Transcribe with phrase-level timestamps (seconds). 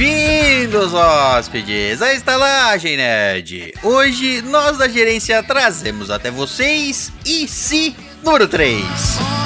[0.00, 3.74] Bem-vindos, hóspedes, à Estalagem Nerd!
[3.82, 9.39] Hoje, nós da gerência trazemos até vocês IC número 3.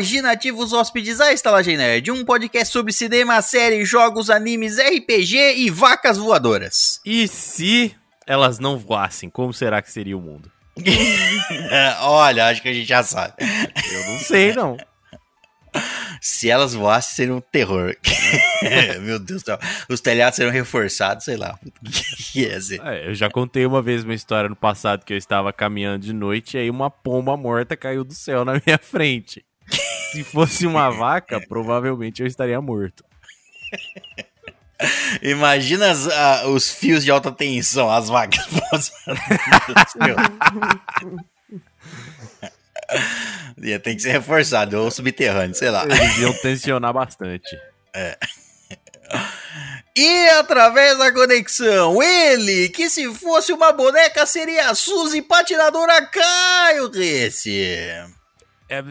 [0.00, 6.16] Imaginativos hóspedes, à Estalagem Nerd, um podcast sobre cinema, séries, jogos, animes, RPG e vacas
[6.16, 7.00] voadoras.
[7.04, 7.94] E se
[8.26, 10.50] elas não voassem, como será que seria o mundo?
[12.00, 13.34] Olha, acho que a gente já sabe.
[13.38, 14.78] Eu não sei, não.
[16.18, 17.94] Se elas voassem, seria um terror.
[19.02, 19.58] Meu Deus do céu.
[19.86, 21.58] Os telhados seriam reforçados, sei lá.
[22.32, 26.12] É, eu já contei uma vez uma história no passado que eu estava caminhando de
[26.12, 29.44] noite e aí uma pomba morta caiu do céu na minha frente.
[30.12, 33.04] Se fosse uma vaca, provavelmente eu estaria morto.
[35.22, 38.46] Imagina as- a- os fios de alta tensão, as vacas
[39.92, 40.16] céu.
[43.62, 45.84] Ia ter que ser reforçado, ou subterrâneo, sei lá.
[45.84, 47.56] Eles iam tensionar bastante.
[49.96, 56.90] E através da conexão, ele, que se fosse uma boneca seria a Suzy Patinadora Caio
[56.90, 57.60] Rece.
[58.68, 58.82] É,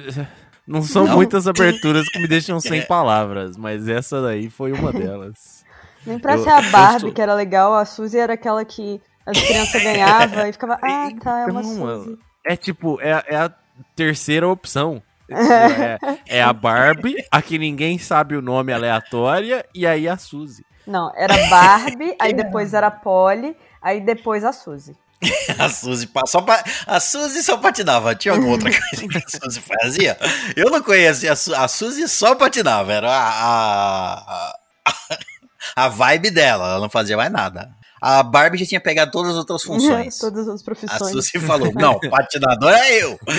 [0.70, 1.16] não são Não?
[1.16, 5.66] muitas aberturas que me deixam sem palavras, mas essa daí foi uma delas.
[6.06, 9.02] Nem pra Eu- ser a Barbie, sou- que era legal, a Suzy era aquela que
[9.26, 12.18] as crianças ganhavam e ficava, ah, tá, é uma Então, Suzy.
[12.46, 13.52] É tipo, é, é a
[13.96, 15.02] terceira opção.
[15.32, 15.98] É,
[16.40, 20.64] é a Barbie, a que ninguém sabe o nome aleatória, e aí a Suzy.
[20.88, 24.96] Não, era Barbie, aí depois era Polly, aí depois a Suzy.
[25.60, 28.16] A Suzy só pa- a Suzy só patinava.
[28.16, 30.18] Tinha alguma outra coisa que a Suzy fazia?
[30.56, 31.34] Eu não conhecia.
[31.34, 32.94] A, Su- a Suzy só patinava.
[32.94, 34.56] Era a, a,
[35.76, 36.70] a vibe dela.
[36.72, 37.70] Ela não fazia mais nada.
[38.02, 40.18] A Barbie já tinha pegado todas as outras funções.
[40.18, 41.12] Todas as A profissões.
[41.12, 43.20] Suzy falou: Não, patinador é eu.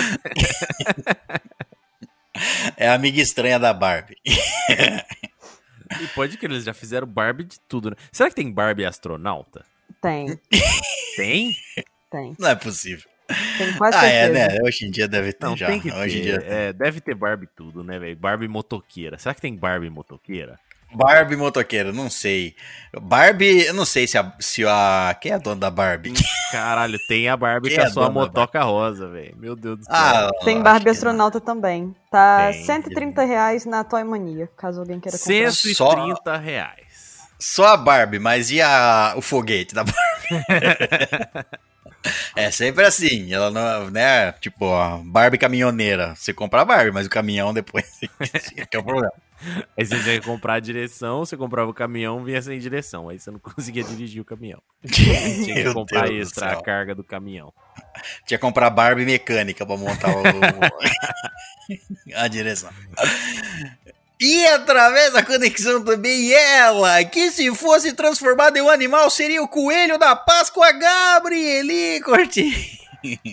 [2.77, 4.17] É a amiga estranha da Barbie.
[4.25, 7.95] E pode que eles já fizeram Barbie de tudo, né?
[8.11, 9.65] Será que tem Barbie astronauta?
[10.01, 10.39] Tem,
[11.15, 11.51] Tem?
[12.09, 12.35] tem.
[12.39, 13.09] Não é possível.
[13.57, 14.47] Tem quase Ah, é, certeza.
[14.47, 14.57] né?
[14.63, 15.67] Hoje em dia deve ter Não, já.
[15.67, 16.39] tem que Hoje em ter.
[16.39, 16.47] dia.
[16.49, 18.15] É, deve ter Barbie tudo, né, velho?
[18.17, 19.17] Barbie motoqueira.
[19.17, 20.59] Será que tem Barbie motoqueira?
[20.93, 22.53] Barbie motoqueiro, não sei.
[23.01, 24.33] Barbie, eu não sei se a.
[24.41, 26.11] Se a quem é a dona da Barbie?
[26.51, 29.33] Caralho, tem a Barbie Quem com é a sua motoca rosa, velho.
[29.37, 29.93] Meu Deus do céu.
[29.95, 31.95] Ah, Tem Barbie astronauta também.
[32.11, 32.63] Tá Tem.
[32.65, 35.51] 130 reais na Toy Mania, caso alguém queira comprar.
[35.53, 36.90] 130 reais.
[37.41, 40.45] Só a Barbie, mas e a, o foguete da Barbie?
[42.37, 43.33] é sempre assim.
[43.33, 44.31] Ela não, né?
[44.33, 46.13] Tipo, a Barbie caminhoneira.
[46.15, 47.85] Você compra a Barbie, mas o caminhão depois.
[48.69, 49.11] Que é o problema.
[49.75, 53.09] Aí você tinha que comprar a direção, você comprava o caminhão, vinha sem direção.
[53.09, 54.61] Aí você não conseguia dirigir o caminhão.
[54.85, 57.51] Tinha que Meu comprar Deus extra a carga do caminhão.
[58.27, 60.21] Tinha que comprar Barbie mecânica pra montar o,
[62.15, 62.69] a direção.
[64.21, 69.47] E através da conexão também ela, que se fosse transformada em um animal, seria o
[69.47, 72.77] coelho da Páscoa Gabrieli Corti.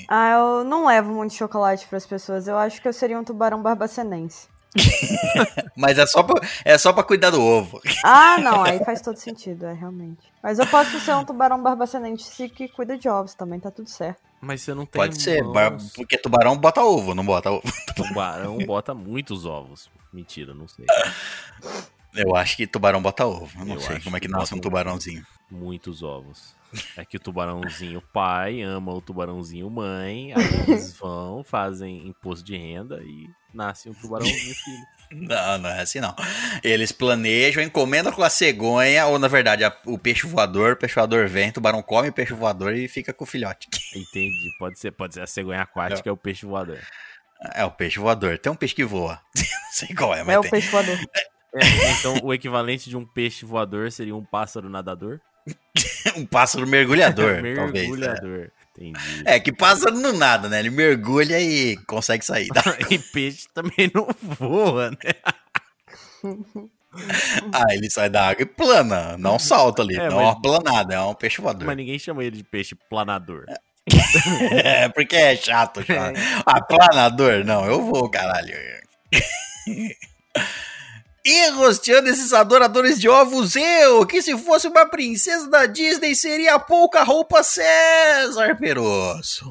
[0.09, 2.49] Ah, eu não levo muito chocolate pras pessoas.
[2.49, 4.49] Eu acho que eu seria um tubarão barbacenense.
[5.77, 7.79] Mas é só, pra, é só pra cuidar do ovo.
[8.03, 10.27] Ah, não, aí faz todo sentido, é realmente.
[10.43, 14.23] Mas eu posso ser um tubarão barbacenense que cuida de ovos também, tá tudo certo.
[14.41, 15.03] Mas você não tem.
[15.03, 17.63] Pode ser, bar- porque tubarão bota ovo, não bota ovo.
[17.95, 19.91] Tubarão bota muitos ovos.
[20.13, 20.87] Mentira, não sei.
[22.15, 23.59] Eu acho que tubarão bota ovo.
[23.61, 25.25] Eu não Eu sei como é que nasce um tubarãozinho.
[25.51, 26.55] Muitos ovos.
[26.97, 32.57] É que o tubarãozinho pai ama o tubarãozinho mãe, aí eles vão, fazem imposto de
[32.57, 34.87] renda e nasce um tubarãozinho filho.
[35.11, 36.15] Não, não é assim não.
[36.63, 40.95] Eles planejam, encomendam com a cegonha, ou na verdade a- o peixe voador, o peixe
[40.97, 43.69] voador vem, o tubarão come o peixe voador e fica com o filhote.
[43.97, 44.51] Entendi.
[44.59, 46.79] Pode ser, pode ser a cegonha aquática, é o peixe voador.
[47.55, 48.39] É o peixe voador.
[48.39, 49.21] Tem um peixe que voa.
[49.37, 50.51] Não sei qual é, mas É o tem.
[50.51, 50.99] peixe voador.
[51.55, 55.19] É, então o equivalente de um peixe voador seria um pássaro nadador?
[56.15, 57.89] Um pássaro mergulhador, talvez.
[57.89, 58.51] Mergulhador.
[58.77, 59.01] Entendi.
[59.25, 60.59] É, que pássaro não nada, né?
[60.61, 62.49] Ele mergulha e consegue sair.
[62.49, 62.63] Tá?
[62.91, 64.97] E peixe também não voa, né?
[67.53, 69.95] Ah, ele sai da água e plana, não salta ali.
[69.97, 71.67] É, não é mas- uma planada, é um peixe voador.
[71.67, 73.45] Mas ninguém chama ele de peixe planador.
[73.49, 73.55] É,
[74.95, 76.17] porque é chato, chato.
[76.47, 77.45] Ah, planador?
[77.45, 78.55] Não, eu vou, caralho.
[81.25, 86.55] E rosteando esses adoradores de ovos, eu, que se fosse uma princesa da Disney, seria
[86.55, 89.51] a pouca roupa César Perosso.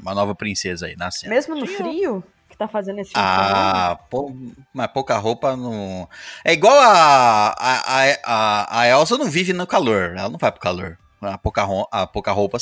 [0.00, 1.32] Uma nova princesa aí, nascendo.
[1.32, 3.12] Mesmo no frio que tá fazendo esse?
[3.14, 4.34] Ah, pou-
[4.74, 6.08] mas pouca roupa não.
[6.44, 10.60] É igual a, a, a, a Elsa não vive no calor, ela não vai pro
[10.60, 10.98] calor.
[11.22, 12.06] A pouca, a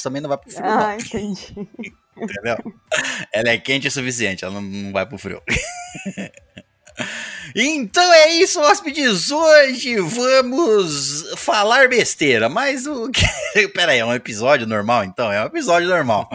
[0.03, 1.55] também não vai pro frio, não, Ah, entendi.
[2.17, 2.57] entendeu?
[3.33, 5.43] Ela é quente o suficiente, ela não, não vai pro frio.
[7.55, 9.31] Então é isso, hóspedes.
[9.31, 13.11] Hoje vamos falar besteira, mas o.
[13.75, 15.33] Pera aí, é um episódio normal então?
[15.33, 16.29] É um episódio normal.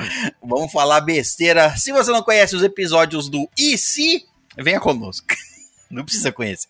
[0.44, 1.76] Vamos falar besteira.
[1.78, 4.26] Se você não conhece os episódios do E se,
[4.58, 5.28] venha conosco.
[5.90, 6.68] Não precisa conhecer.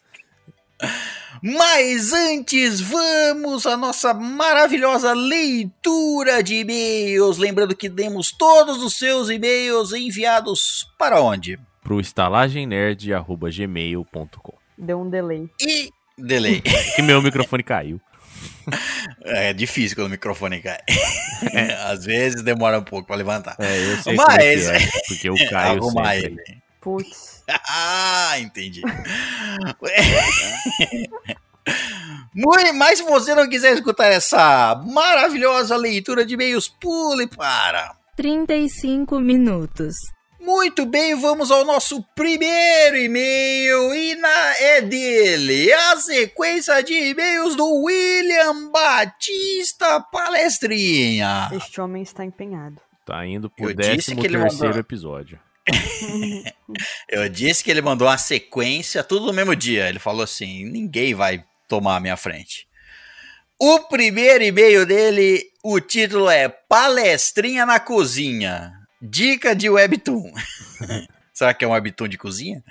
[1.42, 7.38] Mas antes, vamos à nossa maravilhosa leitura de e-mails.
[7.38, 11.58] Lembrando que demos todos os seus e-mails enviados para onde?
[11.84, 15.50] Pro estalagemnerd.gmail.com Deu um delay.
[15.62, 15.90] E.
[16.18, 16.62] Delay.
[16.96, 18.00] Que meu microfone caiu.
[19.28, 20.78] É difícil quando o microfone cai.
[21.88, 23.56] Às vezes demora um pouco para levantar.
[23.60, 26.34] É, eu sei Mas- é que é, porque eu caio Arrumar sempre.
[26.34, 26.62] ele.
[26.82, 27.35] Putz.
[27.48, 28.82] Ah, entendi.
[32.76, 37.96] Mas se você não quiser escutar essa maravilhosa leitura de e-mails, pule para.
[38.16, 39.96] 35 minutos.
[40.40, 47.56] Muito bem, vamos ao nosso primeiro e-mail e na é dele, a sequência de e-mails
[47.56, 51.50] do William Batista Palestrinha.
[51.52, 52.80] Este homem está empenhado.
[53.04, 55.40] Tá indo pro Eu disse décimo que ele terceiro mandou- episódio.
[57.10, 59.90] Eu disse que ele mandou uma sequência, tudo no mesmo dia.
[59.90, 62.68] Ele falou assim: ninguém vai tomar a minha frente.
[63.60, 68.74] O primeiro e-mail dele, o título é Palestrinha na Cozinha.
[69.02, 70.34] Dica de Webtoon.
[71.34, 72.64] Será que é um Webtoon de cozinha?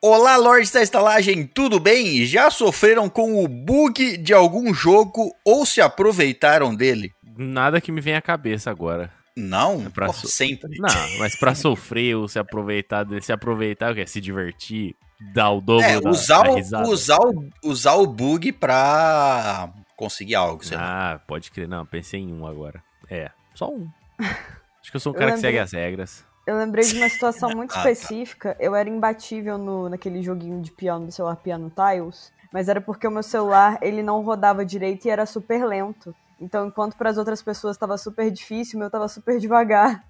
[0.00, 2.24] Olá, Lords da Estalagem, tudo bem?
[2.24, 7.12] Já sofreram com o bug de algum jogo ou se aproveitaram dele?
[7.36, 9.12] Nada que me vem à cabeça agora.
[9.38, 10.78] Não, É pra so- sempre.
[10.78, 14.06] Não, mas pra sofrer ou se aproveitar dele, se aproveitar, o quê?
[14.06, 14.94] Se divertir,
[15.32, 20.34] dar o dobro É, da, usar, da o, usar, o, usar o bug pra conseguir
[20.34, 21.14] algo, sei lá.
[21.14, 21.68] Ah, pode crer.
[21.68, 22.82] Não, pensei em um agora.
[23.10, 23.88] É, só um.
[24.18, 26.24] Acho que eu sou um Eu cara que lembrei- segue as regras.
[26.46, 27.90] Eu lembrei de uma situação muito Ah, tá.
[27.90, 28.56] específica.
[28.58, 33.06] Eu era imbatível no, naquele joguinho de piano do celular Piano Tiles, mas era porque
[33.06, 36.14] o meu celular ele não rodava direito e era super lento.
[36.40, 40.04] Então, enquanto para as outras pessoas estava super difícil, o meu estava super devagar.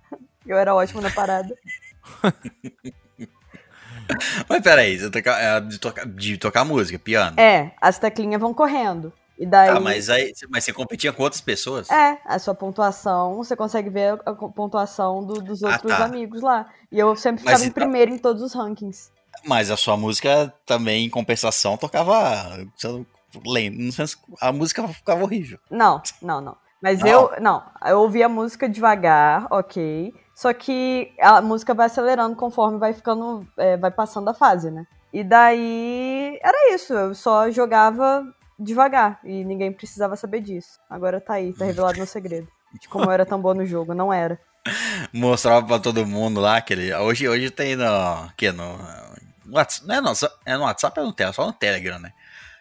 [0.47, 1.55] Eu era ótimo na parada.
[4.49, 7.39] Mas peraí, você toca, é, de, tocar, de tocar música, piano.
[7.39, 9.13] É, as teclinhas vão correndo.
[9.39, 9.69] E daí.
[9.69, 11.89] Ah, mas aí mas você competia com outras pessoas?
[11.91, 16.05] É, a sua pontuação, você consegue ver a pontuação do- dos Ah, outros tá.
[16.07, 16.69] amigos lá.
[16.91, 19.12] E eu sempre Mas ficava em então- primeiro em todos os rankings.
[19.45, 22.67] Mas a sua música também, em compensação, tocava.
[23.30, 23.78] Você não- lento.
[23.78, 25.58] Não sei se- A música ficava horrível.
[25.70, 26.56] Não, não, não.
[26.82, 27.08] Mas Não?
[27.08, 30.14] eu, não, eu ouvi a música devagar, ok.
[30.35, 34.87] Só que a música vai acelerando conforme vai ficando, é, vai passando a fase, né?
[35.12, 38.25] E daí era isso, eu só jogava
[38.58, 40.78] devagar e ninguém precisava saber disso.
[40.88, 42.47] Agora tá aí, tá revelado meu segredo.
[42.80, 44.38] De como eu era tão boa no jogo, não era.
[45.12, 46.94] Mostrava pra todo mundo lá que ele.
[46.94, 47.85] Hoje, hoje tem no.
[48.37, 48.78] Que no.
[49.47, 50.12] no WhatsApp, não é no,
[50.47, 51.32] é no WhatsApp ou no Telegram?
[51.35, 52.12] Só no Telegram, né?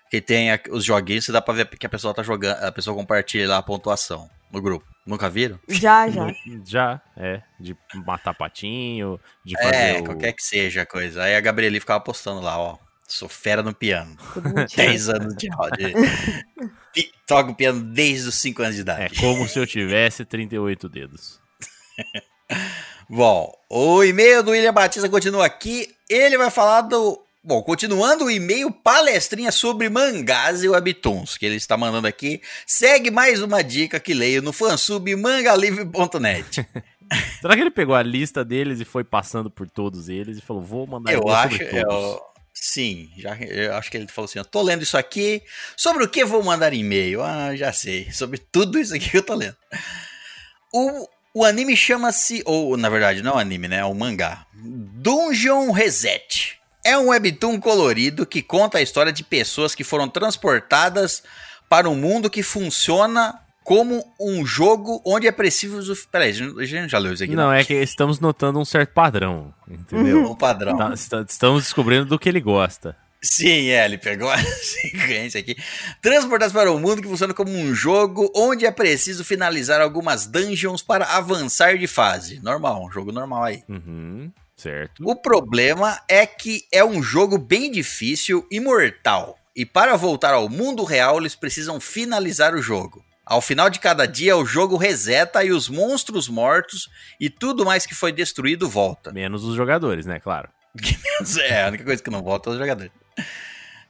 [0.10, 2.64] Que tem os joguinhos, você dá pra ver que a pessoa tá jogando.
[2.64, 4.86] A pessoa compartilha lá a pontuação no grupo.
[5.06, 5.60] Nunca viram?
[5.68, 6.28] Já, já.
[6.66, 7.42] Já, é.
[7.60, 10.04] De matar patinho, de fazer É, o...
[10.06, 11.24] qualquer que seja a coisa.
[11.24, 12.78] Aí a Gabrieli ficava postando lá, ó.
[13.08, 14.18] Sou fera no piano.
[14.34, 14.84] Tudo mentira.
[14.88, 15.94] 10 anos de áudio.
[17.26, 19.20] Toco piano desde os 5 anos de É idade.
[19.22, 21.40] como se eu tivesse 38 dedos.
[23.10, 25.96] Bom, o e-mail do William Batista continua aqui.
[26.10, 27.22] Ele vai falar do.
[27.44, 32.42] Bom, continuando o e-mail palestrinha sobre mangás e webtoons que ele está mandando aqui.
[32.66, 36.68] Segue mais uma dica que leio no fansub mangalivre.net.
[37.40, 40.62] Será que ele pegou a lista deles e foi passando por todos eles e falou,
[40.62, 41.64] vou mandar Eu e-mail acho.
[41.64, 42.22] Eu,
[42.54, 45.42] sim, já, eu acho que ele falou assim: eu tô lendo isso aqui.
[45.78, 47.24] Sobre o que vou mandar e-mail?
[47.24, 48.12] Ah, já sei.
[48.12, 49.56] Sobre tudo isso aqui que eu tô lendo.
[50.74, 52.42] O, o anime chama-se.
[52.46, 53.78] Ou, na verdade, não é anime, né?
[53.78, 54.46] É um mangá.
[54.54, 56.57] Dungeon Reset.
[56.88, 61.22] É um webtoon colorido que conta a história de pessoas que foram transportadas
[61.68, 65.94] para um mundo que funciona como um jogo onde é preciso.
[66.10, 67.36] Peraí, a gente já leu isso aqui?
[67.36, 70.24] Não, é que estamos notando um certo padrão, entendeu?
[70.24, 70.78] O padrão.
[70.78, 70.94] Tá-
[71.28, 72.96] estamos descobrindo do que ele gosta.
[73.22, 75.58] Sim, é, ele pegou a sequência aqui.
[76.02, 80.82] Transportados para o mundo que funciona como um jogo onde é preciso finalizar algumas dungeons
[80.82, 82.40] para avançar de fase.
[82.42, 83.64] Normal, um jogo normal aí.
[83.68, 85.04] Uhum, certo.
[85.08, 89.38] O problema é que é um jogo bem difícil e mortal.
[89.56, 93.04] E para voltar ao mundo real, eles precisam finalizar o jogo.
[93.26, 97.86] Ao final de cada dia, o jogo reseta e os monstros mortos e tudo mais
[97.86, 99.12] que foi destruído volta.
[99.12, 100.20] Menos os jogadores, né?
[100.20, 100.50] Claro.
[101.40, 102.92] É, a única coisa que não volta é os jogadores.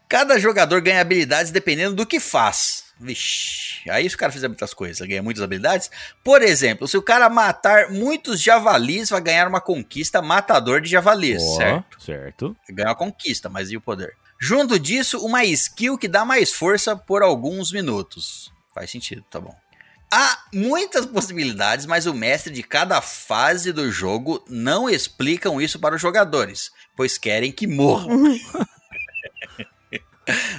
[0.07, 2.85] Cada jogador ganha habilidades dependendo do que faz.
[2.99, 5.91] Vixe, aí se o cara fizer muitas coisas, ganha muitas habilidades.
[6.23, 11.43] Por exemplo, se o cara matar muitos javalis, vai ganhar uma conquista matador de javalis,
[11.43, 12.03] Ó, certo?
[12.03, 12.57] Certo.
[12.69, 14.15] Ganha uma conquista, mas e o poder?
[14.39, 18.51] Junto disso, uma skill que dá mais força por alguns minutos.
[18.73, 19.55] Faz sentido, tá bom.
[20.11, 25.95] Há muitas possibilidades, mas o mestre de cada fase do jogo não explicam isso para
[25.95, 28.39] os jogadores, pois querem que morram.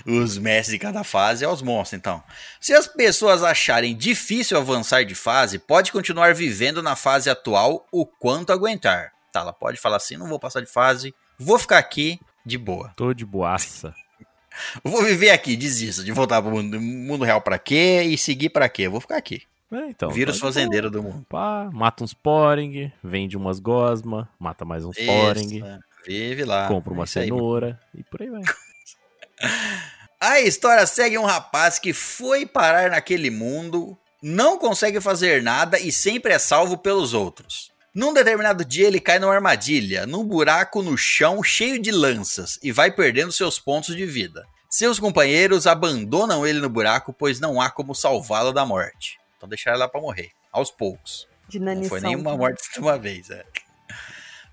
[0.08, 2.22] Os mestres de cada fase é os monstros, então.
[2.58, 8.06] Se as pessoas acharem difícil avançar de fase, pode continuar vivendo na fase atual o
[8.06, 9.12] quanto aguentar.
[9.30, 12.90] Tá, ela pode falar assim: não vou passar de fase, vou ficar aqui de boa.
[12.96, 13.94] Tô de boaça.
[14.82, 18.68] Vou viver aqui, desisto de voltar pro mundo, mundo real pra quê e seguir pra
[18.68, 18.88] quê?
[18.88, 19.42] Vou ficar aqui.
[19.70, 20.10] É, então.
[20.10, 20.52] Vira tá os boa.
[20.52, 21.24] fazendeiros do mundo.
[21.28, 26.66] Pá, mata uns poring, vende umas gosma, mata mais uns poring, Isso, vive lá.
[26.66, 28.42] compra uma É isso aí, cenoura e por aí vai.
[30.20, 35.92] A história segue um rapaz que foi parar naquele mundo, não consegue fazer nada e
[35.92, 37.70] sempre é salvo pelos outros.
[37.94, 42.72] Num determinado dia ele cai numa armadilha, num buraco no chão cheio de lanças e
[42.72, 44.44] vai perdendo seus pontos de vida.
[44.68, 49.20] Seus companheiros abandonam ele no buraco, pois não há como salvá-lo da morte.
[49.36, 51.28] Então deixaram ele lá pra morrer, aos poucos.
[51.48, 53.44] De Não foi nenhuma morte de uma vez, é.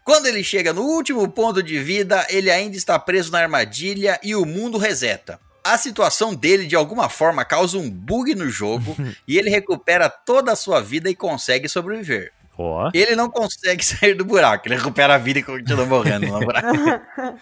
[0.04, 4.36] Quando ele chega no último ponto de vida, ele ainda está preso na armadilha e
[4.36, 5.40] o mundo reseta.
[5.66, 8.96] A situação dele, de alguma forma, causa um bug no jogo
[9.28, 12.32] e ele recupera toda a sua vida e consegue sobreviver.
[12.58, 16.40] Ó, Ele não consegue sair do buraco, ele recupera a vida e continua morrendo no
[16.40, 16.68] buraco.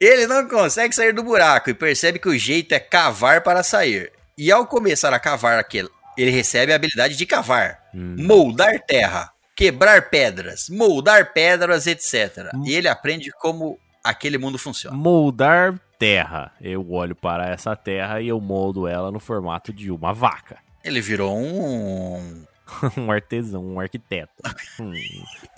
[0.00, 4.12] Ele não consegue sair do buraco e percebe que o jeito é cavar para sair.
[4.36, 8.16] E ao começar a cavar aquele, ele recebe a habilidade de cavar, Hum.
[8.18, 12.50] moldar terra, quebrar pedras, moldar pedras, etc.
[12.64, 14.96] E ele aprende como aquele mundo funciona.
[14.96, 16.50] moldar terra.
[16.60, 20.58] Eu olho para essa terra e eu moldo ela no formato de uma vaca.
[20.82, 22.44] Ele virou um
[22.98, 24.32] um artesão, um arquiteto.
[24.80, 24.94] Hum,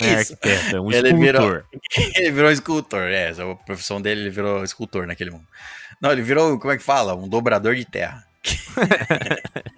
[0.00, 0.32] não é Isso.
[0.34, 1.64] arquiteto, é um Ele virou- escultor.
[2.16, 5.46] ele virou escultor, é, é a profissão dele, ele virou escultor naquele mundo.
[5.98, 7.14] Não, ele virou, como é que fala?
[7.14, 8.22] Um dobrador de terra.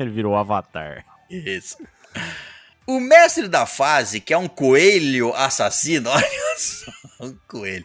[0.01, 1.05] Ele virou o avatar.
[1.31, 1.77] Isso.
[2.87, 7.85] O mestre da fase, que é um coelho assassino, olha só, um coelho.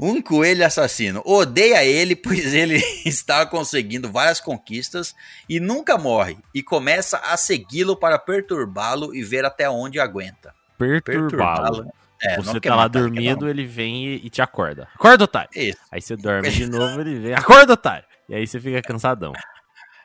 [0.00, 1.22] Um coelho assassino.
[1.24, 5.14] Odeia ele, pois ele está conseguindo várias conquistas
[5.48, 6.38] e nunca morre.
[6.54, 10.54] E começa a segui-lo para perturbá-lo e ver até onde aguenta.
[10.78, 11.86] Perturbá-lo.
[12.22, 14.88] É, Você tá lá matar, dormindo, ele vem e, e te acorda.
[14.94, 15.50] Acorda, otário!
[15.54, 15.78] Isso.
[15.92, 17.34] Aí você dorme de novo, ele vem.
[17.34, 18.04] Acorda, otário!
[18.28, 19.32] E aí você fica cansadão.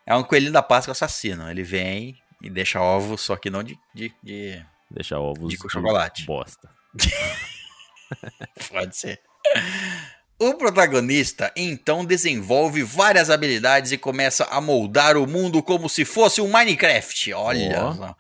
[0.06, 1.50] É um coelhinho da Páscoa assassino.
[1.50, 6.26] Ele vem e deixa ovos, só que não de- de- de Deixa ovos De chocolate.
[6.26, 6.70] bosta.
[8.70, 9.20] Pode ser.
[10.40, 16.42] O protagonista então desenvolve várias habilidades e começa a moldar o mundo como se fosse
[16.42, 17.34] um Minecraft.
[17.34, 18.16] Olha só.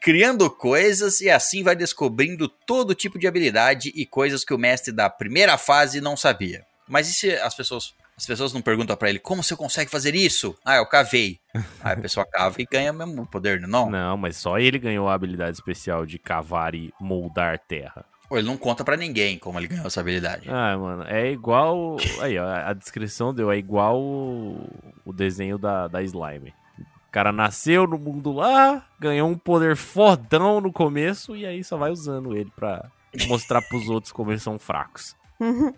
[0.00, 4.92] Criando coisas e assim vai descobrindo todo tipo de habilidade e coisas que o mestre
[4.92, 6.64] da primeira fase não sabia.
[6.88, 10.14] Mas e se as pessoas, as pessoas não perguntam pra ele como você consegue fazer
[10.14, 10.56] isso?
[10.64, 11.40] Ah, eu cavei.
[11.82, 13.90] Aí a pessoa cava e ganha o mesmo poder, não?
[13.90, 18.04] Não, mas só ele ganhou a habilidade especial de cavar e moldar terra.
[18.30, 20.48] Ou ele não conta pra ninguém como ele ganhou essa habilidade.
[20.48, 21.96] Ah, mano, é igual.
[22.20, 24.70] Aí, ó, a descrição deu, é igual o,
[25.04, 26.54] o desenho da, da Slime.
[26.78, 31.76] O cara nasceu no mundo lá, ganhou um poder fodão no começo e aí só
[31.76, 32.88] vai usando ele pra
[33.26, 35.16] mostrar pros outros como eles são fracos.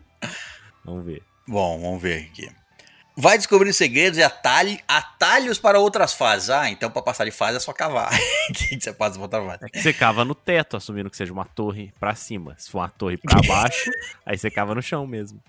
[0.85, 1.23] Vamos ver.
[1.47, 2.51] Bom, vamos ver aqui.
[3.17, 6.51] Vai descobrindo segredos e atalhe- atalhos para outras fases.
[6.51, 8.11] Ah, então para passar de fase é só cavar.
[8.51, 9.83] O que você passa pra outra fase?
[9.83, 12.55] Você cava no teto, assumindo que seja uma torre pra cima.
[12.59, 13.91] Se for uma torre pra baixo,
[14.27, 15.41] aí você cava no chão mesmo.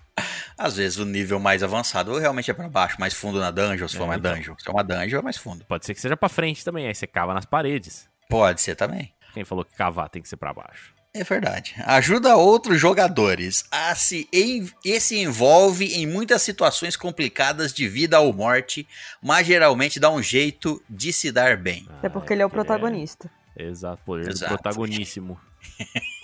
[0.58, 3.98] Às vezes o nível mais avançado realmente é para baixo, mais fundo na dungeon, se
[3.98, 4.34] for É, uma então.
[4.34, 4.56] dungeon.
[4.58, 5.66] Se é uma dungeon, é mais fundo.
[5.66, 8.08] Pode ser que seja pra frente também, aí você cava nas paredes.
[8.30, 9.12] Pode ser também.
[9.34, 10.94] Quem falou que cavar tem que ser pra baixo?
[11.17, 11.74] É verdade.
[11.86, 18.19] Ajuda outros jogadores a se en- e se envolve em muitas situações complicadas de vida
[18.19, 18.86] ou morte,
[19.22, 21.88] mas geralmente dá um jeito de se dar bem.
[22.03, 23.31] É porque ele é o porque protagonista.
[23.57, 24.53] Exato, poder Exato.
[24.53, 25.39] protagoníssimo.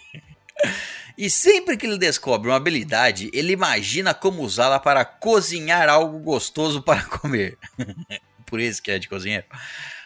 [1.17, 6.81] E sempre que ele descobre uma habilidade, ele imagina como usá-la para cozinhar algo gostoso
[6.81, 7.57] para comer.
[8.45, 9.45] Por isso que é de cozinheiro.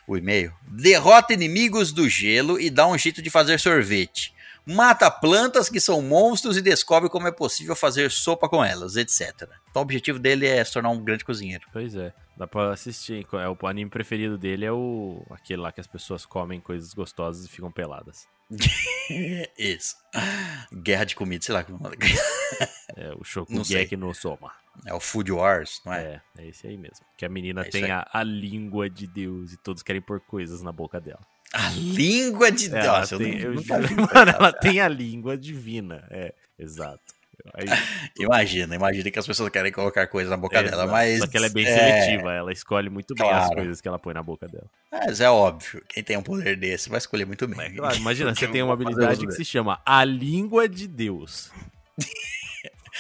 [0.07, 0.53] O e-mail.
[0.67, 4.33] Derrota inimigos do gelo e dá um jeito de fazer sorvete.
[4.65, 9.47] Mata plantas que são monstros e descobre como é possível fazer sopa com elas, etc.
[9.69, 11.67] Então o objetivo dele é se tornar um grande cozinheiro.
[11.71, 12.13] Pois é.
[12.37, 13.25] Dá pra assistir.
[13.33, 17.45] É, o anime preferido dele é o aquele lá que as pessoas comem coisas gostosas
[17.45, 18.27] e ficam peladas.
[19.57, 19.95] Isso.
[20.73, 21.91] Guerra de comida, sei lá como é.
[22.95, 23.23] É o.
[23.23, 24.51] Shokugeki no Soma.
[24.85, 26.21] É o Food Wars, não é?
[26.37, 27.05] É, é esse aí mesmo.
[27.17, 30.61] Que a menina É tem a, a língua de Deus e todos querem pôr coisas
[30.61, 31.21] na boca dela.
[31.53, 32.83] A língua de Deus.
[32.85, 36.05] Ela Nossa, eu tem, eu nunca juro, vi, mano, ela tem a língua divina.
[36.09, 37.15] É, exato.
[37.53, 37.65] Aí,
[38.19, 41.19] Imagina, imagina que as pessoas querem colocar coisa na boca é, dela, mas.
[41.19, 43.55] Só que ela é bem é, seletiva, ela escolhe muito bem as Claro.
[43.55, 44.65] coisas que ela põe na boca dela.
[44.91, 47.57] Mas é óbvio, quem tem um poder desse vai escolher muito bem.
[47.57, 51.51] Mas, claro, imagina, você Eu tem uma habilidade que se chama a língua de Deus.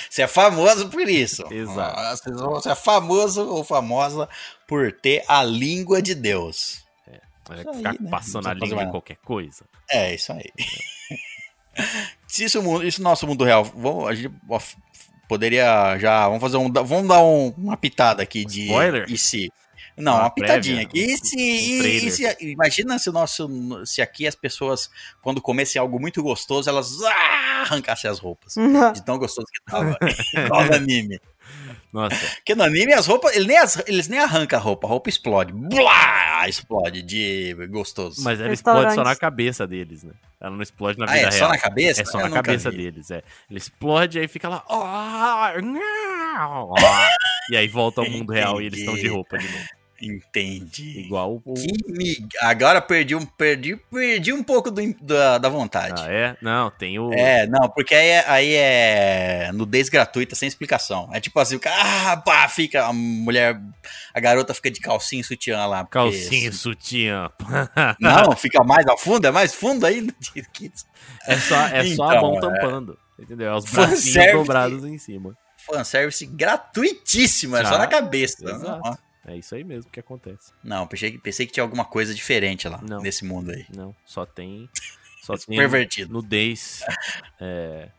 [0.09, 1.43] Você é famoso por isso.
[1.51, 2.31] Exato.
[2.33, 4.29] Você é famoso ou famosa
[4.67, 6.84] por ter a língua de Deus.
[7.47, 8.09] Vai Isso aí, ficar né?
[8.09, 9.65] passando a língua em qualquer coisa.
[9.89, 10.51] É, isso aí.
[12.27, 14.33] Se isso, isso nosso mundo real, vamos, a gente
[15.27, 19.05] poderia já, vamos fazer um, vamos dar um- uma pitada aqui de Spoiler?
[19.09, 19.51] e se
[19.97, 21.05] não, Uma uma pitadinha prévia?
[21.05, 21.13] aqui.
[21.13, 24.89] E se, Um e- e se- imagina se o nosso, se aqui as pessoas
[25.21, 28.55] quando comessem algo muito gostoso, elas ah, arrancassem as roupas.
[28.93, 29.97] De tão gostoso que tava.
[30.33, 31.19] Igual no anime.
[31.93, 34.89] Nossa, Porque no anime as roupas, ele nem as- eles nem arrancam a roupa, a
[34.89, 35.53] roupa explode.
[35.53, 36.47] Blá!
[36.47, 38.23] Explode de gostoso.
[38.23, 40.13] mas ela explode só na cabeça deles, né?
[40.39, 41.33] Ela não explode na ah, vida é real.
[41.39, 42.01] só na cabeça?
[42.01, 42.77] É só Eu na cabeça vi.
[42.77, 43.23] deles, é.
[43.49, 44.63] Ele explode aí fica lá.
[44.69, 46.73] "Ah, não",
[47.49, 49.65] e aí volta ao mundo real e eles estão de roupa de novo.
[50.01, 50.99] Entendi.
[50.99, 51.53] Igual o.
[51.87, 56.01] Me- Agora perdi um, perdi, perdi um pouco do- da, da vontade.
[56.05, 56.37] Ah, é?
[56.41, 57.11] Não, tem o.
[57.13, 61.09] É, não, porque aí é, aí é nudez gratuita, sem explicação.
[61.13, 63.59] É tipo assim, o cara, ah, pá, fica, a mulher,
[64.13, 65.85] a garota fica de calcinha e sutiã lá.
[65.85, 67.29] Calcinha, sutiã.
[67.99, 70.13] Não, fica mais a fundo, é mais fundo ainda.
[71.27, 72.41] É só, é só a Então, mão é.
[72.41, 72.97] tampando.
[73.19, 73.47] Entendeu?
[73.51, 75.35] É os bracinhos dobrados em cima.
[75.57, 78.43] Fanservice gratuitíssimo, é só na cabeça.
[78.47, 78.97] exato.
[79.27, 80.51] É isso aí mesmo que acontece.
[80.63, 83.01] Não, pensei, que- pensei que tinha alguma coisa diferente lá, Não.
[83.01, 83.65] nesse mundo aí.
[83.75, 84.69] Não, só tem.
[85.25, 86.13] Só tem Pervertido.
[86.13, 86.83] nudez.
[87.41, 87.89] É,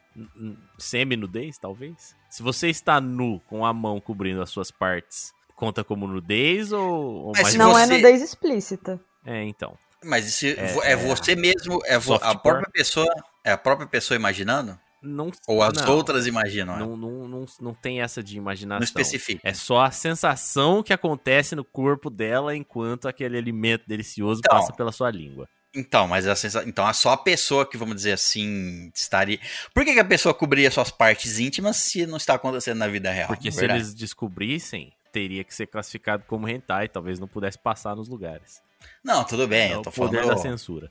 [0.79, 2.15] Semi-nudez, talvez?
[2.31, 7.27] Se você está nu com a mão cobrindo as suas partes, conta como nudez ou.
[7.27, 9.01] ou Mas Não é você- nudez explícita.
[9.25, 9.77] É, então.
[10.05, 13.13] Mas isso é, É, é você mesmo, é vo- a própria pessoa,
[13.43, 14.79] é a própria pessoa imaginando?
[15.07, 16.75] Não, Ou as não, outras imaginam?
[16.75, 16.81] né?
[16.81, 18.81] Não, não, não, não tem essa de imaginação.
[18.81, 19.41] Não especifica.
[19.43, 24.59] É só a sensação que acontece no corpo dela enquanto aquele alimento delicioso Então.
[24.59, 25.49] passa pela sua língua.
[25.75, 26.65] Então, mas a sensa...
[26.67, 29.39] então é só a pessoa que, vamos dizer assim, estaria.
[29.75, 33.11] Por que, que a pessoa cobria suas partes íntimas se não está acontecendo na vida
[33.11, 33.29] real?
[33.29, 33.81] Porque se Verdade.
[33.81, 38.63] eles descobrissem, teria que ser classificado como hentai, talvez não pudesse passar nos lugares.
[39.05, 40.37] Não, tudo bem, é eu o tô poder falando.
[40.37, 40.91] da censura.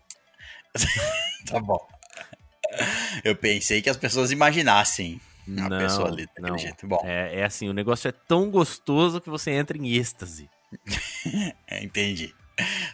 [1.47, 1.77] Tá bom.
[3.23, 6.57] Eu pensei que as pessoas imaginassem a não, pessoa ali daquele não.
[6.57, 6.87] jeito.
[6.87, 10.49] Bom, É, é assim, o negócio é tão gostoso que você entra em êxtase.
[11.67, 12.33] é, entendi.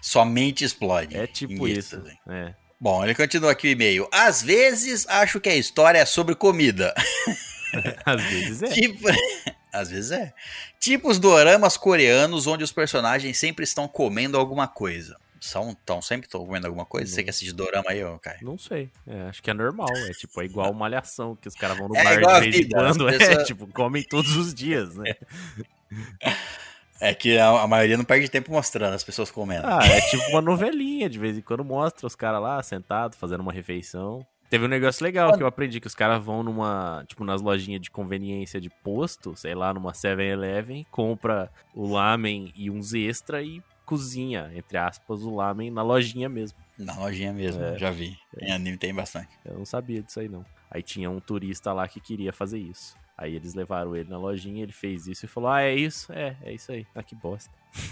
[0.01, 1.15] Somente explode.
[1.15, 1.95] É tipo isso.
[1.95, 2.17] êxtase.
[2.27, 2.53] É.
[2.79, 4.07] Bom, ele continua aqui o e-mail.
[4.11, 6.93] Às vezes acho que a história é sobre comida.
[8.03, 8.67] Às vezes é.
[8.69, 9.07] Tipo.
[9.71, 10.33] Às vezes é.
[10.79, 15.15] Tipo os doramas coreanos onde os personagens sempre estão comendo alguma coisa.
[15.43, 17.09] São, tão, sempre estão comendo alguma coisa?
[17.11, 17.23] Você Não.
[17.23, 18.37] que assiste dorama aí, ô Caio?
[18.43, 18.91] Não sei.
[19.07, 19.87] É, acho que é normal.
[19.91, 22.69] É tipo, é igual malhação, que os caras vão no É bar de vez em
[22.69, 23.09] quando.
[23.09, 25.15] É, pessoas- tipo, comem todos os dias, né?
[26.99, 29.65] É que a, a maioria não perde tempo mostrando as pessoas comendo.
[29.65, 33.41] Ah, é tipo uma novelinha, de vez em quando mostra os caras lá sentados, fazendo
[33.41, 34.23] uma refeição.
[34.51, 37.81] Teve um negócio legal que eu aprendi, que os caras vão numa, tipo, nas lojinhas
[37.81, 43.63] de conveniência de posto, sei lá, numa 7-Eleven, compra o lamen e uns extra e
[43.91, 46.57] cozinha, entre aspas, o lamen na lojinha mesmo.
[46.77, 47.77] Na lojinha mesmo, É.
[47.77, 48.17] já vi.
[48.39, 49.27] Em anime tem bastante.
[49.43, 50.45] Eu não sabia disso aí, não.
[50.69, 52.95] Aí tinha um turista lá que queria fazer isso.
[53.17, 56.11] Aí eles levaram ele na lojinha, ele fez isso e falou: Ah, é isso?
[56.13, 56.87] É, é isso aí.
[56.95, 57.51] Ah, que bosta.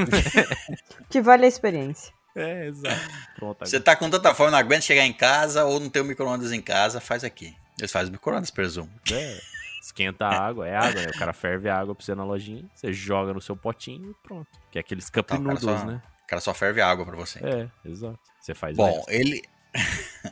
[1.10, 2.14] Que vale a experiência.
[2.34, 3.02] É, exato.
[3.36, 6.06] Pronto, Você tá com tanta fome, não aguenta chegar em casa ou não tem o
[6.06, 7.54] micro-ondas em casa, faz aqui.
[7.78, 8.90] Eles fazem micro-ondas, presumo.
[9.12, 9.40] É,
[9.82, 11.08] esquenta a água, é água, né?
[11.14, 14.16] O cara ferve a água pra você na lojinha, você joga no seu potinho e
[14.22, 14.48] pronto.
[14.72, 16.02] Que é aqueles cup Tá, o cara noodles, só- né?
[16.24, 17.40] O cara só ferve água pra você.
[17.44, 18.20] É, exato.
[18.40, 19.42] Você faz Bom, ele.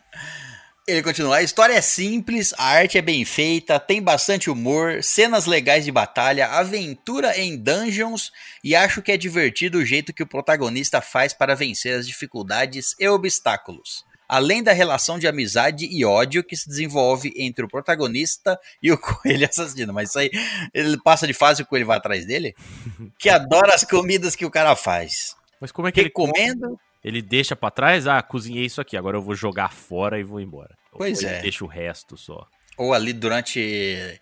[0.88, 1.38] ele continua.
[1.38, 5.92] A história é simples, a arte é bem feita, tem bastante humor, cenas legais de
[5.92, 8.32] batalha, aventura em dungeons
[8.64, 12.96] e acho que é divertido o jeito que o protagonista faz para vencer as dificuldades
[13.00, 14.06] e obstáculos.
[14.28, 18.98] Além da relação de amizade e ódio que se desenvolve entre o protagonista e o
[18.98, 19.94] coelho assassino.
[19.94, 20.30] Mas isso aí,
[20.74, 22.56] ele passa de fase e o coelho vai atrás dele?
[23.18, 25.36] Que adora as comidas que o cara faz.
[25.60, 26.80] Mas como é que ele Recomendo.
[27.04, 30.42] Ele deixa pra trás, ah, cozinhei isso aqui, agora eu vou jogar fora e vou
[30.42, 30.76] embora.
[30.92, 31.42] Pois Ou ele é.
[31.42, 32.46] Deixa o resto só.
[32.78, 34.20] Ou ali durante,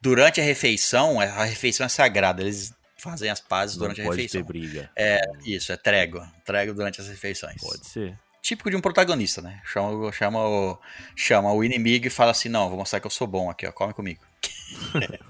[0.00, 4.22] durante a refeição, a refeição é sagrada, eles fazem as pazes Não durante a pode
[4.22, 4.40] refeição.
[4.40, 4.90] ter briga.
[4.96, 6.30] É, isso, é trégua.
[6.44, 7.60] Trégua durante as refeições.
[7.60, 8.18] Pode ser.
[8.42, 9.60] Típico de um protagonista, né?
[9.64, 10.78] Chama, chama, o,
[11.14, 13.72] chama o inimigo e fala assim: não, vou mostrar que eu sou bom aqui, ó,
[13.72, 14.20] come comigo.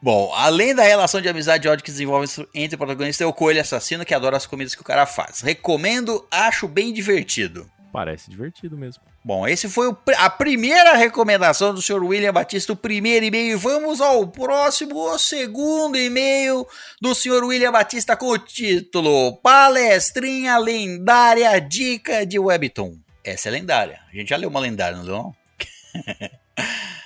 [0.00, 3.32] Bom, além da relação de amizade e ódio que desenvolve entre o protagonista e o
[3.32, 5.40] coelho assassino que adora as comidas que o cara faz.
[5.40, 7.68] Recomendo, acho bem divertido.
[7.98, 9.02] Parece divertido mesmo.
[9.24, 12.04] Bom, esse foi o a primeira recomendação do Sr.
[12.04, 13.58] William Batista, o primeiro e-mail.
[13.58, 16.64] Vamos ao próximo, o segundo e-mail
[17.00, 17.42] do Sr.
[17.42, 22.96] William Batista com o título Palestrinha Lendária Dica de Webtoon.
[23.24, 23.98] Essa é lendária.
[24.08, 25.14] A gente já leu uma lendária, não leu?
[25.16, 25.36] não?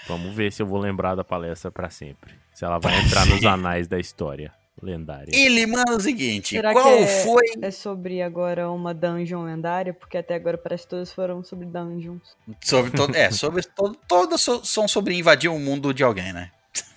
[0.06, 2.34] Vamos ver se eu vou lembrar da palestra pra sempre.
[2.52, 5.30] Se ela vai entrar nos anais da história lendária.
[5.34, 7.44] Ele manda o seguinte: Será qual que é- foi.
[7.60, 12.36] É sobre agora uma dungeon lendária, porque até agora parece que todas foram sobre dungeons.
[12.60, 16.50] Sobre todo, é, sobre todo, todas são sobre invadir o mundo de alguém, né?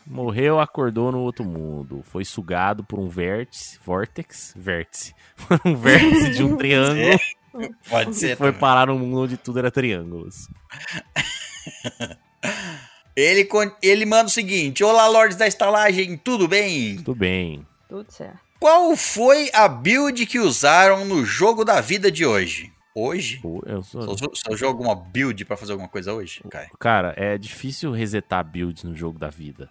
[0.07, 2.01] Morreu, acordou no outro mundo.
[2.03, 3.79] Foi sugado por um vértice.
[3.83, 4.53] Vortex?
[4.55, 5.15] Vértice.
[5.47, 7.19] Por um vértice de um triângulo.
[7.89, 8.37] Pode E ser.
[8.37, 8.59] foi também.
[8.59, 10.47] parar num mundo onde tudo era triângulos.
[13.15, 13.47] Ele,
[13.81, 16.97] ele manda o seguinte: Olá, Lords da Estalagem, tudo bem?
[16.97, 17.65] Tudo bem.
[17.87, 18.39] Tudo certo.
[18.59, 22.71] Qual foi a build que usaram no jogo da vida de hoje?
[22.95, 23.41] Hoje?
[23.65, 24.01] Eu sou...
[24.17, 26.41] Você usou alguma build pra fazer alguma coisa hoje?
[26.49, 26.67] Kai?
[26.79, 29.69] Cara, é difícil resetar builds no jogo da vida.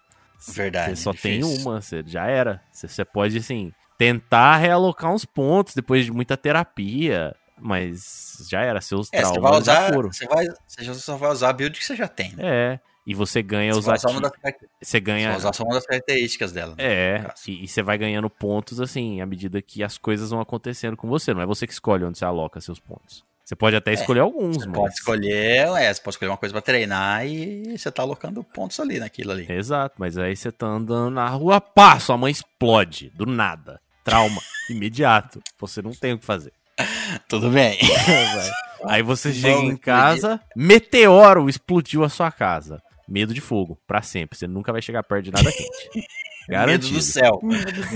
[0.48, 1.62] Verdade, Você só tem difícil.
[1.62, 2.60] uma, você já era.
[2.70, 7.34] Você, você pode, assim, tentar realocar uns pontos depois de muita terapia.
[7.58, 9.94] Mas já era, seus É, você vai traumas já usar.
[9.94, 10.12] foram.
[10.12, 12.32] Você, vai, você já só vai usar a build que você já tem.
[12.36, 12.42] Né?
[12.44, 12.80] É.
[13.06, 14.20] E você ganha Você os ativos.
[14.20, 15.28] das, Você você ganha.
[15.28, 16.74] vai usar só uma das características dela.
[16.76, 16.84] né?
[16.84, 20.96] É, e, e você vai ganhando pontos assim, à medida que as coisas vão acontecendo
[20.96, 21.34] com você.
[21.34, 23.22] Não é você que escolhe onde você aloca seus pontos.
[23.44, 24.76] Você pode até escolher alguns, É, Você mas.
[24.78, 28.80] pode escolher, é, você pode escolher uma coisa pra treinar e você tá alocando pontos
[28.80, 29.44] ali naquilo ali.
[29.52, 33.78] Exato, mas aí você tá andando na rua, pá, sua mãe explode, do nada.
[34.02, 34.40] Trauma,
[34.70, 35.42] imediato.
[35.58, 36.54] Você não tem o que fazer.
[37.28, 37.78] Tudo bem.
[38.86, 39.78] Aí você chega em explodir.
[39.80, 42.82] casa, meteoro explodiu a sua casa.
[43.08, 44.38] Medo de fogo, pra sempre.
[44.38, 45.90] Você nunca vai chegar perto de nada quente.
[46.48, 46.94] Medo Garantido.
[46.96, 47.40] do céu.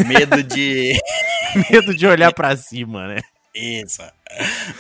[0.07, 0.99] Medo de.
[1.71, 3.21] Medo de olhar pra cima, né?
[3.55, 4.03] Isso.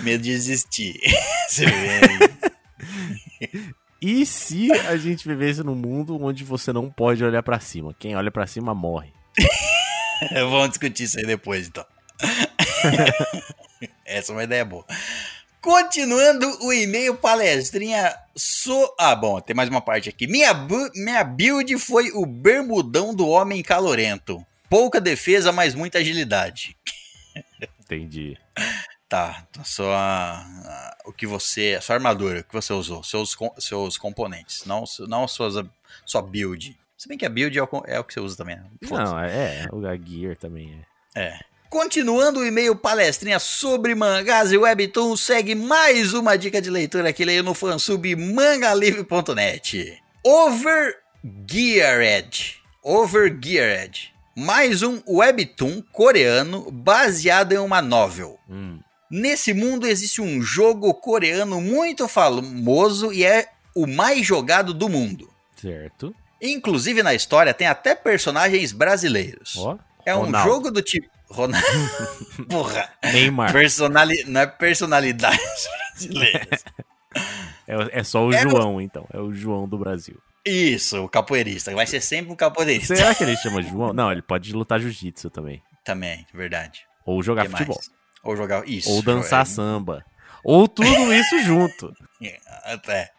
[0.00, 0.94] Medo de existir.
[1.48, 2.30] Você vê.
[4.00, 7.94] E se a gente vivesse num mundo onde você não pode olhar pra cima?
[7.98, 9.12] Quem olha pra cima morre.
[10.32, 11.84] Vamos discutir isso aí depois, então.
[14.04, 14.84] Essa é uma ideia boa.
[15.60, 18.14] Continuando o e-mail palestrinha.
[18.36, 18.94] So...
[18.98, 20.26] Ah, bom, tem mais uma parte aqui.
[20.26, 24.44] Minha, bu- minha build foi o bermudão do homem calorento.
[24.70, 26.76] Pouca defesa, mas muita agilidade.
[27.80, 28.36] Entendi.
[29.08, 31.74] Tá, então só a- a- o que você.
[31.78, 35.54] A sua armadura, o que você usou, seus, seus componentes, não, não a suas,
[36.04, 36.78] sua build.
[36.96, 38.64] Se bem que a build é o, é o que você usa também, né?
[38.82, 41.20] Não, é, o a Gear também é.
[41.22, 41.40] É.
[41.70, 47.24] Continuando o e-mail palestrinha sobre mangás e webtoon, segue mais uma dica de leitura que
[47.26, 50.02] leio no fansub mangalive.net.
[50.24, 50.96] Overgeared.
[52.82, 54.14] Overgeared.
[54.34, 58.38] Mais um webtoon coreano baseado em uma novel.
[58.48, 58.78] Hum,
[59.10, 65.28] Nesse mundo existe um jogo coreano muito famoso e é o mais jogado do mundo.
[65.60, 66.14] certo.
[66.40, 69.56] Inclusive na história tem até personagens brasileiros.
[69.56, 69.76] Ó,
[70.06, 70.48] É um Ronaldo.
[70.48, 71.08] jogo do tipo.
[71.30, 71.66] Ronaldo.
[72.48, 72.88] Porra.
[73.04, 73.52] Neymar.
[73.52, 74.24] Personali...
[74.26, 76.64] Não é personalidades brasileiras.
[77.66, 79.06] É, é só o Era- João, então.
[79.12, 80.20] É o João do Brasil.
[80.44, 81.74] Isso, o capoeirista.
[81.74, 82.96] Vai ser sempre um capoeirista.
[82.96, 83.92] Será que ele chama João?
[83.92, 85.62] Não, ele pode lutar jiu-jitsu também.
[85.84, 86.82] Também, verdade.
[87.04, 87.78] Ou jogar futebol.
[88.22, 88.66] Ou jogar.
[88.68, 88.90] Isso.
[88.90, 90.04] Ou dançar samba.
[90.44, 91.94] Ou tudo isso junto.
[92.22, 93.10] É, até.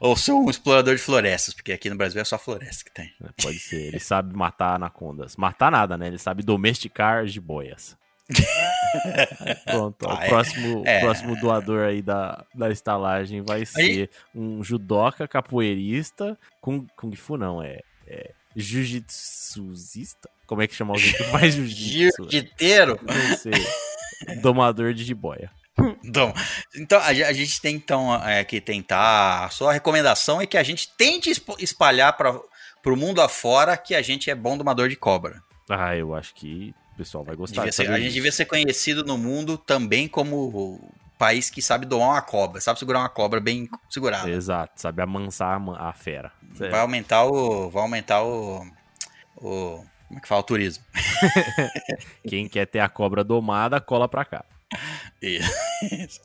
[0.00, 3.12] Ou ser um explorador de florestas, porque aqui no Brasil é só floresta que tem.
[3.22, 3.88] É, Pode ser.
[3.88, 5.36] Ele sabe matar anacondas.
[5.36, 6.06] Matar nada, né?
[6.06, 7.96] Ele sabe domesticar jiboias.
[9.64, 10.28] Pronto, ó, Tá, o é.
[10.28, 11.00] próximo, É.
[11.00, 16.38] próximo doador aí da, da estalagem vai ser um judoca capoeirista.
[16.60, 20.28] Kung, Kung Fu não, é, é jiu-jitsuzista?
[20.46, 22.22] Como é que chama alguém que faz jiu-jitsu?
[22.30, 22.98] Jiu-jiteiro.
[23.02, 23.52] Não sei.
[24.42, 25.50] Domador de jiboia.
[26.04, 26.32] Então,
[26.76, 29.44] então a, a gente tem então é, que tentar.
[29.44, 33.94] A sua recomendação é que a gente tente esp- espalhar para o mundo afora que
[33.94, 35.42] a gente é bom domador de cobra.
[35.68, 39.18] Ah, eu acho que o pessoal vai gostar ser- a gente devia ser conhecido no
[39.18, 44.30] mundo também como país que sabe doar uma cobra, sabe segurar uma cobra bem segurada.
[44.30, 46.32] Exato, sabe amansar a a fera.
[46.70, 47.68] Vai aumentar o.
[47.70, 48.64] Vai aumentar o.
[49.36, 50.40] o como é que fala?
[50.40, 50.82] O turismo.
[52.26, 54.44] Quem quer ter a cobra domada, cola pra cá.
[55.20, 56.20] Isso.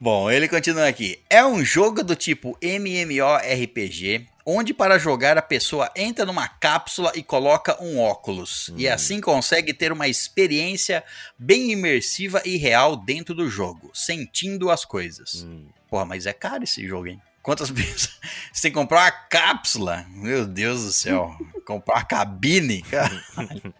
[0.00, 1.20] Bom, ele continua aqui.
[1.28, 7.22] É um jogo do tipo MMORPG, onde para jogar a pessoa entra numa cápsula e
[7.22, 8.72] coloca um óculos.
[8.76, 11.02] E assim consegue ter uma experiência
[11.36, 15.42] bem imersiva e real dentro do jogo, sentindo as coisas.
[15.42, 15.66] Hum.
[15.90, 17.20] Porra, mas é caro esse jogo, hein?
[17.42, 18.20] Quantas pessoas.
[18.52, 20.06] Você tem que comprar uma cápsula?
[20.10, 21.36] Meu Deus do céu.
[21.66, 22.82] comprar uma cabine?
[22.82, 23.74] Caralho.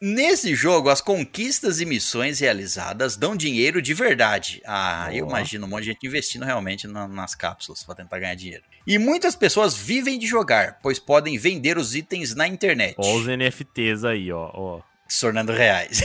[0.00, 4.62] Nesse jogo, as conquistas e missões realizadas dão dinheiro de verdade.
[4.64, 5.28] Ah, eu Ó.
[5.28, 8.62] imagino um monte de gente investindo realmente na- nas cápsulas para tentar ganhar dinheiro.
[8.86, 13.26] E muitas pessoas vivem de jogar, pois podem vender os itens na internet, Ó os
[13.26, 14.50] NFTs aí, ó.
[14.54, 14.80] ó.
[15.08, 16.00] se tornando reais.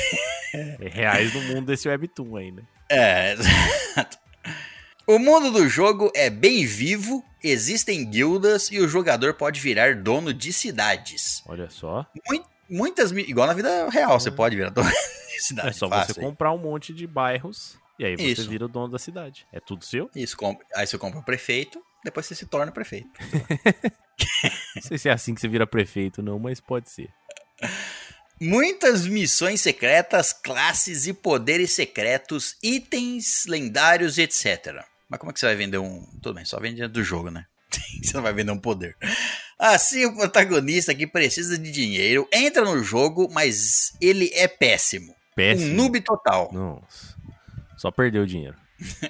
[0.54, 2.62] É reais no mundo desse Webtoon aí, né?
[2.90, 4.18] É, exato.
[5.06, 10.34] O mundo do jogo é bem vivo, existem guildas e o jogador pode virar dono
[10.34, 11.42] de cidades.
[11.46, 12.06] Olha só.
[12.30, 14.90] Mui- Muitas, igual na vida real, você pode virar dono
[15.30, 15.70] de cidade.
[15.70, 18.50] É só fácil você comprar um monte de bairros e aí você Isso.
[18.50, 19.46] vira o dono da cidade.
[19.52, 20.10] É tudo seu?
[20.16, 20.38] Isso,
[20.76, 23.10] aí você compra o prefeito, depois você se torna prefeito.
[24.76, 27.10] Não sei se é assim que você vira prefeito, não, mas pode ser.
[28.40, 34.84] Muitas missões secretas, classes e poderes secretos, itens lendários, etc.
[35.08, 36.06] Mas como é que você vai vender um.
[36.22, 37.46] Tudo bem, só vende dentro do jogo, né?
[38.04, 38.98] Você não vai vender um poder.
[39.66, 45.16] Assim, o protagonista que precisa de dinheiro entra no jogo, mas ele é péssimo.
[45.34, 45.72] Péssimo.
[45.72, 46.50] Um noob total.
[46.52, 47.16] Nossa.
[47.78, 48.58] Só perdeu o dinheiro.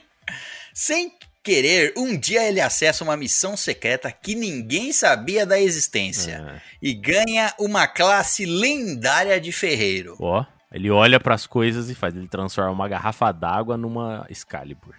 [0.73, 1.11] Sem
[1.41, 6.61] querer, um dia ele acessa uma missão secreta que ninguém sabia da existência É.
[6.81, 10.15] e ganha uma classe lendária de ferreiro.
[10.19, 12.15] Ó, ele olha pras coisas e faz.
[12.15, 14.93] Ele transforma uma garrafa d'água numa Excalibur.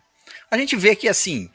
[0.51, 1.49] A gente vê que assim,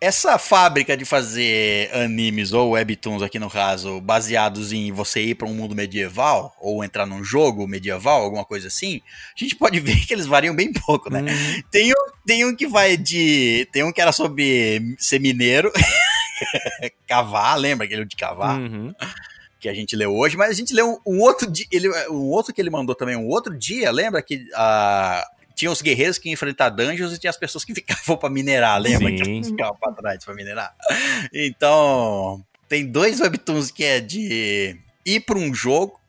[0.00, 5.48] essa fábrica de fazer animes ou webtoons aqui no caso, baseados em você ir para
[5.48, 9.00] um mundo medieval ou entrar num jogo medieval, alguma coisa assim,
[9.34, 11.22] a gente pode ver que eles variam bem pouco, né?
[11.22, 13.68] Hum, Tem um, tem um que vai de.
[13.72, 15.72] Tem um que era sobre ser mineiro,
[17.08, 18.58] cavar, lembra aquele de cavar?
[18.58, 18.92] uhum.
[19.58, 22.28] que a gente leu hoje, mas a gente leu um, um outro dia, ele, um
[22.28, 26.30] outro que ele mandou também, um outro dia, lembra que ah, tinha os guerreiros que
[26.30, 29.08] enfrentar dungeons e tinha as pessoas que ficavam pra minerar, lembra?
[29.08, 29.40] Sim.
[29.42, 30.74] Que ficavam pra trás pra minerar.
[31.32, 36.00] Então, tem dois webtoons que é de ir pra um jogo,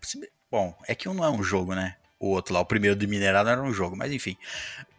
[0.51, 1.95] bom, é que um não é um jogo, né?
[2.19, 4.37] O outro lá, o primeiro de minerar não era um jogo, mas enfim,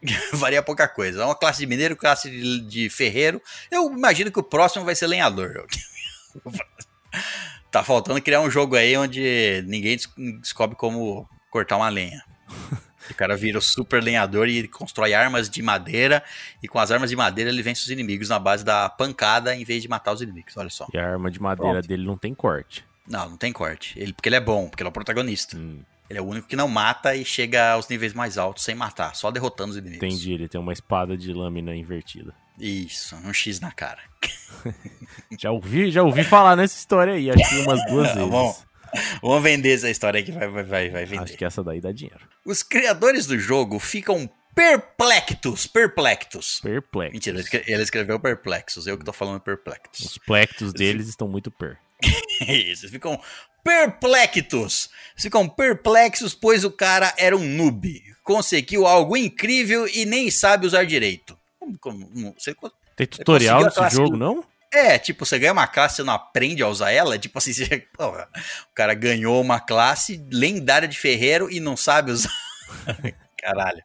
[0.34, 1.22] varia pouca coisa.
[1.22, 3.40] É uma classe de mineiro, classe de, de ferreiro.
[3.70, 5.66] Eu imagino que o próximo vai ser lenhador.
[7.70, 10.08] Tá faltando criar um jogo aí onde ninguém des-
[10.40, 12.22] descobre como cortar uma lenha.
[13.10, 16.22] O cara vira o super lenhador e constrói armas de madeira.
[16.62, 19.64] E com as armas de madeira ele vence os inimigos na base da pancada em
[19.64, 20.56] vez de matar os inimigos.
[20.56, 20.86] Olha só.
[20.92, 21.88] E a arma de madeira Pronto.
[21.88, 22.84] dele não tem corte.
[23.06, 23.98] Não, não tem corte.
[23.98, 25.56] Ele, porque ele é bom, porque ele é o protagonista.
[25.56, 28.74] Hum, Ele é o único que não mata e chega aos níveis mais altos sem
[28.74, 30.04] matar, só derrotando os inimigos.
[30.04, 32.32] entendi, ele tem uma espada de lâmina invertida.
[32.58, 34.00] Isso, um X na cara.
[35.38, 38.30] Já ouvi, já ouvi falar nessa história aí, acho que umas duas vezes.
[38.30, 38.56] Bom,
[39.22, 41.22] Vamos vender essa história que vai, vai, vai, vai vender.
[41.24, 42.20] Acho que essa daí dá dinheiro.
[42.44, 46.60] Os criadores do jogo ficam perplexos, perplexos.
[46.60, 47.12] Perplexo.
[47.14, 50.06] Mentira, ele escre- ele escreveu perplexos, eu que tô falando perplexos.
[50.06, 51.76] Os plectos deles estão muito per.
[52.46, 53.18] Eles ficam
[53.64, 54.90] perplexos.
[55.16, 58.02] Ficam perplexos, pois o cara era um noob.
[58.22, 61.38] Conseguiu algo incrível e nem sabe usar direito.
[61.58, 62.54] Como- como- você
[62.96, 64.44] Tem tutorial desse jogo, não?
[64.72, 67.18] É, tipo, você ganha uma classe, você não aprende a usar ela.
[67.18, 68.28] Tipo assim, você, porra,
[68.70, 72.32] o cara ganhou uma classe lendária de ferreiro e não sabe usar.
[73.40, 73.82] Caralho.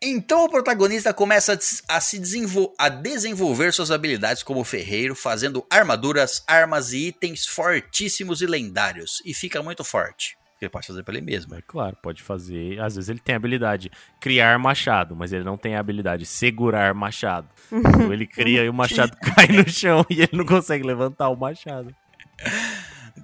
[0.00, 6.44] Então o protagonista começa a se desenvol a desenvolver suas habilidades como ferreiro, fazendo armaduras,
[6.46, 9.20] armas e itens fortíssimos e lendários.
[9.24, 10.37] E fica muito forte.
[10.60, 11.54] Ele pode fazer pra ele mesmo.
[11.54, 12.80] É claro, pode fazer.
[12.80, 13.90] Às vezes ele tem a habilidade
[14.20, 17.48] criar machado, mas ele não tem a habilidade segurar machado.
[17.70, 21.36] Então ele cria e o machado cai no chão e ele não consegue levantar o
[21.36, 21.94] machado.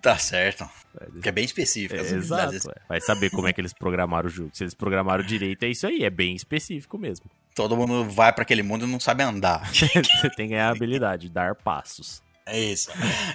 [0.01, 0.69] Tá certo.
[1.13, 2.01] Porque é bem específico.
[2.01, 2.55] É, exato.
[2.55, 2.75] é.
[2.89, 4.51] Vai saber como é que eles programaram o jogo.
[4.53, 6.05] Se eles programaram direito, é isso aí.
[6.05, 7.27] É bem específico mesmo.
[7.55, 9.67] Todo mundo vai pra aquele mundo e não sabe andar.
[9.73, 12.23] Você tem que ganhar a habilidade, dar passos.
[12.47, 12.91] É isso.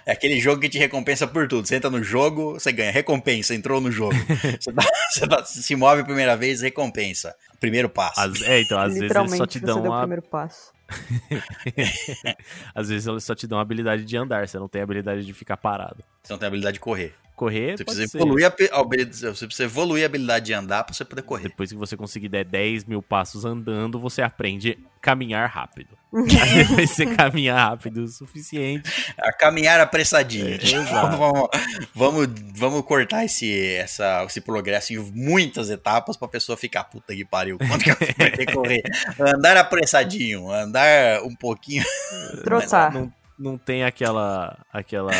[0.06, 1.68] É aquele jogo que te recompensa por tudo.
[1.68, 4.14] Você entra no jogo, você ganha recompensa, entrou no jogo.
[4.62, 7.36] Você, dá- você dá- se move a primeira vez, recompensa.
[7.60, 8.20] Primeiro passo.
[8.22, 10.00] Às- é, então, às vezes eles Literalmente, só te você dão deu o a.
[10.02, 10.72] primeiro passo.
[12.74, 15.26] Às vezes elas só te dão a habilidade de andar, você não tem a habilidade
[15.26, 16.04] de ficar parado.
[16.24, 17.14] Você não tem habilidade de correr.
[17.40, 18.84] Correr, Você precisa, evoluir a,
[19.32, 21.48] você precisa evoluir a habilidade de andar pra você poder correr.
[21.48, 25.98] Depois que você conseguir der 10 mil passos andando, você aprende a caminhar rápido.
[26.12, 29.14] Aí depois você caminha rápido o suficiente.
[29.18, 30.54] A caminhar apressadinho.
[30.54, 30.58] É,
[31.16, 31.50] vamos,
[31.96, 37.24] vamos, vamos cortar esse, essa, esse progresso em muitas etapas pra pessoa ficar puta que
[37.24, 37.58] pariu.
[37.58, 38.84] Quanto que que correr?
[39.18, 41.86] Andar apressadinho, andar um pouquinho.
[42.44, 42.94] Trotar.
[42.94, 44.58] Não, não tem aquela.
[44.72, 45.12] aquela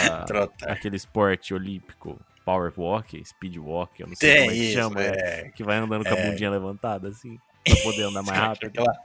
[0.68, 4.74] aquele esporte olímpico, power walk, speed walk, eu não sei Tem como é que isso,
[4.74, 5.02] chama.
[5.02, 5.50] é.
[5.56, 8.68] Que vai andando com a bundinha levantada, assim, pra poder andar mais rápido.
[8.68, 8.98] Aquela-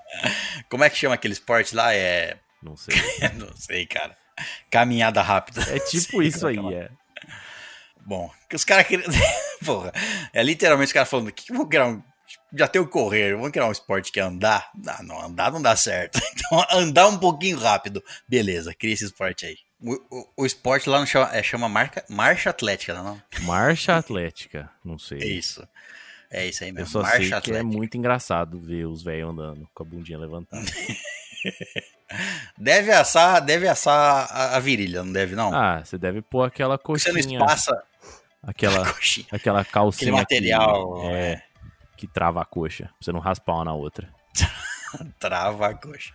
[0.69, 1.95] Como é que chama aquele esporte lá?
[1.95, 2.37] É.
[2.63, 2.95] Não sei.
[3.35, 4.17] Não sei, cara.
[4.71, 5.61] Caminhada rápida.
[5.71, 6.91] É tipo Sei isso é aí, que ela- é.
[8.07, 9.09] Bom, que os caras queriam.
[9.65, 9.93] Porra,
[10.33, 12.03] é literalmente os caras falando: que vou criar um.
[12.57, 14.71] Já tem o correr, vamos criar um esporte que é andar?
[14.75, 16.21] Não, não, andar não dá certo.
[16.35, 18.03] Então, andar um pouquinho rápido.
[18.29, 19.57] Beleza, cria esse esporte aí.
[19.81, 23.05] O, o, o esporte lá não chama, é, chama marca, marcha atlética, não é?
[23.39, 23.47] Não?
[23.47, 25.19] Marcha atlética, não sei.
[25.23, 25.67] É isso.
[26.31, 26.91] É isso aí Eu mesmo.
[26.91, 27.65] só marcha sei que é atlética.
[27.65, 30.65] muito engraçado ver os velhos andando com a bundinha levantada.
[32.57, 35.53] Deve assar, deve assar a, a virilha, não deve, não?
[35.55, 37.39] Ah, você deve pôr aquela Você não coxinha.
[37.41, 37.83] espaça
[38.43, 39.27] Aquela, coxinha.
[39.33, 40.11] aquela calcinha.
[40.11, 41.43] Aquele material, Que, é,
[41.97, 42.85] que trava a coxa.
[42.85, 44.09] Pra você não raspar uma na outra.
[45.19, 46.13] Trava a coxa.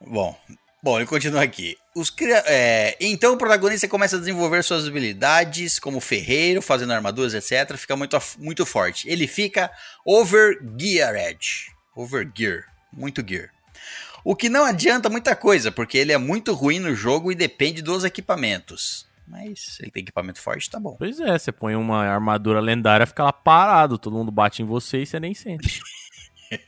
[0.00, 0.38] Bom,
[0.82, 1.76] bom, ele continua aqui.
[1.94, 2.14] Os
[2.46, 7.76] é, então o protagonista começa a desenvolver suas habilidades como ferreiro, fazendo armaduras, etc.
[7.76, 9.08] Fica muito, muito forte.
[9.08, 9.70] Ele fica
[10.04, 11.72] overgeared.
[11.94, 12.64] Overgear.
[12.92, 13.50] Muito gear.
[14.24, 17.80] O que não adianta muita coisa, porque ele é muito ruim no jogo e depende
[17.80, 19.05] dos equipamentos.
[19.26, 20.94] Mas ele tem equipamento forte, tá bom.
[20.98, 23.98] Pois é, você põe uma armadura lendária, fica lá parado.
[23.98, 25.80] Todo mundo bate em você e você nem sente.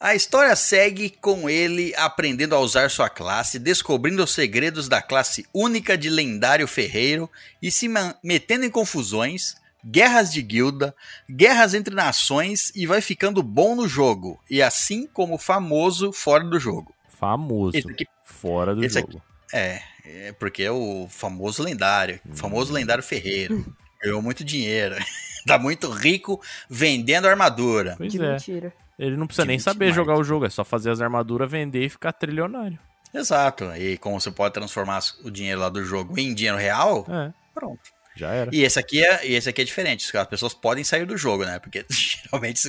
[0.00, 5.44] A história segue com ele aprendendo a usar sua classe, descobrindo os segredos da classe
[5.52, 7.28] única de lendário ferreiro
[7.60, 7.88] e se
[8.22, 10.94] metendo em confusões, guerras de guilda,
[11.28, 16.60] guerras entre nações e vai ficando bom no jogo, e assim como famoso fora do
[16.60, 16.94] jogo.
[17.18, 17.76] Famoso.
[17.90, 19.20] Aqui- Fora do jogo.
[19.52, 23.64] É, é porque é o famoso lendário, o famoso lendário ferreiro.
[24.02, 24.96] Ganhou muito dinheiro.
[25.46, 26.40] tá muito rico
[26.70, 27.94] vendendo armadura.
[27.98, 28.32] Pois De é.
[28.32, 28.72] mentira.
[28.98, 31.84] Ele não precisa De nem saber jogar o jogo, é só fazer as armaduras, vender
[31.84, 32.78] e ficar trilionário.
[33.14, 33.64] Exato.
[33.76, 37.80] E como você pode transformar o dinheiro lá do jogo em dinheiro real, É, pronto.
[38.16, 38.50] já era.
[38.54, 40.16] E esse aqui é, e esse aqui é diferente.
[40.16, 41.58] As pessoas podem sair do jogo, né?
[41.58, 42.60] Porque geralmente,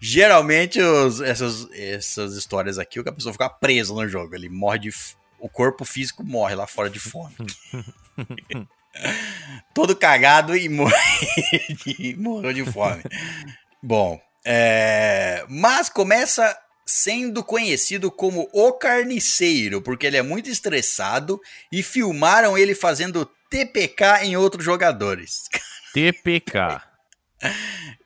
[0.00, 4.34] geralmente os- essas, essas histórias aqui, o que a pessoa fica presa no jogo.
[4.34, 4.90] Ele morre de.
[5.44, 7.34] O corpo físico morre lá fora de fome.
[9.74, 13.02] Todo cagado e morreu de fome.
[13.82, 21.38] Bom, é, mas começa sendo conhecido como o carniceiro, porque ele é muito estressado
[21.70, 25.42] e filmaram ele fazendo TPK em outros jogadores.
[25.92, 26.80] TPK.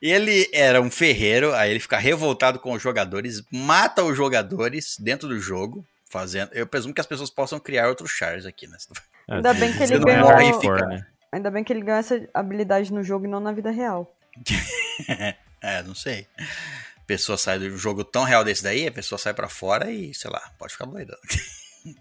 [0.01, 5.29] Ele era um ferreiro, aí ele fica revoltado com os jogadores, mata os jogadores dentro
[5.29, 6.51] do jogo, fazendo.
[6.53, 8.77] Eu presumo que as pessoas possam criar outros chars aqui, né?
[9.29, 11.05] Ainda bem que Você ele não é ganhou- hardcore, né?
[11.31, 14.13] Ainda bem que ele ganhou essa habilidade no jogo e não na vida real.
[15.61, 16.25] É, não sei.
[16.39, 20.13] A pessoa sai do jogo tão real desse daí, a pessoa sai pra fora e,
[20.13, 21.17] sei lá, pode ficar doidão.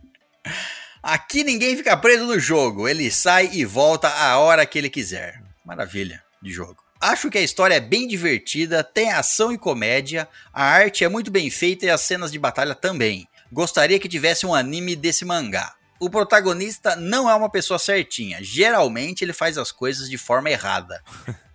[1.02, 5.42] Aqui ninguém fica preso no jogo, ele sai e volta a hora que ele quiser.
[5.64, 6.76] Maravilha de jogo.
[7.00, 11.30] Acho que a história é bem divertida, tem ação e comédia, a arte é muito
[11.30, 13.28] bem feita e as cenas de batalha também.
[13.52, 15.74] Gostaria que tivesse um anime desse mangá.
[16.00, 21.02] O protagonista não é uma pessoa certinha, geralmente ele faz as coisas de forma errada.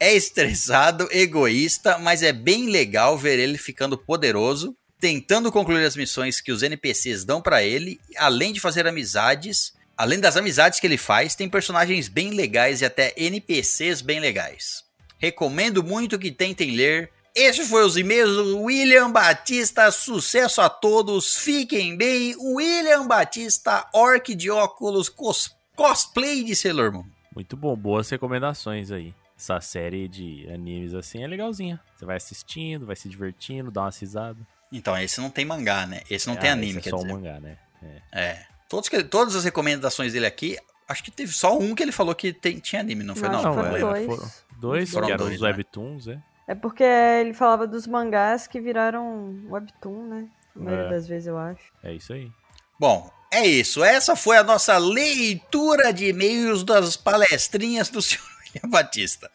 [0.00, 6.40] É estressado, egoísta, mas é bem legal ver ele ficando poderoso, tentando concluir as missões
[6.40, 9.74] que os NPCs dão pra ele, além de fazer amizades.
[9.96, 14.84] Além das amizades que ele faz, tem personagens bem legais e até NPCs bem legais.
[15.18, 17.10] Recomendo muito que tentem ler.
[17.34, 19.90] Esse foi os e-mails do William Batista.
[19.90, 21.36] Sucesso a todos.
[21.36, 22.34] Fiquem bem.
[22.38, 27.04] William Batista, orc de óculos, cos- cosplay de Sailor Moon.
[27.34, 29.14] Muito bom, boas recomendações aí.
[29.38, 31.80] Essa série de animes assim é legalzinha.
[31.96, 34.38] Você vai assistindo, vai se divertindo, dá uma risada.
[34.70, 36.02] Então, esse não tem mangá, né?
[36.10, 37.10] Esse não tem Ah, anime, esse quer é só dizer.
[37.10, 37.56] um mangá, né?
[37.82, 38.00] É.
[38.12, 38.46] É.
[38.68, 40.56] Todos que, todas as recomendações dele aqui,
[40.88, 43.28] acho que teve só um que ele falou que tem- tinha anime, não foi?
[43.28, 43.88] Não, Não, não, foram lembro.
[43.88, 44.06] dois.
[44.06, 44.30] Foram
[44.60, 45.48] dois, Foram que eram dois, os né?
[45.48, 46.18] webtoons, é.
[46.52, 50.26] É porque ele falava dos mangás que viraram webtoon, né?
[50.54, 50.90] A maioria É.
[50.90, 51.62] das vezes, eu acho.
[51.82, 52.30] É isso aí.
[52.78, 53.82] Bom, é isso.
[53.82, 58.22] Essa foi a nossa leitura de e-mails das palestrinhas do senhor
[58.54, 59.30] William Batista.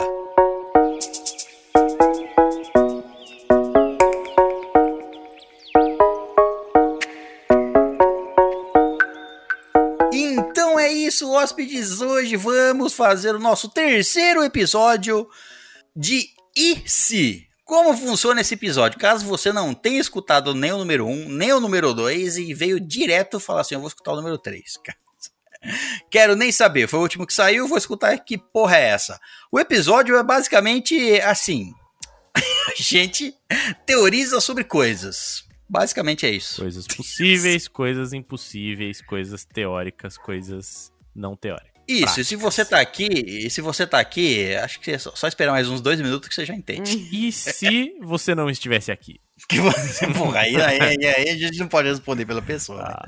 [11.22, 12.00] Isso, hóspedes.
[12.00, 15.28] Hoje vamos fazer o nosso terceiro episódio
[15.94, 17.46] de E se?
[17.64, 18.98] Como funciona esse episódio?
[18.98, 22.80] Caso você não tenha escutado nem o número 1, nem o número 2 e veio
[22.80, 24.64] direto falar assim: eu vou escutar o número 3.
[26.10, 29.20] Quero nem saber, foi o último que saiu, vou escutar que porra é essa.
[29.50, 31.72] O episódio é basicamente assim:
[32.34, 33.32] a gente
[33.86, 35.44] teoriza sobre coisas.
[35.68, 36.60] Basicamente é isso.
[36.60, 41.70] Coisas possíveis, coisas impossíveis, coisas teóricas, coisas não teóricas.
[41.88, 45.10] Isso, e se você tá aqui, e se você tá aqui, acho que é só,
[45.14, 46.96] só esperar mais uns dois minutos que você já entende.
[47.12, 49.16] E se você não estivesse aqui?
[49.48, 52.80] Que você, porra, aí, aí, aí, aí a gente não pode responder pela pessoa.
[52.82, 52.94] né?
[52.94, 53.06] Ah,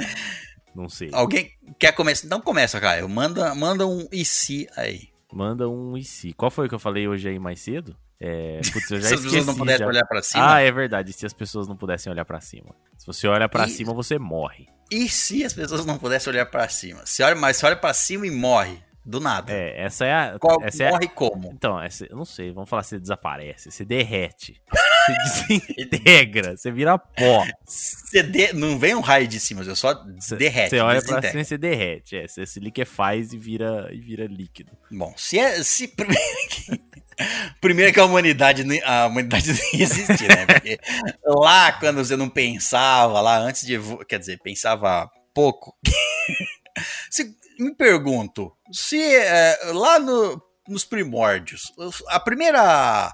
[0.75, 1.09] não sei.
[1.13, 1.49] Alguém
[1.79, 2.27] quer começar?
[2.27, 3.09] Então começa, Caio.
[3.09, 5.03] Manda, manda um e se aí.
[5.33, 6.33] Manda um e se.
[6.33, 7.97] Qual foi o que eu falei hoje aí mais cedo?
[8.21, 9.87] É, putz, eu já se as pessoas não puderem já.
[9.87, 10.55] olhar pra cima.
[10.55, 11.13] Ah, é verdade.
[11.13, 12.75] Se as pessoas não pudessem olhar pra cima.
[12.99, 14.67] Se você olha pra E- cima, você morre.
[14.91, 17.03] E se as pessoas não pudessem olhar pra cima?
[17.07, 18.83] Se olha, mas você olha pra cima e morre.
[19.07, 19.53] Do nada.
[19.53, 20.39] É, essa é a.
[20.39, 21.51] Qual, essa é a- morre como?
[21.53, 24.63] Então, essa, eu não sei, vamos falar se desaparece, você derrete,
[25.07, 27.47] você desintegra, você vira pó.
[27.67, 30.71] Você de- Não vem um raio de cima, você só Você derrete.
[30.71, 34.27] você olha pra cima e você derrete, é, você se liquefaz e vira, e vira
[34.27, 34.73] líquido.
[34.91, 35.63] Bom, se é.
[35.63, 36.81] Se primeiro, que,
[38.01, 40.47] a humanidade, a humanidade não ia existir, né?
[40.47, 40.79] Porque
[41.25, 43.79] lá quando você não pensava, lá antes de.
[44.09, 45.75] Quer dizer, pensava pouco.
[47.11, 51.63] se, me pergunto, se é, lá no- nos primórdios,
[52.09, 53.13] a primeira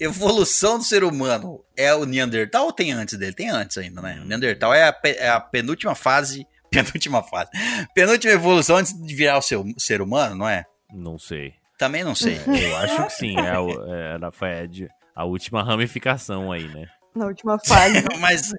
[0.00, 3.32] evolução do ser humano é o Neandertal ou tem antes dele?
[3.32, 4.20] Tem antes ainda, né?
[4.22, 6.46] O Neandertal é a, é a penúltima fase.
[6.70, 7.50] Penúltima fase.
[7.94, 10.64] Penúltima evolução antes de virar o seu, ser humano, não é?
[10.92, 11.54] Não sei.
[11.78, 12.36] Também não sei.
[12.46, 16.86] Eu acho que sim, é, é, era- foi a, de- a última ramificação aí, né?
[17.14, 18.04] Na última fase.
[18.20, 18.52] Mas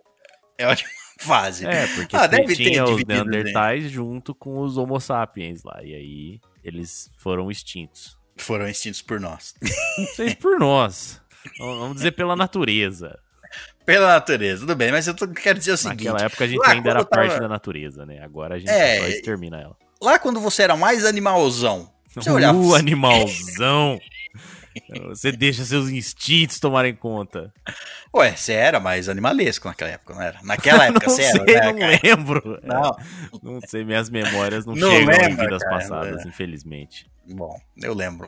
[0.57, 1.67] é a última fase.
[1.67, 3.31] É, porque Ah, tem- deve ter tinha os dividido, né?
[3.37, 8.17] Neandertais junto com os Homo sapiens lá, e aí eles foram extintos.
[8.37, 9.53] Foram extintos por nós.
[9.97, 11.21] Não sei se por nós,
[11.57, 13.17] vamos dizer pela natureza.
[13.85, 16.59] Pela natureza, tudo bem, mas eu tô- quero dizer o seguinte: Naquela época a gente
[16.59, 18.19] lá ainda era tava- parte da natureza, né?
[18.23, 19.75] Agora a gente É, só extermina ela.
[20.01, 22.57] lá quando você era mais animalzão, você olhava.
[22.57, 23.99] Uh, animalzão!
[25.09, 27.51] Você deixa seus instintos tomarem conta.
[28.15, 30.39] Ué, você era mais animalesco naquela época, não era?
[30.43, 31.65] Naquela época não você sei, era.
[31.65, 31.99] né, não cara?
[32.03, 32.59] lembro.
[32.63, 32.91] Não.
[33.41, 37.09] Não sei, minhas memórias não, Não chegam em lembra, vidas cara, passadas, infelizmente.
[37.27, 38.27] Bom, eu lembro.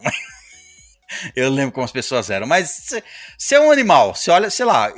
[1.35, 2.47] Eu lembro como as pessoas eram.
[2.47, 3.03] Mas se,
[3.37, 4.91] se é um animal, se olha, sei lá,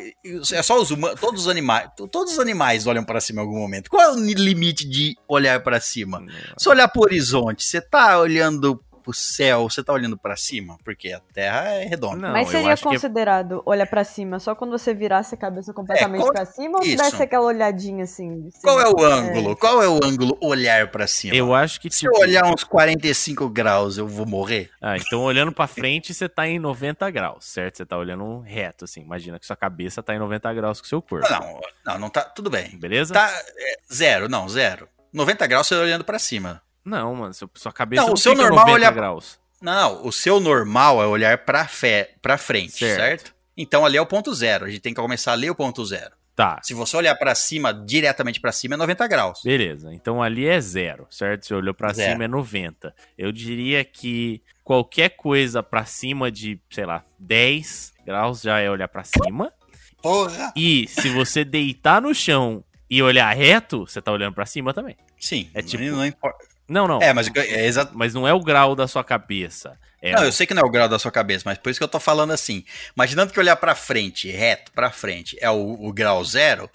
[0.53, 3.59] é só os humanos, todos os animais, todos os animais olham pra cima em algum
[3.59, 3.89] momento.
[3.89, 6.23] Qual é o limite de olhar pra cima?
[6.57, 11.11] Se olhar pro horizonte, você tá olhando pro céu, você tá olhando pra cima, porque
[11.11, 12.27] a Terra é redonda.
[12.27, 15.37] Não, Mas eu seria acho que- considerado olhar pra cima só quando você virasse a
[15.37, 18.47] cabeça completamente qual- pra cima ou se desse aquela olhadinha assim?
[18.47, 18.61] assim?
[18.61, 19.55] Qual é o ângulo?
[19.57, 21.35] Qual é o ângulo olhar pra cima?
[21.35, 22.15] Eu acho que, Se tipo...
[22.15, 24.69] eu olhar uns 45 graus, eu vou morrer?
[24.81, 27.77] Ah, então olhando pra frente, você tá em 90 graus, certo?
[27.77, 29.01] Você tá olhando reto, assim.
[29.01, 31.27] Imagina que sua cabeça tá em 90 graus com o seu corpo.
[31.29, 32.21] Não, não, não tá.
[32.21, 32.69] Tudo bem.
[32.77, 33.13] Beleza?
[33.13, 34.87] Tá é, zero, não, zero.
[35.11, 36.61] 90 graus você olhando pra cima.
[36.85, 39.39] Não, mano, sua cabeça Não, não, o seu normal 90 olhar- graus.
[39.61, 42.99] Não, o seu normal é olhar pra, fé, pra frente, certo.
[42.99, 43.35] Certo.
[43.55, 44.65] Então ali é o ponto zero.
[44.65, 46.11] A gente tem que começar a ler o ponto zero.
[46.35, 49.41] Tá, Se você olhar pra cima, diretamente pra cima, é 90 graus.
[49.43, 49.93] beleza.
[49.93, 51.45] Então ali é zero, certo?
[51.45, 52.11] Se olhou pra Zero.
[52.13, 52.93] cima é 90.
[53.15, 58.87] Eu diria que qualquer coisa pra cima de, sei lá, 10 graus já é olhar
[58.87, 59.53] pra cima.
[60.01, 60.51] Porra!
[60.55, 64.97] E se você deitar no chão e olhar reto, você tá olhando pra cima também.
[65.19, 66.43] Sim, É tipo- não importa.
[66.67, 67.01] Não, não.
[67.01, 67.91] É, mas é exato.
[67.95, 69.77] Mas não é o grau da sua cabeça.
[70.01, 71.79] É Não, eu sei que não é o grau da sua cabeça, mas por isso
[71.79, 72.63] que eu tô falando assim.
[72.95, 76.69] Imaginando que olhar pra frente, reto, pra frente, é o, o grau zero.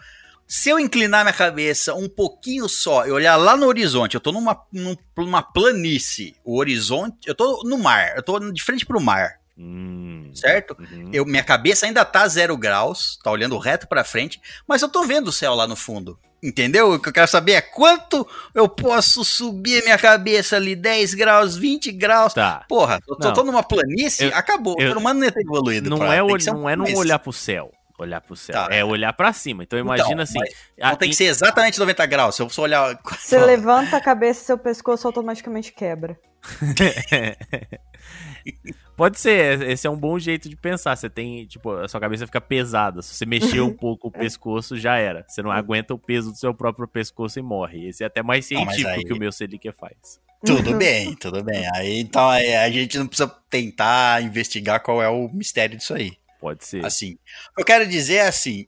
[0.47, 4.32] Se eu inclinar minha cabeça um pouquinho só e olhar lá no horizonte, eu tô
[4.32, 8.99] numa, num- numa planície, o horizonte, eu tô no mar, eu tô de frente pro
[8.99, 10.76] mar, Hum, certo?
[10.78, 11.11] uhum.
[11.12, 15.02] Eu, minha cabeça ainda tá zero graus, tá olhando reto pra frente, mas eu tô
[15.04, 16.18] vendo o céu lá no fundo.
[16.40, 16.92] Entendeu?
[16.92, 21.56] O que eu quero saber é quanto eu posso subir minha cabeça ali, 10 graus,
[21.56, 22.32] 20 graus.
[22.32, 22.64] Tá.
[22.68, 23.34] Porra, eu tô, Não.
[23.34, 24.76] tô numa planície, Eu- acabou.
[24.78, 25.90] eu- o ser humano não ia ter evoluído.
[25.90, 27.72] Não pra- é, um não, é não olhar pro céu.
[27.98, 28.54] Olhar pro céu.
[28.54, 28.68] Tá.
[28.70, 29.64] É olhar pra cima.
[29.64, 30.38] Então imagina Então, assim.
[30.38, 32.36] mas a- Não tem em- que ser exatamente 90 graus.
[32.36, 32.96] Se eu só olhar.
[33.18, 36.16] Você levanta a cabeça, seu pescoço automaticamente quebra.
[38.96, 40.96] Pode ser, esse é um bom jeito de pensar.
[40.96, 43.01] Você tem, tipo, a sua cabeça fica pesada.
[43.01, 45.24] Se você mexer um pouco o pescoço, já era.
[45.28, 47.88] Você não aguenta o peso do seu próprio pescoço e morre.
[47.88, 50.20] Esse é até mais Não, científico aí- que o meu Selic faz.
[50.44, 51.64] Tudo bem, tudo bem.
[51.74, 56.12] Aí então a gente não precisa tentar investigar qual é o mistério disso aí.
[56.40, 56.84] Pode ser.
[56.84, 57.16] Assim,
[57.57, 58.66] eu quero dizer é assim.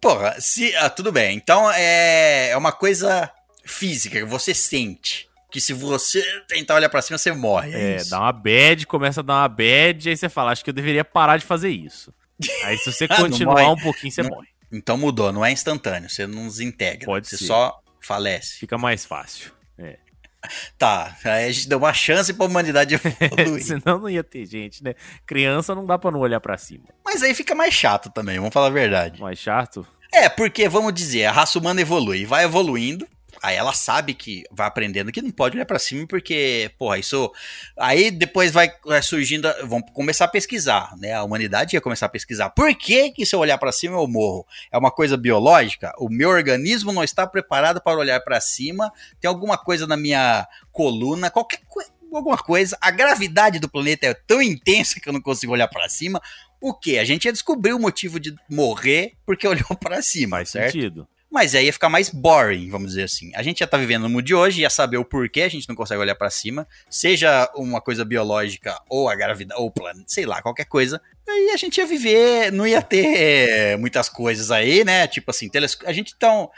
[0.00, 0.74] Porra, se.
[0.76, 1.36] Ah, tudo bem.
[1.36, 3.30] Então é, é uma coisa
[3.64, 5.25] física que você sente.
[5.50, 7.72] Que se você tentar olhar pra cima, você morre.
[7.72, 10.70] É, É, dá uma bad, começa a dar uma bad, aí você fala, acho que
[10.70, 12.12] eu deveria parar de fazer isso.
[12.64, 14.48] Aí se você Ah, continuar um pouquinho, você Não- morre.
[14.72, 16.10] Então mudou, não é instantâneo.
[16.10, 17.06] Você não desintegra.
[17.06, 17.44] Pode você ser.
[17.46, 18.58] só falece.
[18.58, 19.52] Fica mais fácil.
[19.78, 19.96] É.
[20.78, 23.64] Tá, aí a gente deu uma chance pra humanidade evoluir.
[23.64, 24.94] Senão não ia ter gente, né?
[25.26, 26.84] Criança não dá pra não olhar pra cima.
[27.04, 29.20] Mas aí fica mais chato também, vamos falar a verdade.
[29.20, 29.84] Mais chato.
[30.12, 33.08] É, porque, vamos dizer, a raça humana evolui, vai evoluindo,
[33.42, 37.32] aí ela sabe que vai aprendendo que não pode olhar pra cima, porque, porra, isso.
[37.78, 41.14] Aí depois vai, vai surgindo, vão começar a pesquisar, né?
[41.14, 42.50] A humanidade ia começar a pesquisar.
[42.50, 44.46] Por que, que se eu olhar pra cima eu morro?
[44.72, 45.92] É uma coisa biológica?
[45.98, 50.46] O meu organismo não está preparado para olhar pra cima, tem alguma coisa na minha
[50.72, 51.94] coluna, qualquer coisa.
[52.14, 55.88] Alguma coisa, a gravidade do planeta é tão intensa que eu não consigo olhar pra
[55.88, 56.22] cima.
[56.60, 56.98] O que?
[56.98, 60.72] A gente ia descobrir o motivo de morrer porque olhou pra cima, Faz certo?
[60.72, 61.06] sentido.
[61.30, 63.32] Mas aí ia ficar mais boring, vamos dizer assim.
[63.34, 65.68] A gente já tá vivendo no mundo de hoje, ia saber o porquê a gente
[65.68, 70.04] não consegue olhar pra cima, seja uma coisa biológica ou a gravidade, ou o planeta,
[70.06, 71.00] sei lá, qualquer coisa.
[71.28, 75.06] Aí a gente ia viver, não ia ter eh, muitas coisas aí, né?
[75.08, 75.50] Tipo assim,
[75.84, 76.48] a gente então,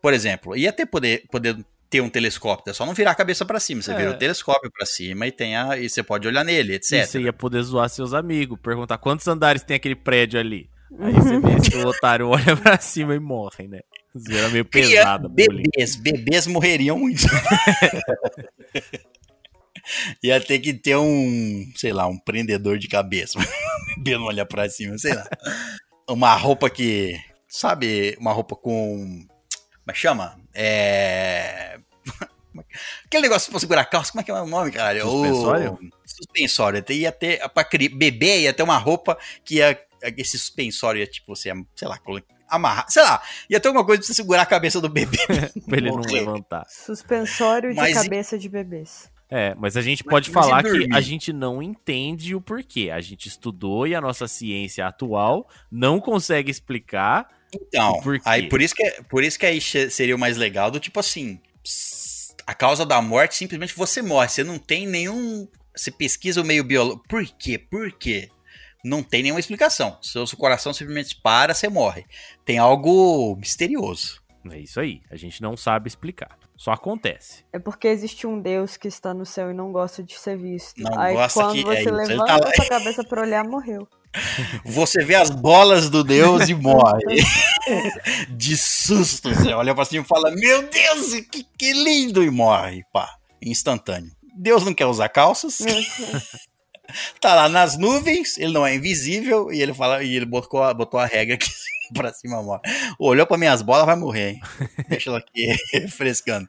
[0.00, 1.56] por exemplo, ia ter poder, poder
[1.90, 3.82] ter um telescópio, é só não virar a cabeça pra cima.
[3.82, 3.96] Você É.
[3.96, 7.06] vira o telescópio pra cima e tem a, e você pode olhar nele, E etc.
[7.06, 10.68] você ia poder zoar seus amigos, perguntar quantos andares tem aquele prédio ali.
[11.00, 13.80] Aí você vê se o otário olha pra cima e morre, né?
[14.18, 15.28] Zoeira meio pesada.
[15.28, 15.62] bullying.
[15.74, 17.22] bebês, bebês morreriam muito.
[20.22, 23.38] Ia ter que ter um, sei lá, um prendedor de cabeça.
[23.98, 25.26] Bebê não olhar pra cima, sei lá.
[26.08, 29.26] Uma roupa que, sabe, uma roupa com,
[29.88, 30.38] como é que chama?
[30.54, 31.78] É...
[33.04, 35.00] Aquele negócio pra segurar calça, como é que é o nome, cara?
[35.00, 35.72] Suspensório?
[35.74, 35.78] O...
[36.06, 36.84] Suspensório.
[36.90, 39.78] Ia ter, pra bebê ia ter uma roupa que ia,
[40.16, 41.98] esse suspensório ia, tipo, você, ia, sei lá,
[42.48, 45.18] amarrar, sei lá, ia ter alguma coisa pra você segurar a cabeça do bebê.
[45.66, 46.66] Pra ele não levantar.
[46.68, 49.10] Suspensório de Mas e- cabeça de bebês.
[49.30, 52.90] É, mas a gente pode mas falar que a gente não entende o porquê.
[52.90, 57.28] A gente estudou e a nossa ciência atual não consegue explicar.
[57.54, 58.22] Então, por quê?
[58.24, 61.38] aí por isso que por isso que aí seria o mais legal do tipo assim,
[62.46, 65.46] a causa da morte simplesmente você morre, você não tem nenhum,
[65.76, 67.04] você pesquisa o meio biológico.
[67.06, 67.58] Por quê?
[67.58, 68.30] Por quê?
[68.84, 69.98] Não tem nenhuma explicação.
[70.00, 72.04] Seu, seu coração simplesmente para, você morre.
[72.44, 74.22] Tem algo misterioso.
[74.50, 75.00] É isso aí.
[75.10, 76.38] A gente não sabe explicar.
[76.56, 77.44] Só acontece.
[77.52, 80.80] É porque existe um Deus que está no céu e não gosta de ser visto.
[80.80, 82.52] Não Aí gosta quando que- você é isso, ele levanta tá lá.
[82.54, 83.86] sua cabeça pra olhar, morreu.
[84.64, 87.02] Você vê as bolas do Deus e morre.
[88.30, 92.22] De susto, você olha pra cima e fala: Meu Deus, que, que lindo!
[92.24, 94.10] E morre, pá, instantâneo.
[94.34, 95.58] Deus não quer usar calças.
[97.20, 100.72] tá lá nas nuvens, ele não é invisível, e ele fala, e ele botou, a-
[100.74, 101.48] botou a regra aqui
[101.94, 102.62] pra cima, morre.
[102.98, 104.40] Olhou pra minhas bolas, vai morrer, hein?
[104.88, 106.48] Deixa ela aqui refrescando.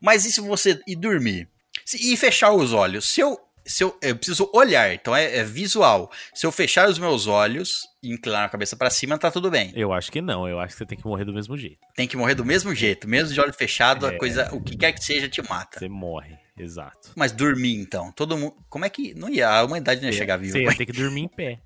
[0.00, 1.48] Mas e se você ir dormir?
[1.84, 3.08] Se- E fechar os olhos?
[3.08, 3.38] Se eu.
[3.68, 6.08] Se eu, eu preciso olhar, então é, é visual.
[6.32, 9.72] Se eu fechar os meus olhos e inclinar a cabeça pra cima, tá tudo bem.
[9.74, 10.46] Eu acho que não.
[10.48, 11.78] Eu acho que você tem que morrer do mesmo jeito.
[11.96, 14.10] Tem que morrer do mesmo jeito, mesmo de olho fechado, É.
[14.14, 15.80] a coisa, o que quer que seja, te mata.
[15.80, 16.38] Você morre.
[16.58, 17.10] Exato.
[17.14, 18.56] Mas dormir, então, todo mundo.
[18.68, 19.14] Como é que.
[19.14, 20.52] Não ia, a humanidade não ia chegar viva.
[20.52, 21.60] Você ia ter que dormir em pé.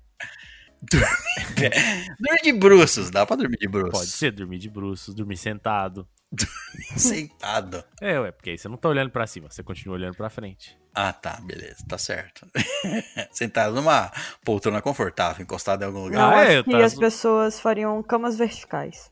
[2.19, 3.91] Dormir de bruços, dá pra dormir de bruços.
[3.91, 6.07] Pode ser dormir de bruços, dormir sentado.
[6.95, 7.83] Sentado.
[7.99, 10.77] É, ué, porque aí você não tá olhando pra cima, você continua olhando pra frente.
[10.93, 12.47] Ah, tá, beleza, tá certo.
[13.31, 14.11] Sentado numa
[14.43, 16.33] poltrona confortável, encostado em algum lugar.
[16.33, 19.11] Ah, é, acho que tá- as pessoas fariam camas verticais.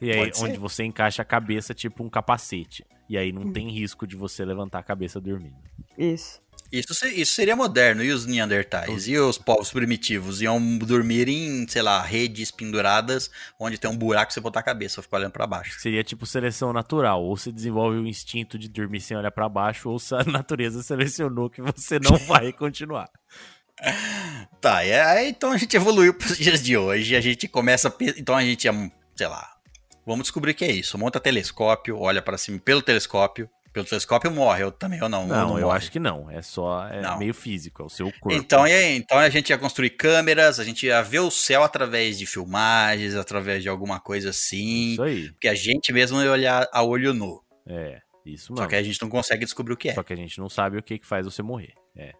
[0.00, 2.84] E aí, onde você encaixa a cabeça tipo um capacete.
[3.08, 5.56] E aí não tem risco de você levantar a cabeça dormindo.
[5.98, 6.42] Isso.
[6.72, 8.02] Isso, se- isso seria moderno.
[8.02, 9.06] E os Neandertais?
[9.06, 10.40] E os povos primitivos?
[10.40, 13.30] Iam dormir em, sei lá, redes penduradas,
[13.60, 15.78] onde tem um buraco pra você botar a cabeça, ficar olhando pra baixo.
[15.80, 17.22] Seria tipo seleção natural.
[17.22, 20.82] Ou você desenvolve o instinto de dormir sem olhar pra baixo, ou se a natureza
[20.82, 23.08] selecionou que você não vai continuar.
[24.60, 27.14] Tá, e aí então a gente evoluiu pros dias de hoje.
[27.14, 27.88] A gente começa.
[27.88, 28.72] a Então a gente, é,
[29.14, 29.53] sei lá,
[30.06, 30.96] vamos descobrir o que é isso.
[30.98, 33.48] Monta telescópio, olha pra cima pelo telescópio.
[33.72, 35.26] Pelo telescópio morre, eu também ou não?
[35.26, 35.76] Não, ou eu morre?
[35.78, 36.30] acho que não.
[36.30, 37.18] É só é Não.
[37.18, 38.30] meio físico, é o seu corpo.
[38.32, 38.96] Então, e aí?
[38.96, 43.16] então a gente ia construir câmeras, a gente ia ver o céu através de filmagens,
[43.16, 44.92] através de alguma coisa assim.
[44.92, 45.28] Isso aí.
[45.32, 47.42] Porque a gente mesmo ia olhar a olho nu.
[47.66, 48.68] É, isso Só mesmo.
[48.68, 49.94] que a gente não consegue descobrir o que é.
[49.94, 51.72] Só que a gente não sabe o que, que faz você morrer.
[51.96, 52.12] É.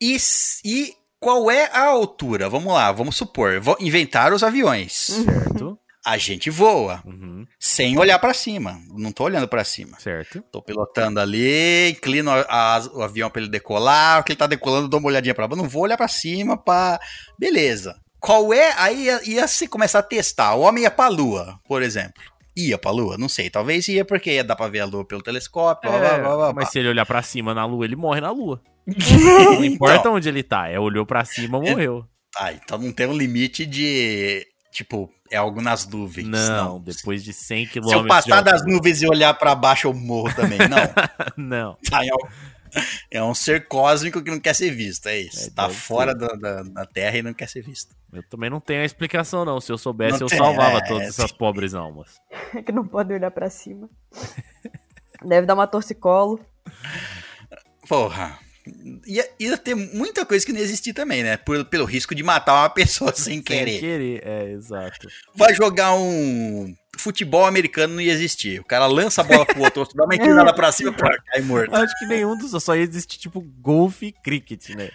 [0.00, 0.16] E,
[0.64, 2.48] e qual é a altura?
[2.48, 3.60] Vamos lá, vamos supor.
[3.60, 4.92] Vou inventar os aviões.
[4.92, 5.78] Certo?
[6.06, 8.78] A gente voa Uhum, sem olhar pra cima.
[8.96, 9.98] Não tô olhando pra cima.
[10.00, 10.42] certo.
[10.50, 14.20] Tô pilotando ali, inclino a- a- o avião pra ele decolar.
[14.20, 15.62] O que ele tá decolando, dou uma olhadinha pra baixo.
[15.62, 16.98] Não vou olhar pra cima pra.
[17.38, 17.94] Beleza.
[18.20, 18.72] Qual é?
[18.78, 20.54] Aí ia, ia se começar a testar.
[20.54, 22.22] O homem ia pra lua, por exemplo.
[22.56, 23.16] Ia pra lua?
[23.18, 23.48] Não sei.
[23.50, 25.90] Talvez ia porque ia dar pra ver a lua pelo telescópio.
[25.90, 26.48] blá, blá, blá, blá.
[26.50, 28.60] É, mas se ele olhar pra cima na lua, ele morre na lua.
[28.88, 30.68] Não Então, importa onde ele tá.
[30.68, 32.04] É, olhou pra cima, morreu.
[32.36, 34.46] Ah, então não tem um limite de.
[34.70, 36.26] Tipo, é algo nas nuvens.
[36.26, 37.88] Não, depois de 100 km.
[37.88, 40.58] Se eu passar das nuvens e olhar pra baixo, eu morro também.
[40.58, 40.78] Não.
[41.36, 41.78] Não.
[41.88, 42.28] Tá, é, um,
[43.10, 45.06] é um ser cósmico que não quer ser visto.
[45.06, 45.48] É isso.
[45.48, 47.94] É, tá fora da, da, da Terra e não quer ser visto.
[48.12, 49.60] Eu também não tenho a explicação, não.
[49.60, 52.20] Se eu soubesse, Não eu tem, salvava é, todas é, essas pobres almas.
[52.64, 53.88] que não pode olhar pra cima.
[55.24, 56.40] Deve dar uma torcicolo.
[57.88, 58.38] Porra.
[59.06, 61.36] Ia, ia ter muita coisa que não ia existir também, né?
[61.36, 63.80] Por- pelo risco de matar uma pessoa sem Sem querer.
[63.80, 65.08] querer, é, exato.
[65.34, 66.74] Vai jogar um.
[66.98, 68.60] Futebol americano não ia existir.
[68.60, 71.74] O cara lança a bola pro outro, dá uma inclinada pra cima, cai morto.
[71.74, 74.88] Acho que nenhum dos só ia existir, tipo, golfe e cricket, né?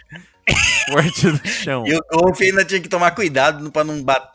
[0.88, 1.84] Esporte do chão.
[1.86, 4.32] E o golfe ainda tinha que tomar cuidado pra não bat-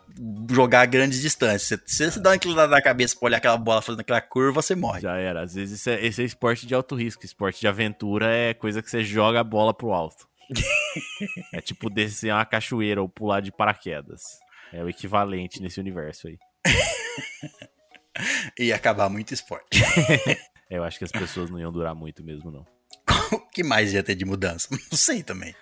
[0.51, 1.80] jogar a grandes distâncias.
[1.86, 4.76] Se você dá uma inclinada na cabeça pra olhar aquela bola fazendo aquela curva, você
[4.76, 5.01] morre.
[5.01, 5.43] Já era.
[5.43, 7.24] Às vezes esse é, esse é esporte de alto risco.
[7.26, 10.28] Esporte de aventura é coisa que você joga a bola pro alto.
[11.53, 14.22] é tipo descer uma cachoeira ou pular de paraquedas.
[14.74, 16.38] É o equivalente nesse universo aí.
[18.60, 19.82] Ia acabar muito esporte.
[20.70, 22.66] Eu acho que as pessoas não iam durar muito mesmo, não.
[23.36, 24.68] o que mais ia ter de mudança?
[24.92, 25.54] Não sei também.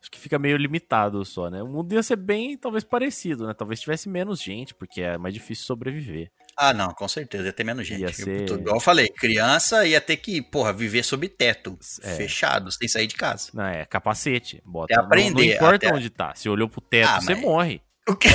[0.00, 1.62] Acho que fica meio limitado só, né?
[1.62, 3.54] O mundo ia ser bem, talvez, parecido, né?
[3.54, 6.30] Talvez tivesse menos gente, porque é mais difícil sobreviver.
[6.56, 8.00] Ah, não, com certeza, ia ter menos gente.
[8.02, 12.14] Ia ser- Igual eu falei, criança ia ter que, porra, viver sob teto, É.
[12.14, 13.50] fechado, sem sair de casa.
[13.52, 14.62] Não, é capacete.
[14.64, 14.92] Bota.
[14.92, 16.32] Até não- aprender, Não, importa até- onde tá.
[16.34, 17.82] Se olhou pro teto, Ah, você mas- morre.
[18.08, 18.28] O quê?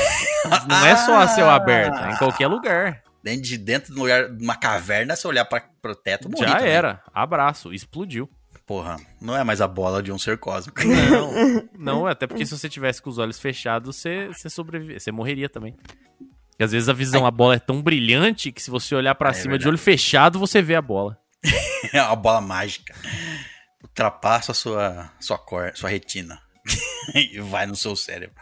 [0.67, 1.55] Não é só a céu Ah!
[1.55, 3.01] aberto, é em qualquer lugar.
[3.23, 6.45] Dentro de dentro de um lugar, de uma caverna, se olhar pra, pro teto, morri
[6.45, 6.71] Já também.
[6.71, 7.01] era.
[7.13, 7.73] Abraço.
[7.73, 8.29] Explodiu.
[8.65, 10.81] Porra, não é mais a bola de um ser cósmico.
[10.85, 14.49] Não, não, até porque se você tivesse com os olhos fechados, você, você
[14.99, 15.75] você morreria também.
[16.49, 19.31] Porque às vezes a visão, a bola é tão brilhante que se você olhar pra
[19.31, 21.17] É cima de olho fechado, você vê a bola.
[21.91, 22.95] É uma bola mágica.
[23.83, 26.39] Ultrapassa a sua, sua, cor, sua retina.
[27.13, 28.35] e vai no seu cérebro.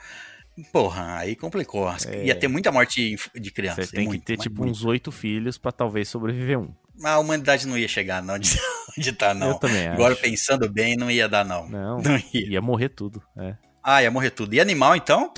[0.72, 1.88] Porra, aí complicou.
[1.88, 3.82] As- Ia ter muita morte de criança.
[3.82, 3.86] É.
[3.86, 4.72] Você tem muito, que ter tipo muito.
[4.72, 6.74] uns oito filhos pra talvez sobreviver um.
[7.04, 8.60] A humanidade não ia chegar, não, de
[8.98, 9.50] onde tá, não.
[9.52, 10.22] Eu também Agora, acho.
[10.22, 11.68] pensando bem, não ia dar, não.
[11.68, 12.50] Não, Não ia.
[12.52, 13.24] ia morrer tudo.
[13.38, 13.56] É.
[13.84, 14.54] Ah, ia morrer tudo.
[14.54, 15.34] E animal, então?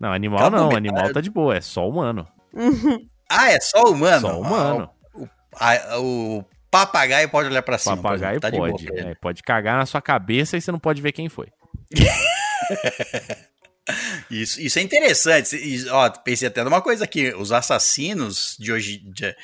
[0.00, 2.26] Não, animal não, animal tá de boa, é só humano.
[3.30, 4.20] Ah, é só humano?
[4.28, 4.90] Só humano.
[5.58, 7.96] Ah, o, o papagaio pode olhar pra cima.
[7.96, 8.86] Papagaio tá de boa pode.
[8.86, 9.00] ele.
[9.00, 11.48] é, pode cagar na sua cabeça e você não pode ver quem foi.
[14.30, 15.56] Isso, isso é interessante.
[15.90, 17.34] Ó, pensei até numa coisa aqui.
[17.34, 19.36] Os assassinos de hoje, de,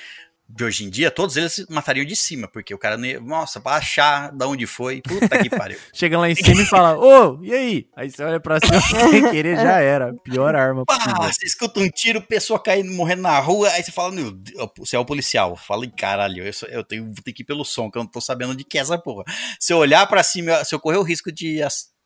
[0.48, 3.20] de hoje em dia, todos eles se matariam de cima, porque o cara não ia.
[3.20, 5.02] Nossa, pra achar de onde foi.
[5.02, 5.78] Puta que pariu.
[5.92, 7.86] Chega lá em cima e fala, ô, e aí?
[7.94, 8.80] Aí você olha pra cima
[9.10, 10.14] sem querer, já era.
[10.24, 11.22] Pior arma Pá, possível.
[11.22, 14.32] você escuta um tiro, pessoa caindo, morrendo na rua, aí você fala, meu
[14.78, 15.54] você é o policial.
[15.54, 18.02] Fala, "Ih, caralho, eu, sou- eu tenho, vou ter que ir pelo som, que eu
[18.04, 19.24] não tô sabendo de que é essa porra.
[19.60, 21.60] Se eu olhar pra cima, se eu correr o risco de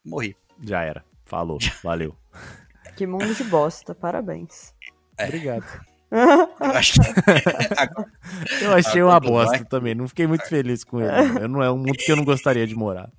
[0.04, 0.34] morrer.
[0.62, 1.04] Já era.
[1.34, 1.58] Falou.
[1.82, 2.14] Valeu.
[2.96, 4.72] Que mundo de bosta, parabéns.
[5.20, 5.64] Obrigado.
[6.12, 8.64] Eu acho que.
[8.64, 9.96] Eu achei A uma bosta é- também.
[9.96, 11.40] Não fiquei muito feliz com ele.
[11.42, 13.10] Eu não é um mundo que eu não gostaria de morar.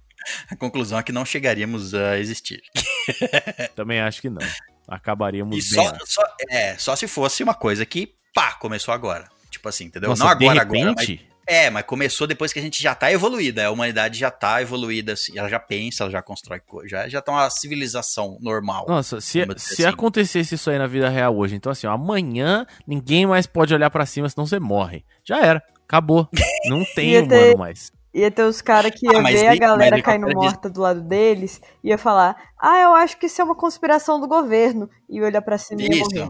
[0.49, 2.61] a conclusão é que não chegaríamos a existir.
[3.75, 4.41] Também acho que não.
[4.87, 5.85] Acabaríamos E bem.
[5.89, 9.27] só, só, é, só se fosse uma coisa que, pá, começou agora.
[9.49, 10.09] Tipo assim, entendeu?
[10.11, 10.93] Nossa, não agora, de agora.
[10.95, 13.65] Mas, repente, é, mas começou depois que a gente já tá evoluída.
[13.65, 16.89] A humanidade já tá evoluída, assim, ela já pensa, ela já constrói coisas.
[16.91, 18.85] Já, já tá uma civilização normal.
[18.87, 19.85] Nossa, se, se assim.
[19.85, 23.89] acontecesse isso aí na vida real hoje, então assim, ó, amanhã ninguém mais pode olhar
[23.89, 25.03] pra cima, senão você morre.
[25.23, 25.61] Já era.
[25.87, 26.27] Acabou.
[26.67, 27.91] Não tem humano ter- mais.
[28.13, 31.01] Ia ter os caras que Ah, ia mas ver a galera caindo morta do lado
[31.01, 34.89] deles e ia falar: Ah, eu acho que isso é uma conspiração do governo.
[35.09, 36.15] E olhar pra cima e ia Isso.
[36.15, 36.29] morrer.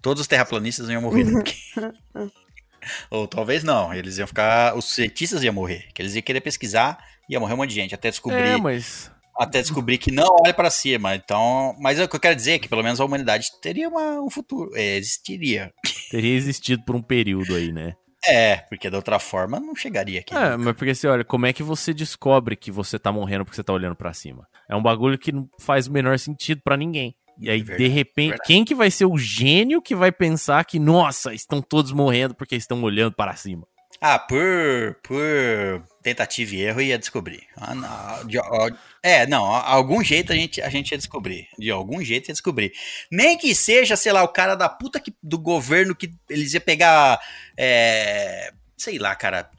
[0.00, 1.26] Todos os terraplanistas iam morrer.
[3.10, 4.76] Ou talvez não, eles iam ficar.
[4.76, 5.88] Os cientistas iam morrer.
[5.94, 8.40] Que eles iam querer pesquisar, ia morrer um monte de gente, até descobrir.
[8.40, 11.14] É, mas até descobrir que não olha pra cima.
[11.14, 14.20] Então, mas o que eu quero dizer é que pelo menos a humanidade teria uma-
[14.20, 15.72] um futuro, é, existiria.
[16.10, 17.94] teria existido por um período aí, né?
[18.28, 20.34] É, porque da outra forma não chegaria aqui.
[20.36, 23.56] É, mas porque assim, olha, como é que você descobre que você tá morrendo porque
[23.56, 24.46] você tá olhando pra cima?
[24.68, 27.14] É um bagulho que não faz o menor sentido pra ninguém.
[27.40, 28.46] E aí, Verdade, de repente, verdade.
[28.46, 32.54] quem que vai ser o gênio que vai pensar que, nossa, estão todos morrendo porque
[32.54, 33.66] estão olhando para cima?
[34.02, 37.42] Ah, por, por tentativa e erro ia descobrir.
[37.56, 38.70] Ah, não, de- ó,
[39.02, 41.48] é, não, algum jeito a gente, a gente ia descobrir.
[41.58, 42.72] De algum jeito ia descobrir.
[43.10, 46.62] Nem que seja, sei lá, o cara da puta que, do governo que eles iam
[46.62, 47.20] pegar.
[47.58, 49.50] é, sei lá, cara.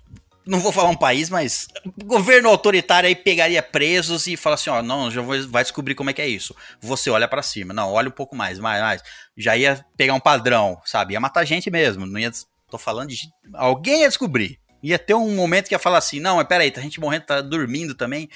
[0.46, 1.68] Não vou falar um país, mas
[2.04, 6.10] governo autoritário aí pegaria presos e fala assim, ó, não, já vou, vai descobrir como
[6.10, 6.56] é que é isso.
[6.82, 9.04] Você olha pra cima, não, olha um pouco mais, mais, mais.
[9.38, 11.14] Já ia pegar um padrão, sabe?
[11.14, 12.32] Ia matar gente mesmo, não ia
[12.72, 13.30] Tô falando de.
[13.54, 14.58] Alguém ia descobrir.
[14.82, 17.26] Ia ter um momento que ia falar assim: não, mas peraí, tá a gente morrendo,
[17.26, 18.30] tá dormindo também.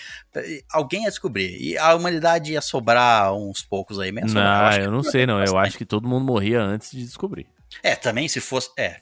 [0.71, 1.57] Alguém ia descobrir.
[1.57, 4.37] E a humanidade ia sobrar uns poucos aí mesmo.
[4.37, 5.35] Não, eu que não sei, ter não.
[5.35, 5.67] Eu bastante.
[5.67, 7.47] acho que todo mundo morria antes de descobrir.
[7.81, 8.69] É, também se fosse.
[8.77, 8.97] É.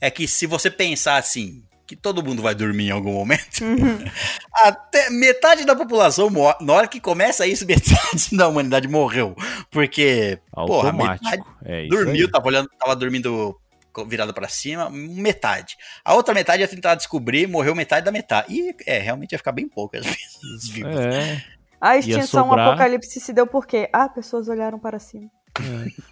[0.00, 3.60] É que se você pensar assim, que todo mundo vai dormir em algum momento,
[4.52, 6.56] até metade da população morre.
[6.60, 9.34] Na hora que começa isso, metade da humanidade morreu.
[9.70, 11.56] Porque, porra, metade Automático.
[11.64, 12.30] é isso dormiu, aí.
[12.30, 13.58] tava olhando, tava dormindo
[14.08, 15.76] virado pra cima, metade.
[16.04, 18.52] A outra metade ia tentar descobrir, morreu metade da metade.
[18.52, 20.96] E é, realmente ia ficar bem poucas vezes vivas.
[20.96, 21.42] É,
[21.80, 23.88] A extinção, sobrar- apocalipse se deu por quê?
[23.92, 25.30] Ah, pessoas olharam para cima.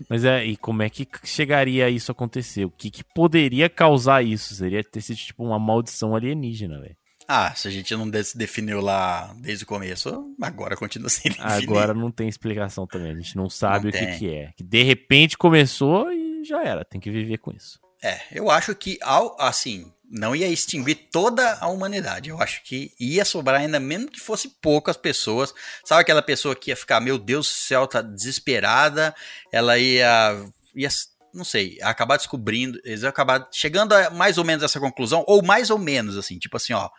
[0.09, 2.65] Mas é, e como é que chegaria a isso acontecer?
[2.65, 4.55] O que, que poderia causar isso?
[4.55, 6.97] Seria ter sido tipo uma maldição alienígena, velho.
[7.27, 11.73] Ah, se a gente não definiu lá desde o começo, agora continua sendo definido.
[11.73, 13.13] Agora não tem explicação também.
[13.13, 14.53] A gente não sabe Não o que, que é.
[14.57, 16.85] Que de repente começou e já era.
[16.85, 17.79] Tem que viver com isso.
[18.03, 22.29] É, eu acho que, ao, assim, não ia extinguir toda a humanidade.
[22.29, 25.55] Eu acho que ia sobrar ainda, mesmo que fosse poucas pessoas.
[25.85, 29.15] Sabe aquela pessoa que ia ficar, meu Deus do céu, tá desesperada.
[29.51, 30.45] Ela ia,
[30.77, 30.89] ia
[31.33, 35.43] não sei, acabar descobrindo, eles iam acabar chegando a mais ou menos essa conclusão, ou
[35.43, 36.91] mais ou menos, assim, tipo assim, ó.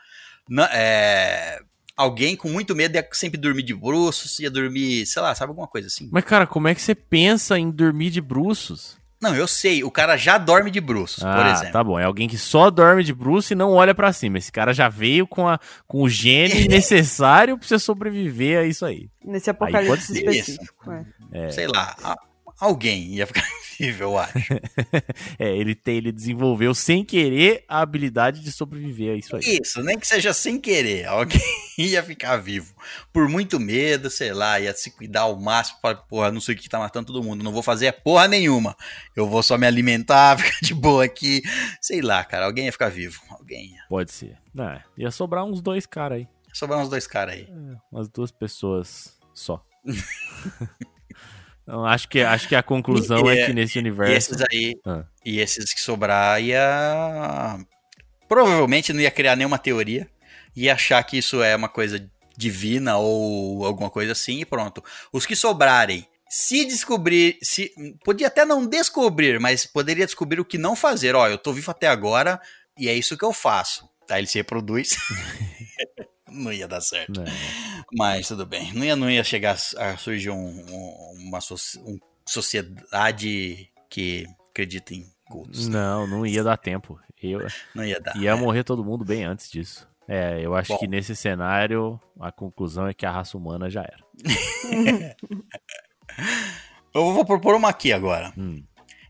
[0.49, 1.59] na- é,
[1.95, 5.67] alguém com muito medo ia sempre dormir de bruços, ia dormir, sei lá, sabe alguma
[5.67, 6.09] coisa assim.
[6.11, 8.97] Mas, cara, como é que você pensa em dormir de bruços?
[9.23, 11.71] Não, eu sei, o cara já dorme de bruços, por ah, exemplo.
[11.71, 11.97] tá bom.
[11.97, 14.37] É alguém que só dorme de bruço e não olha pra cima.
[14.37, 15.57] Esse cara já veio com, a,
[15.87, 19.09] com o gene necessário pra você sobreviver a isso aí.
[19.23, 20.29] Nesse pode apocalipse ser.
[20.29, 20.91] específico.
[20.91, 21.05] é.
[21.31, 21.95] É, Sei lá,
[22.63, 23.45] alguém ia ficar
[23.77, 24.33] vivo, eu acho.
[25.37, 29.59] é, ele, tem, ele desenvolveu sem querer a habilidade de sobreviver a isso aí.
[29.61, 31.41] Isso, nem que seja sem querer, alguém
[31.77, 32.73] ia ficar vivo.
[33.11, 36.57] Por muito medo, sei lá, ia se cuidar ao máximo para, porra, não sei o
[36.57, 38.75] que tá matando todo mundo, não vou fazer porra nenhuma.
[39.15, 41.41] Eu vou só me alimentar, ficar de boa aqui.
[41.81, 43.21] Sei lá, cara, alguém ia ficar vivo.
[43.29, 43.83] Alguém ia.
[43.89, 44.37] Pode ser.
[44.57, 46.27] É, ia sobrar uns dois caras aí.
[46.53, 47.43] Sobrar uns dois caras aí.
[47.43, 49.65] É, umas duas pessoas só.
[51.63, 54.13] Então, acho, que, acho que a conclusão E- é que nesse E universo.
[54.33, 55.03] esses aí, Ah.
[55.25, 57.57] e esses que sobrar ia.
[58.27, 60.07] Provavelmente não ia criar nenhuma teoria.
[60.55, 62.05] Ia achar que isso é uma coisa
[62.37, 64.83] divina ou alguma coisa assim e pronto.
[65.11, 67.37] Os que sobrarem, se descobrir.
[67.41, 67.71] se
[68.03, 71.15] Podia até não descobrir, mas poderia descobrir o que não fazer.
[71.15, 72.39] Ó, eu tô vivo até agora
[72.77, 73.87] e é isso que eu faço.
[74.07, 74.95] Tá, ele se reproduz.
[76.33, 77.21] não ia dar certo.
[77.21, 77.31] né?
[77.97, 78.73] Mas tudo bem.
[78.73, 84.93] Não ia, não ia chegar a surgir um- um- uma soci- um sociedade que acredita
[84.93, 85.67] em cultos.
[85.67, 86.99] Não, não ia dar tempo.
[87.21, 88.15] Eu, Não ia dar.
[88.17, 89.87] ia morrer todo mundo bem antes disso.
[90.07, 90.79] É, eu acho Bom.
[90.79, 94.03] que nesse cenário a conclusão é que a raça humana já era.
[96.93, 98.31] Eu vou propor uma aqui agora.
[98.37, 98.63] Hum.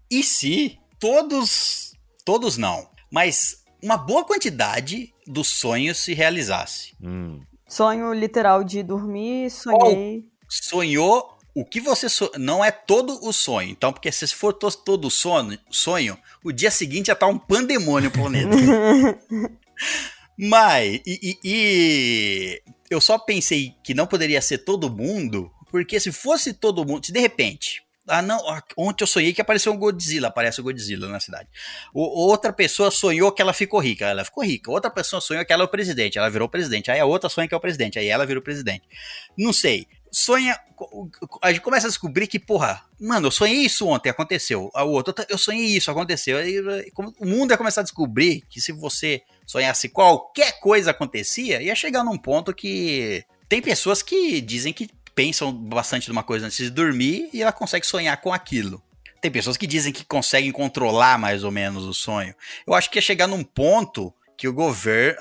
[0.09, 1.93] E se todos.
[2.25, 6.95] Todos não, mas uma boa quantidade dos sonhos se realizasse?
[7.03, 7.41] Hum.
[7.67, 10.25] Sonho literal de dormir, sonhei.
[10.47, 11.37] Sonhou.
[11.55, 12.31] O que você so...
[12.37, 13.69] não é todo o sonho.
[13.69, 17.37] Então, porque se for to- todo o sono, sonho, o dia seguinte já tá um
[17.37, 18.55] pandemônio o planeta.
[20.37, 26.11] Mas, e, e- e eu só pensei que não poderia ser todo mundo, porque se
[26.11, 29.77] fosse todo mundo, se de repente, ah não, ah, ontem eu sonhei que apareceu um
[29.77, 31.47] Godzilla, aparece o Godzilla na cidade.
[31.93, 34.69] O- outra pessoa sonhou que ela ficou rica, ela ficou rica.
[34.71, 36.91] Outra pessoa sonhou que ela é o presidente, ela virou presidente.
[36.91, 38.83] Aí a outra sonha que é o presidente, aí ela virou presidente.
[39.37, 39.87] Não sei.
[40.11, 40.59] Sonha.
[41.41, 44.69] A gente começa a descobrir que, porra, mano, eu sonhei isso ontem, aconteceu.
[44.75, 46.37] A outra, eu sonhei isso, aconteceu.
[46.37, 46.59] Aí,
[47.19, 52.03] o mundo ia começar a descobrir que se você sonhasse qualquer coisa acontecia, ia chegar
[52.03, 53.23] num ponto que.
[53.49, 57.51] Tem pessoas que dizem que pensam bastante de uma coisa antes de dormir e ela
[57.51, 58.81] consegue sonhar com aquilo.
[59.21, 62.35] Tem pessoas que dizem que conseguem controlar mais ou menos o sonho.
[62.67, 65.17] Eu acho que ia chegar num ponto que o governo.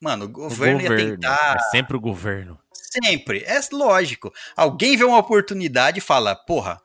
[0.00, 1.56] Mano, o O governo, ia tentar.
[1.56, 2.58] É sempre o governo.
[2.72, 4.32] Sempre, é lógico.
[4.56, 6.80] Alguém vê uma oportunidade e fala, porra,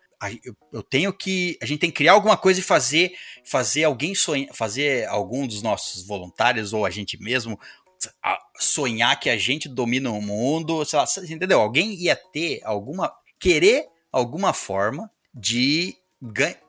[0.74, 1.58] eu, tenho que.
[1.62, 3.12] A gente tem que criar alguma coisa e fazer,
[3.44, 7.60] fazer alguém sonhar, fazer algum dos nossos voluntários ou a gente mesmo
[8.60, 11.60] sonhar que a gente domina o mundo, sei lá, entendeu?
[11.62, 15.96] Alguém ia ter alguma querer alguma forma de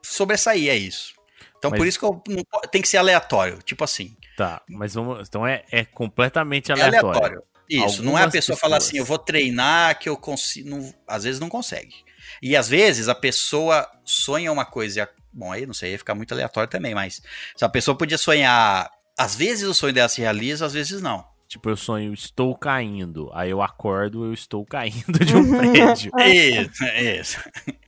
[0.03, 1.15] sobressair é isso.
[1.59, 4.17] Então Mas- por isso que eu, não tem que ser aleatório, tipo assim.
[4.37, 5.27] Tá, mas vamos.
[5.29, 7.09] Então é, é completamente É aleatório.
[7.09, 7.43] aleatório.
[7.69, 8.89] Isso, não é a Algumas pessoa falar pessoas.
[8.91, 10.69] assim, eu vou treinar que eu consigo.
[10.71, 11.95] não- às vezes não consegue.
[12.43, 15.01] E às vezes a pessoa sonha uma coisa.
[15.01, 17.21] e a- Bom, aí não sei, ia ficar muito aleatório também, mas
[17.57, 18.91] se a pessoa podia sonhar.
[19.19, 21.25] Às vezes o sonho dela se realiza, às vezes não.
[21.49, 23.31] Tipo, eu sonho, estou caindo.
[23.35, 26.13] Aí eu acordo, eu estou caindo de um prédio.
[26.19, 27.39] Isso, isso.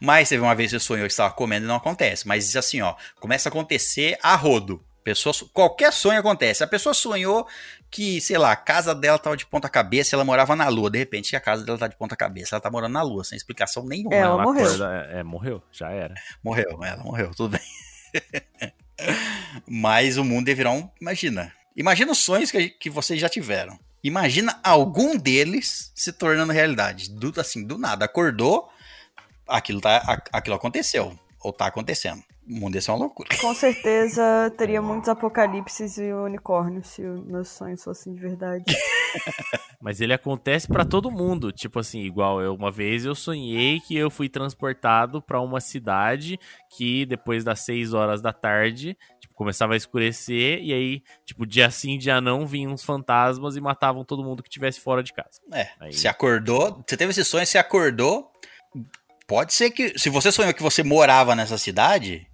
[0.00, 2.26] Mas teve uma vez que você sonhou que estava comendo e não acontece.
[2.26, 4.82] Mas assim, ó, começa a acontecer a rodo.
[5.02, 6.62] Pessoa, qualquer sonho acontece.
[6.62, 7.46] A pessoa sonhou
[7.90, 10.90] que, sei lá, a casa dela tava de ponta cabeça e ela morava na lua.
[10.90, 12.54] De repente, a casa dela tá de ponta cabeça.
[12.54, 14.14] Ela tá morando na lua, sem explicação nenhuma.
[14.14, 14.66] É, ela morreu.
[14.66, 16.14] acorda- é, é, morreu, já era.
[16.44, 17.60] Morreu, ela morreu, tudo bem.
[19.66, 20.88] Mas o mundo ia virar um.
[21.00, 21.52] Imagina.
[21.76, 23.78] Imagina os sonhos que, que vocês já tiveram.
[24.02, 27.10] Imagina algum deles se tornando realidade.
[27.10, 28.04] Do, assim, do nada.
[28.04, 28.68] Acordou,
[29.46, 31.18] aquilo, tá, aquilo aconteceu.
[31.42, 32.22] Ou tá acontecendo.
[32.48, 33.28] O mundo ia ser uma loucura.
[33.40, 38.64] Com certeza teria muitos apocalipses e unicórnios se os meus sonhos fossem de verdade.
[39.80, 41.52] Mas ele acontece pra todo mundo.
[41.52, 46.38] Tipo assim, igual eu uma vez eu sonhei que eu fui transportado pra uma cidade
[46.76, 51.70] que depois das 6 horas da tarde, tipo, começava a escurecer e aí, tipo, dia
[51.70, 55.40] sim, dia não, vinham uns fantasmas e matavam todo mundo que tivesse fora de casa.
[55.52, 55.68] É.
[55.80, 55.92] Aí.
[55.92, 58.30] Se acordou, você teve esse sonho, você acordou.
[59.30, 59.96] Pode ser que.
[59.96, 62.26] Se você sonhou que você morava nessa cidade,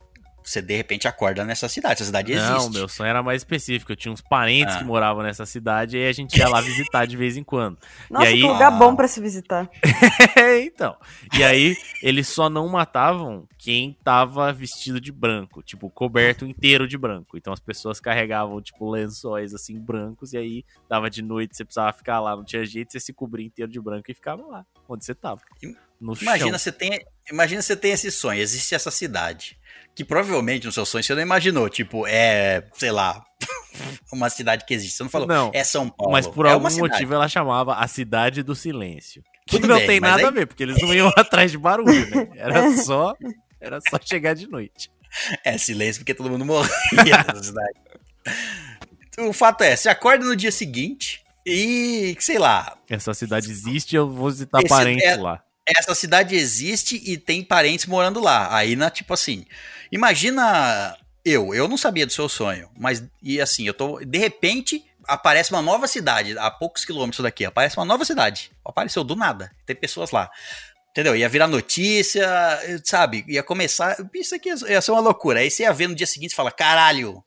[0.49, 1.95] você de repente acorda nessa cidade.
[1.95, 2.73] Essa cidade Não, existe.
[2.79, 3.93] meu sonho era mais específico.
[3.93, 4.79] Eu tinha uns parentes Ah.
[4.79, 7.79] que moravam nessa cidade e aí a gente ia lá visitar de vez em quando.
[8.11, 8.71] Nossa, aí- que lugar Ah.
[8.79, 9.69] bom pra se visitar.
[10.65, 10.97] então.
[11.37, 16.97] E aí, eles só não matavam quem tava vestido de branco, tipo, coberto inteiro de
[16.97, 17.37] branco.
[17.37, 21.93] Então as pessoas carregavam, tipo, lençóis assim, brancos, e aí dava de noite, você precisava
[21.93, 25.05] ficar lá, não tinha jeito, você se cobria inteiro de branco e ficava lá, onde
[25.05, 25.41] você tava.
[25.99, 26.59] No Imagina chão.
[26.59, 27.01] você tem,
[27.33, 29.59] imagina você tem esse sonho, existe essa cidade,
[29.95, 33.25] que provavelmente no seu sonho você não imaginou, tipo, é, sei lá,
[34.13, 34.97] uma cidade que existe.
[34.97, 36.13] Você não falou, Não, é São Paulo.
[36.13, 39.23] Mas por é algum motivo ela chamava a Cidade do Silêncio.
[39.47, 41.59] Que Tudo não bem, tem nada aí- a ver, porque eles não iam atrás de
[41.59, 42.29] barulho, né?
[42.35, 43.15] Era só,
[43.61, 44.91] era só chegar de noite.
[45.45, 46.69] É silêncio porque todo mundo morria
[47.29, 47.79] nessa cidade.
[49.19, 54.11] O fato é, você acorda no dia seguinte e, sei lá, Essa cidade existe, eu
[54.11, 55.43] vou visitar Esse parentes é- lá.
[55.67, 58.55] Essa cidade existe e tem parentes morando lá.
[58.55, 59.45] Aí, na, tipo assim,
[59.91, 64.85] imagina eu, eu não sabia do seu sonho, mas e assim, eu tô, de repente
[65.09, 68.51] aparece uma nova cidade a poucos quilômetros daqui, aparece uma nova cidade.
[68.65, 69.51] Apareceu do nada.
[69.65, 70.31] Tem pessoas lá.
[70.91, 71.15] Entendeu?
[71.15, 72.27] Ia virar notícia,
[72.85, 73.25] sabe?
[73.29, 75.41] Ia começar, isso aqui ia ser uma loucura.
[75.41, 77.23] Aí você ia ver no dia seguinte e fala: "Caralho,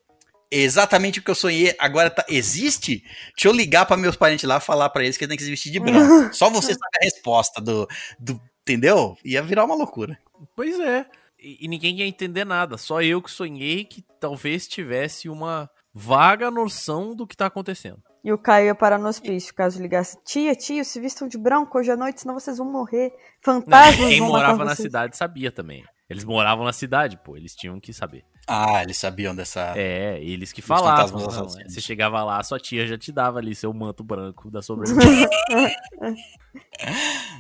[0.52, 3.04] exatamente o que eu sonhei agora tá, existe?
[3.36, 5.44] Deixa eu ligar para meus parentes lá e falar para eles que eles têm que
[5.44, 6.34] se vestir de branco.
[6.34, 7.88] Só você sabe a resposta do,
[8.20, 9.18] do entendeu?
[9.24, 10.18] Ia virar uma loucura.
[10.56, 11.06] Pois é.
[11.40, 12.78] E, e ninguém ia entender nada.
[12.78, 18.02] Só eu que sonhei que talvez tivesse uma vaga noção do que tá acontecendo.
[18.24, 20.18] E o Caio ia parar no hospício, caso ligasse.
[20.26, 23.12] Tia, tio, se vistam de branco hoje à noite, senão vocês vão morrer.
[23.46, 25.86] Não, Fantasmas quem vão matar morava na vocês." cidade sabia também.
[26.10, 27.38] Eles moravam na cidade, pô.
[27.38, 28.26] Eles tinham que saber.
[28.52, 29.74] Ah, eles sabiam dessa.
[29.76, 31.20] É, eles que falavam.
[31.20, 35.30] não, você chegava lá, sua tia já te dava ali seu manto branco da sobrevivência.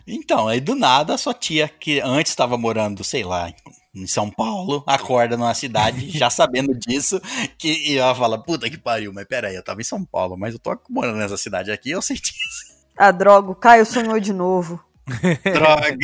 [0.06, 3.52] Então, aí do nada a sua tia, que antes estava morando, sei lá,
[3.96, 7.20] em São Paulo, acorda numa cidade, já sabendo disso,
[7.58, 10.54] que, e ela fala, puta que pariu, mas peraí, eu tava em São Paulo, mas
[10.54, 12.78] eu tô morando nessa cidade aqui, eu sei disso.
[12.98, 14.84] Ah, droga, o Caio sonhou de novo.
[15.44, 15.98] Droga.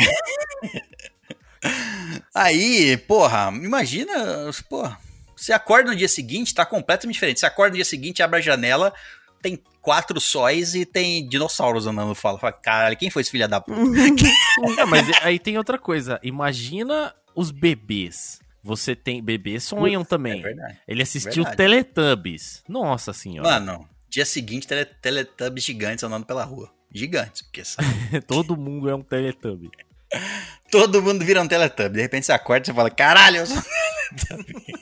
[2.36, 4.14] Aí, porra, imagina,
[4.70, 5.00] porra,
[5.36, 7.40] você acorda no dia seguinte, tá completamente diferente.
[7.40, 8.94] Você acorda no dia seguinte, abre a janela,
[9.42, 13.62] tem quatro sóis e tem dinossauros andando fala, fala caralho, quem foi esse filho da
[13.62, 13.80] puta?
[14.82, 16.20] é, mas aí tem outra coisa.
[16.22, 18.40] Imagina os bebês.
[18.62, 19.24] Você tem.
[19.24, 20.42] Bebês sonham É também.
[20.42, 20.80] verdade.
[20.88, 21.58] Ele assistiu verdade.
[21.58, 22.64] Teletubbies.
[22.68, 23.48] Nossa senhora.
[23.48, 26.72] Mano, dia seguinte, tele, teletubbies gigantes andando pela rua.
[26.92, 27.88] Gigantes, porque sabe?
[28.28, 29.70] Todo mundo é um Teletubby.
[30.72, 31.96] Todo mundo vira um teletubby.
[31.96, 33.62] De repente você acorda e você fala, caralho, eu sou...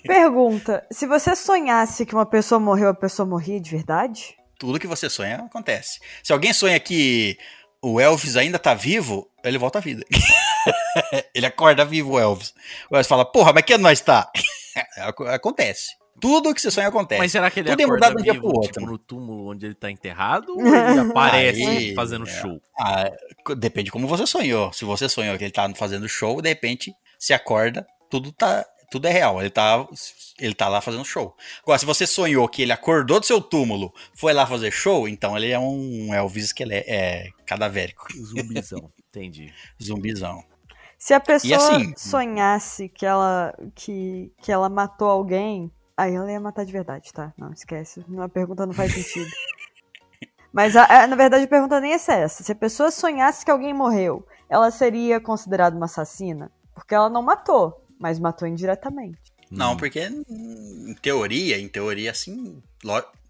[0.06, 4.36] Pergunta: se você sonhasse que uma pessoa morreu, a pessoa morria de verdade?
[4.58, 6.00] tudo que você sonha acontece.
[6.24, 7.38] Se alguém sonha que
[7.82, 10.06] o Elvis ainda tá vivo, ele volta à vida.
[11.36, 12.54] ele acorda vivo, o Elvis.
[12.90, 14.32] O Elvis fala, porra, mas que nós tá?
[15.00, 15.90] Ac- acontece.
[16.24, 17.20] Tudo que você sonha acontece.
[17.20, 18.72] Mas será que ele Tudo é acorda mudado de um dia vivo, pro outro.
[18.72, 20.54] tipo, no túmulo onde ele tá enterrado?
[20.54, 22.32] Ou ele aparece Aí, fazendo é.
[22.32, 22.62] show?
[22.80, 23.12] Ah,
[23.58, 24.72] depende como você sonhou.
[24.72, 28.66] Se você sonhou que ele tá fazendo show, de repente se acorda, tudo tá.
[28.90, 29.42] tudo é real.
[29.42, 29.86] Ele tá,
[30.40, 31.36] ele tá lá fazendo show.
[31.62, 35.36] Agora, se você sonhou que ele acordou do seu túmulo, foi lá fazer show, então
[35.36, 38.08] ele é um Elvis que ele é, é cadavérico.
[38.14, 38.90] Zumbizão.
[39.10, 39.54] Entendi.
[39.84, 40.42] Zumbizão.
[40.98, 46.40] Se a pessoa assim- sonhasse que ela, que, que ela matou alguém, aí ela ia
[46.40, 47.34] matar de verdade, tá?
[47.38, 48.04] Não, esquece.
[48.20, 49.30] A pergunta não faz sentido.
[50.52, 52.44] Mas, a- a- na verdade, a pergunta nem é essa.
[52.44, 56.52] Se a pessoa sonhasse que alguém morreu, ela seria considerada uma assassina?
[56.76, 59.18] Porque ela não matou, mas matou indiretamente.
[59.50, 62.62] Não, porque hum, em teoria, em teoria, assim,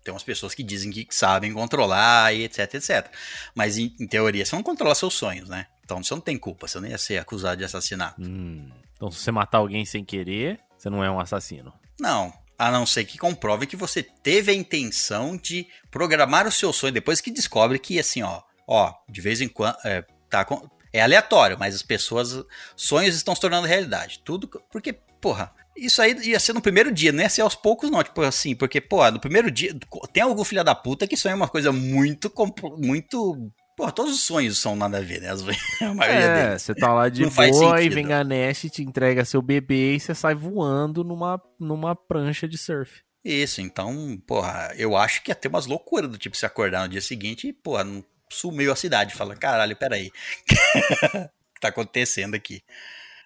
[0.04, 3.10] tem umas pessoas que dizem que sabem controlar e etc, etc.
[3.56, 5.68] Mas em, em teoria, você não controla seus sonhos, né?
[5.84, 8.22] Então você não tem culpa, você não ia ser acusado de assassinato.
[8.22, 8.70] Hum.
[8.96, 11.74] Então, se você matar alguém sem querer, você não é um assassino.
[12.00, 12.34] Não.
[12.58, 16.94] A não ser que comprove que você teve a intenção de programar o seu sonho
[16.94, 19.76] depois que descobre que, assim, ó, ó, de vez em quando.
[19.84, 20.46] É, tá
[20.94, 22.46] é aleatório, mas as pessoas.
[22.76, 24.22] Sonhos estão se tornando realidade.
[24.24, 24.48] Tudo.
[24.72, 28.04] Porque, porra, isso aí ia ser no primeiro dia, não ia ser aos poucos, não.
[28.04, 29.76] Tipo assim, porque, pô, no primeiro dia.
[30.14, 32.32] Tem algum filho da puta que sonha uma coisa muito.
[32.78, 33.52] Muito.
[33.76, 35.30] Pô, todos os sonhos são nada a ver, né?
[35.82, 36.62] A maioria É, deles.
[36.62, 40.14] você tá lá de boa e vem a Nest, te entrega seu bebê e você
[40.14, 43.02] sai voando numa, numa prancha de surf.
[43.26, 46.90] Isso, então, porra, eu acho que ia ter umas loucuras do tipo se acordar no
[46.90, 49.16] dia seguinte e, porra, não sumiu a cidade.
[49.16, 50.08] Fala, caralho, peraí.
[50.08, 50.12] o
[51.56, 52.62] que tá acontecendo aqui?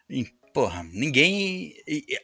[0.09, 1.73] E, porra, ninguém.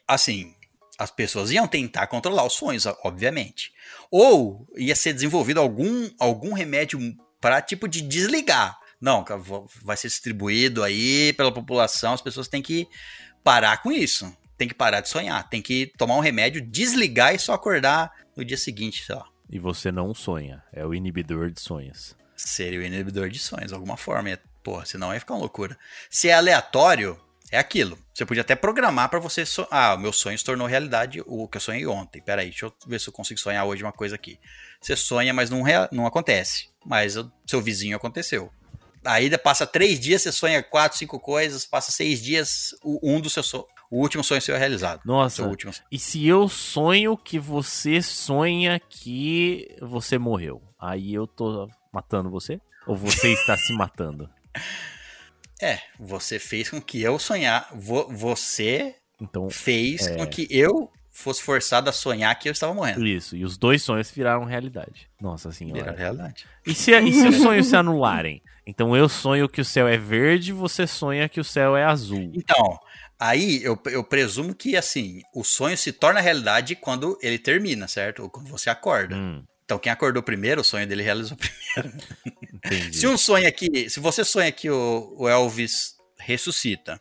[0.08, 0.54] Assim,
[1.00, 3.72] as pessoas iam tentar controlar os sonhos, obviamente.
[4.12, 7.00] Ou ia ser desenvolvido algum, algum remédio
[7.44, 8.80] pra, tipo, de desligar.
[9.02, 9.26] Não,
[9.84, 12.88] vai ser distribuído aí pela população, as pessoas têm que
[13.44, 14.34] parar com isso.
[14.58, 18.46] Tem que parar de sonhar, tem que tomar um remédio, desligar e só acordar no
[18.46, 19.26] dia seguinte, sei lá.
[19.50, 20.64] E você não sonha.
[20.72, 22.16] É o inibidor de sonhos.
[22.34, 24.40] Seria o inibidor de sonhos, de alguma forma.
[24.64, 25.78] Porra, senão ia ficar uma loucura.
[26.10, 27.20] Se é aleatório,
[27.54, 27.98] é aquilo.
[28.14, 29.46] Você podia até programar pra você.
[29.46, 29.68] So...
[29.70, 32.22] Ah, o meu sonho se tornou realidade o que eu sonhei ontem.
[32.22, 34.40] Peraí, deixa eu ver se eu consigo sonhar hoje uma coisa aqui.
[34.82, 36.70] Você sonha, mas não, não acontece.
[36.86, 38.52] Mas o seu vizinho aconteceu.
[39.06, 43.30] Aí passa três dias, você sonha quatro, cinco coisas, passa seis dias, o- um do
[43.30, 43.66] seu sonho.
[43.92, 45.02] O último sonho seu é realizado.
[45.06, 50.64] Nossa, Seu último e se eu sonho que você sonha que você morreu?
[50.80, 52.60] Aí eu tô matando você?
[52.88, 54.28] Ou você está se matando?
[55.64, 57.68] É, você fez com que eu sonhar.
[57.74, 60.16] vo- Você Então, fez É.
[60.18, 63.06] com que eu fosse forçado a sonhar que eu estava morrendo.
[63.06, 63.36] isso.
[63.38, 65.08] E os dois sonhos viraram realidade.
[65.22, 65.92] Nossa senhora.
[65.96, 66.46] realidade.
[66.66, 68.42] E se, e se os sonhos se anularem?
[68.66, 72.32] Então eu sonho que o céu é verde, você sonha que o céu é azul.
[72.34, 72.80] Então,
[73.20, 78.24] aí eu, eu presumo que assim, o sonho se torna realidade quando ele termina, certo?
[78.24, 79.16] Ou quando você acorda.
[79.16, 81.38] Hum, Então, quem acordou primeiro, o sonho dele realizou
[81.76, 81.98] primeiro.
[82.54, 82.98] entendi.
[82.98, 87.00] Se um sonho aqui, se você sonha que o, o Elvis ressuscita,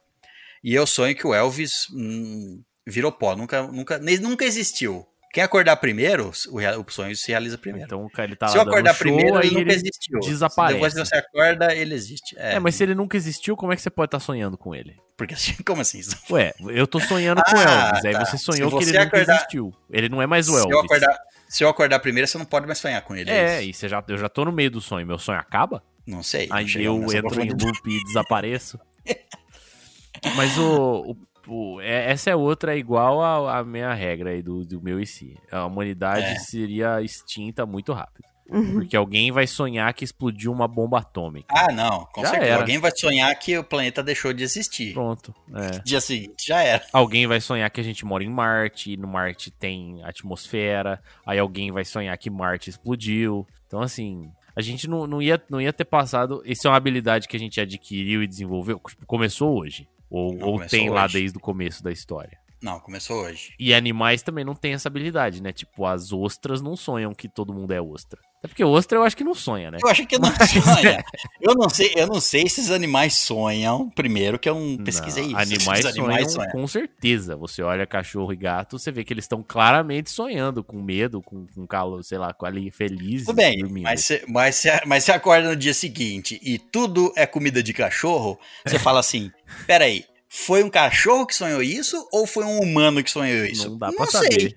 [0.62, 5.06] e eu sonho que o Elvis hum, virou pó, nunca, nunca, nem- nunca existiu.
[5.32, 6.60] Quem acordar primeiro, o,
[6.90, 7.86] sonho se realiza primeiro.
[7.86, 10.20] Então cara ele tá se eu acordar show, primeiro, aí ele nunca ele existiu.
[10.20, 10.74] desaparece.
[10.74, 12.36] Depois que você acorda, ele existe.
[12.38, 14.74] É, É, mas se ele nunca existiu, como é que você pode estar sonhando com
[14.74, 14.94] ele?
[15.16, 16.02] Porque assim, como assim?
[16.30, 18.24] Ué, eu tô sonhando com o Ah, Elvis, aí tá.
[18.26, 19.74] você sonhou Se que você ele nunca acordar- existiu.
[19.90, 20.72] Ele não é mais o Se Elvis.
[20.74, 21.18] eu, acordar,
[21.52, 23.30] se eu acordar primeiro, você não pode mais sonhar com ele.
[23.30, 23.70] É, isso?
[23.70, 25.06] e você já, eu já tô no meio do sonho.
[25.06, 25.82] Meu sonho acaba?
[26.06, 26.48] Não sei.
[26.50, 28.78] Aí eu entro em loop e desapareço.
[30.36, 34.42] Mas o, o- o- é- essa é outra, é igual a, a minha regra aí
[34.42, 35.36] do, do meu e si.
[35.50, 36.38] A humanidade É.
[36.38, 38.24] seria extinta muito rápido.
[38.52, 38.72] Uhum.
[38.74, 41.54] Porque alguém vai sonhar que explodiu uma bomba atômica.
[41.56, 42.06] Ah, não.
[42.12, 42.52] Com Já certeza.
[42.52, 42.60] era.
[42.60, 44.92] Alguém vai sonhar que o planeta deixou de existir.
[44.92, 45.34] Pronto.
[45.54, 45.78] é.
[45.84, 46.84] Dia seguinte, já era.
[46.92, 51.02] Alguém vai sonhar que a gente mora em Marte, e no Marte tem atmosfera.
[51.26, 53.46] Aí alguém vai sonhar que Marte explodiu.
[53.66, 56.42] Então, assim, a gente não, não, ia, não ia ter passado.
[56.44, 58.80] Isso é uma habilidade que a gente adquiriu e desenvolveu.
[58.86, 59.88] tipo, Começou hoje.
[60.10, 61.14] Ou, ou começou tem lá hoje.
[61.14, 62.38] desde o começo da história.
[62.62, 63.52] Não, começou hoje.
[63.58, 65.52] E animais também não têm essa habilidade, né?
[65.52, 68.20] Tipo, as ostras não sonham que todo mundo é ostra.
[68.38, 69.78] Até porque ostra eu acho que não sonha, né?
[69.82, 71.04] Eu acho que não sonha.
[71.40, 73.90] Eu não sei, eu não sei se esses animais sonham.
[73.90, 75.54] Primeiro que eu não pesquisei Não, isso.
[75.54, 75.94] Animais, Esses
[76.34, 77.36] sonham, com certeza.
[77.36, 81.46] Você olha cachorro e gato, você vê que eles estão claramente sonhando, com medo, com,
[81.46, 83.26] com calor, sei lá, com ali felizes.
[83.26, 83.84] Tudo bem, dormindo.
[83.84, 87.72] mas você mas cê- mas você acorda no dia seguinte e tudo é comida de
[87.72, 89.30] cachorro, você fala assim:
[89.66, 90.04] peraí,
[90.34, 93.68] foi um cachorro que sonhou isso ou foi um humano que sonhou isso?
[93.68, 94.20] Não dá pra sei.
[94.20, 94.56] saber.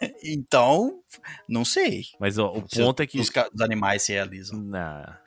[0.00, 0.12] É.
[0.24, 1.00] Então,
[1.48, 2.04] não sei.
[2.18, 4.64] Mas ó, o Se ponto é que os, os animais se realizam.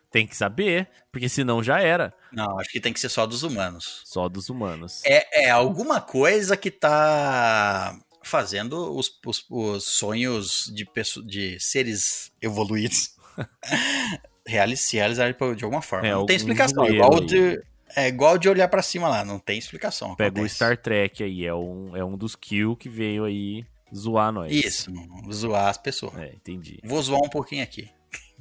[0.09, 2.13] tem que saber, porque senão já era.
[2.31, 4.01] Não, acho que tem que ser só dos humanos.
[4.05, 5.01] Só dos humanos.
[5.05, 10.87] É, é alguma coisa que tá fazendo os, os- os sonhos de,
[11.27, 13.11] de seres evoluídos
[14.77, 16.07] se realizarem por- de alguma forma.
[16.07, 16.85] É, não tem explicação.
[16.85, 17.61] zoeiro Igual o de.
[17.95, 20.15] É igual de olhar pra cima lá, não tem explicação.
[20.15, 20.55] Pega o acontece.
[20.55, 24.51] Star Trek aí, é um, é um dos kills que veio aí zoar nós.
[24.51, 24.91] Isso,
[25.31, 26.17] zoar as pessoas.
[26.17, 26.79] É, entendi.
[26.83, 27.89] Vou zoar um pouquinho aqui.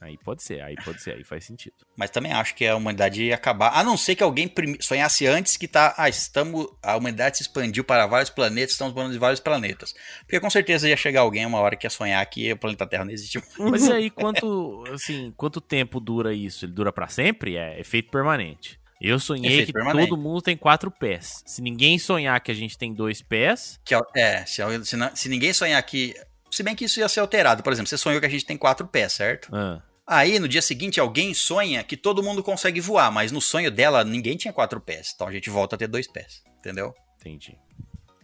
[0.01, 1.77] Aí pode ser, aí pode ser, aí faz sentido.
[1.97, 3.71] Mas também acho que a humanidade ia acabar.
[3.79, 5.95] A não ser que alguém sonhasse antes que tá.
[5.97, 6.67] Ah, estamos.
[6.83, 9.95] A humanidade se expandiu para vários planetas, estamos morando em vários planetas.
[10.21, 13.05] Porque com certeza ia chegar alguém uma hora que ia sonhar que o planeta Terra
[13.05, 13.43] não existe.
[13.59, 16.65] Mas e aí, quanto, assim, quanto tempo dura isso?
[16.65, 17.57] Ele dura pra sempre?
[17.57, 18.79] É efeito permanente.
[19.07, 20.09] Eu sonhei Efeito que permanente.
[20.09, 21.43] todo mundo tem quatro pés.
[21.45, 25.29] Se ninguém sonhar que a gente tem dois pés, Que, é, se, se, não- se
[25.29, 26.15] ninguém sonhar que.
[26.51, 27.63] Se bem que isso ia ser alterado.
[27.63, 29.49] Por exemplo, você sonhou que a gente tem quatro pés, certo?
[29.55, 33.71] ah, Aí, no dia seguinte, alguém sonha que todo mundo consegue voar, mas no sonho
[33.71, 35.13] dela, ninguém tinha quatro pés.
[35.15, 36.95] Então a gente volta a ter dois pés, entendeu?
[37.21, 37.57] entendi.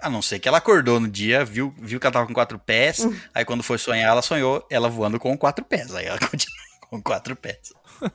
[0.00, 2.58] A não ser que ela acordou no dia, viu, viu que ela tava com quatro
[2.58, 5.94] pés, aí quando foi sonhar, ela sonhou ela voando com quatro pés.
[5.94, 6.56] Aí ela continua
[6.88, 7.72] com quatro pés.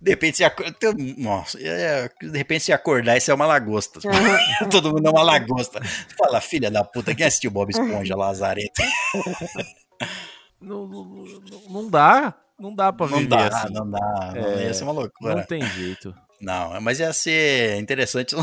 [0.00, 0.94] De repente se acordar.
[1.18, 4.00] Nossa, é, de repente se acordar, isso é uma lagosta.
[4.70, 5.78] Todo mundo é uma lagosta.
[5.82, 8.82] Você Fala, filha da puta, quem assistiu Bob Esponja, Lazareta?
[10.60, 13.72] Não, não, não- não dá, não dá pra Não viver dá, assim.
[13.72, 14.32] não dá.
[14.34, 15.36] Não, É, ia ser uma loucura.
[15.36, 16.14] Não tem jeito.
[16.38, 18.36] Não, mas ia ser interessante.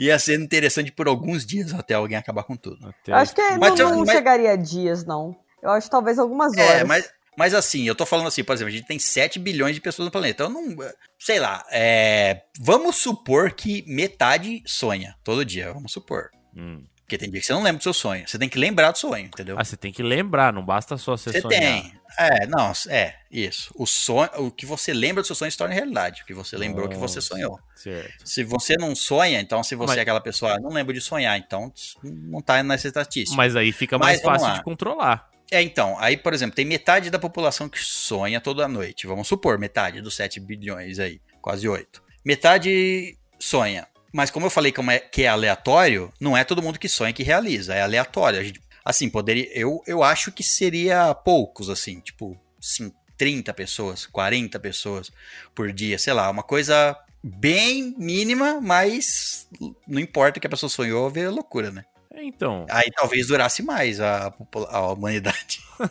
[0.00, 2.88] ia ser interessante por alguns dias até alguém acabar com tudo.
[2.88, 5.36] Até Eu acho que não, Mas eu- não mas- chegaria a dias, não.
[5.62, 6.70] Eu acho talvez algumas horas.
[6.70, 9.74] É, mas, mas assim, eu tô falando assim, por exemplo, a gente tem 7 bilhões
[9.74, 10.44] de pessoas no planeta.
[10.44, 10.76] Eu não.
[11.18, 16.30] Sei lá, é, vamos supor que metade sonha todo dia, vamos supor.
[16.56, 16.84] Hum.
[17.06, 18.26] Porque tem dia que você não lembra do seu sonho.
[18.28, 19.54] Você tem que lembrar do sonho, entendeu?
[19.56, 21.60] Ah, você tem que lembrar, não basta só você, Você sonhar.
[21.60, 21.92] tem.
[22.18, 23.70] É, não, é, isso.
[23.76, 26.22] O sonho, o que você lembra do seu sonho se torna realidade.
[26.22, 27.60] O que você lembrou que você sonhou.
[27.76, 28.26] Certo.
[28.26, 31.00] Se você não sonha, então se você Mas- é aquela pessoa, ah, não lembro de
[31.00, 31.72] sonhar, então
[32.02, 33.36] não tá nessa estatística.
[33.36, 35.30] Mas aí fica Mas mais vamos fácil de controlar.
[35.50, 39.06] É, então, aí, por exemplo, tem metade da população que sonha toda noite.
[39.06, 42.02] Vamos supor, metade dos 7 bilhões aí, quase 8.
[42.24, 43.86] Metade sonha.
[44.12, 47.12] Mas como eu falei como é, que é aleatório, não é todo mundo que sonha
[47.12, 48.42] que realiza, é aleatório.
[48.44, 49.48] Gente, assim, poderia.
[49.52, 55.12] Eu, eu acho que seria poucos, assim, tipo, sim, 30 pessoas, 40 pessoas
[55.54, 59.48] por dia, sei lá, uma coisa bem mínima, mas
[59.86, 61.84] não importa que a pessoa sonhou, é loucura, né?
[62.16, 64.34] É, Então, Aí talvez durasse mais a,
[64.70, 65.60] a humanidade.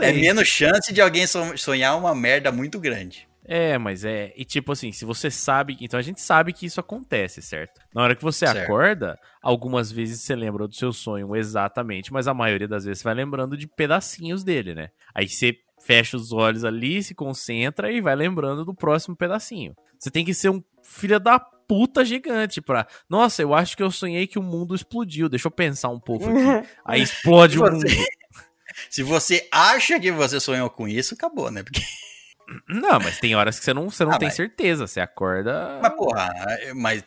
[0.00, 3.28] É menos chance de alguém son- sonhar uma merda muito grande.
[3.44, 4.32] É, mas é.
[4.36, 5.76] E tipo assim, se você sabe.
[5.80, 7.80] Então a gente sabe que isso acontece, certo?
[7.94, 8.64] Na hora que você Certo.
[8.64, 13.04] acorda, algumas vezes você lembra do seu sonho exatamente, mas a maioria das vezes você
[13.04, 14.88] vai lembrando de pedacinhos dele, né?
[15.14, 19.74] Aí você fecha os olhos ali, se concentra e vai lembrando do próximo pedacinho.
[19.98, 21.40] Você tem que ser um filho da
[21.70, 22.84] puta gigante pra.
[23.08, 25.28] Nossa, eu acho que eu sonhei que o mundo explodiu.
[25.28, 26.68] Deixa eu pensar um pouco aqui.
[26.84, 27.86] Aí explode o mundo.
[28.90, 31.62] Se você acha que você sonhou com isso, acabou, né?
[31.62, 31.80] Porque,
[32.68, 34.84] Não, mas tem horas que você não, você não Ah, tem mas- certeza.
[34.88, 35.78] Você acorda.
[35.80, 37.04] mas porra, é- mas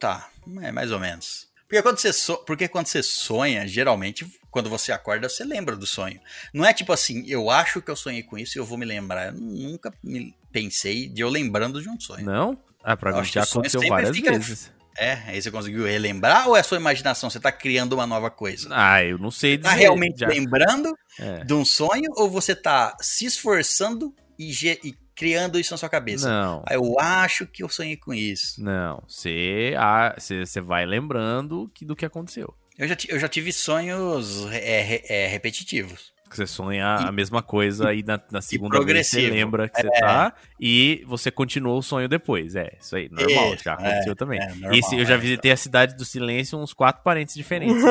[0.00, 0.28] tá,
[0.62, 1.48] é mais ou menos.
[1.68, 5.86] Porque quando, você so- Porque quando você sonha, geralmente, quando você acorda, você lembra do
[5.86, 6.20] sonho.
[6.52, 8.84] Não é tipo assim, eu acho que eu sonhei com isso e eu vou me
[8.84, 9.28] lembrar.
[9.28, 12.24] Eu nunca me pensei de eu lembrando de um sonho.
[12.26, 12.58] Não?
[12.82, 14.72] Ah, pra mim já sonho aconteceu várias fica- vezes.
[14.98, 17.30] É, aí você conseguiu relembrar ou é sua imaginação?
[17.30, 18.68] Você tá criando uma nova coisa?
[18.70, 19.68] Ah, eu não sei dizer.
[19.70, 20.26] tá realmente já.
[20.28, 21.44] lembrando É.
[21.44, 25.88] de um sonho ou você tá se esforçando e, ge- e criando isso na sua
[25.88, 26.28] cabeça?
[26.28, 28.62] Não, Ah, Eu acho que eu sonhei com isso.
[28.62, 29.02] não.
[29.08, 32.52] Você ah, você você vai lembrando que, do que aconteceu.
[32.76, 36.12] Eu já, eu já tive sonhos é, é, repetitivos.
[36.30, 39.80] Que Você sonha a E- mesma coisa e na, na segunda vez você lembra que
[39.82, 42.54] você tá e você continua o sonho depois.
[42.54, 44.40] É, isso aí, normal, Isso, já é, aconteceu também.
[44.40, 47.82] é, normal, Esse, eu já é, visitei a cidade do silêncio uns quatro parentes diferentes.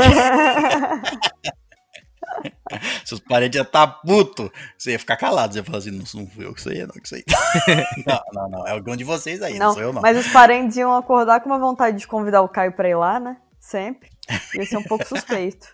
[3.03, 4.51] Seus parentes já tá puto.
[4.77, 5.51] Você ia ficar calado.
[5.53, 7.23] Você ia falar assim: não, não fui eu que sei, não, que sei.
[8.05, 8.67] não, não, não.
[8.67, 10.01] É algum de vocês aí, não, Não, sou eu, não.
[10.01, 13.19] mas os parentes iam acordar com uma vontade de convidar o Caio pra ir lá,
[13.19, 13.37] né?
[13.59, 14.09] Sempre.
[14.55, 15.67] Ia ser um pouco suspeito.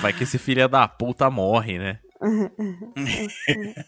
[0.00, 1.98] Vai que esse filho da puta morre, né?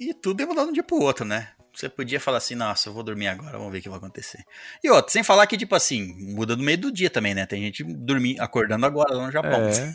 [0.00, 1.50] E tudo ia mudar de um dia pro outro, né?
[1.72, 4.44] Você podia falar assim, nossa, eu vou dormir agora, vamos ver o que vai acontecer.
[4.82, 7.46] E outra, sem falar que, tipo assim, muda no meio do dia também, né?
[7.46, 9.60] Tem gente dormir, acordando agora lá no Japão.
[9.60, 9.94] É.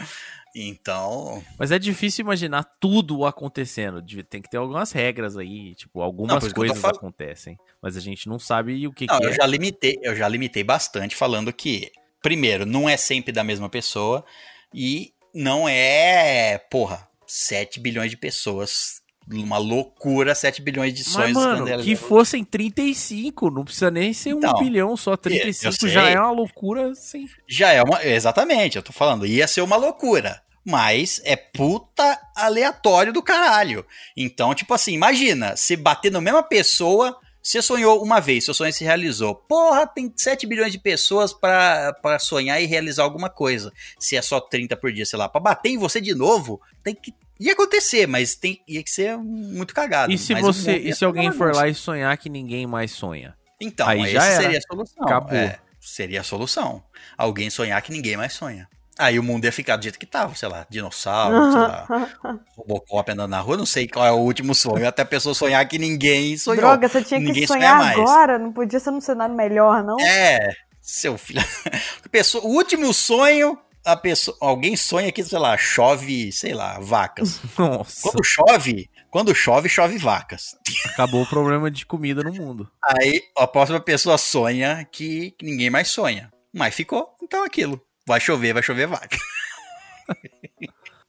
[0.56, 4.00] Então, Mas é difícil imaginar tudo acontecendo.
[4.22, 5.74] Tem que ter algumas regras aí.
[5.74, 6.96] Tipo, Não, algumas tô coisas falando.
[6.98, 7.58] acontecem.
[7.82, 9.32] Mas a gente não sabe o que, não, que eu é.
[9.32, 11.90] já limitei, eu já limitei bastante falando que,
[12.24, 14.24] primeiro, não é sempre da mesma pessoa
[14.72, 19.02] e não é, porra, 7 bilhões de pessoas.
[19.30, 21.32] Uma loucura, 7 bilhões de Mas, sonhos.
[21.34, 25.88] mano, quando que fossem 35, não precisa nem ser um Então, bilhão, só 35 eu
[25.88, 27.26] já é uma loucura, sim.
[27.48, 28.04] Já é uma.
[28.04, 30.42] Exatamente, eu tô falando, ia ser uma loucura.
[30.66, 33.84] mas é puta aleatório do caralho.
[34.16, 38.72] Então, tipo assim, imagina, se bater na mesma pessoa, você sonhou uma vez, seu sonho
[38.72, 39.34] se realizou.
[39.34, 43.70] Porra, tem 7 bilhões de pessoas pra pra sonhar e realizar alguma coisa.
[43.98, 46.94] Se é só 30 por dia, sei lá, pra bater em você de novo, tem
[46.94, 47.12] que.
[47.38, 50.10] Ia acontecer, mas tem, ia que ser muito cagado.
[50.10, 52.92] E se Mas você, ia e se alguém for lá e sonhar que ninguém mais
[52.92, 53.36] sonha?
[53.60, 55.04] Então, Aí essa já seria a solução.
[55.04, 55.36] Acabou.
[55.36, 56.82] É, seria a solução.
[57.18, 58.68] Alguém sonhar que ninguém mais sonha.
[58.98, 62.08] Aí o mundo ia ficar do jeito que tava, sei lá, dinossauro, sei lá,
[62.56, 65.66] Robocop andando na rua, não sei qual é o último sonho, até a pessoa sonhar
[65.66, 66.60] que ninguém sonhou.
[66.60, 67.98] Droga, você tinha que Ninguém sonha sonhar mais.
[67.98, 69.98] agora, não podia ser num cenário melhor, não?
[69.98, 71.42] É, seu filho.
[72.12, 77.40] Pessoa, o último sonho, a pessoa, alguém sonha que, sei lá, chove, sei lá, vacas.
[77.58, 80.54] Nossa, Quando chove, quando chove, chove vacas.
[80.86, 82.70] acabou o problema de comida no mundo.
[82.82, 86.30] Aí a próxima pessoa sonha que, que ninguém mais sonha.
[86.54, 87.80] Mas ficou, então aquilo.
[88.06, 89.16] Vai chover, vai chover vaca.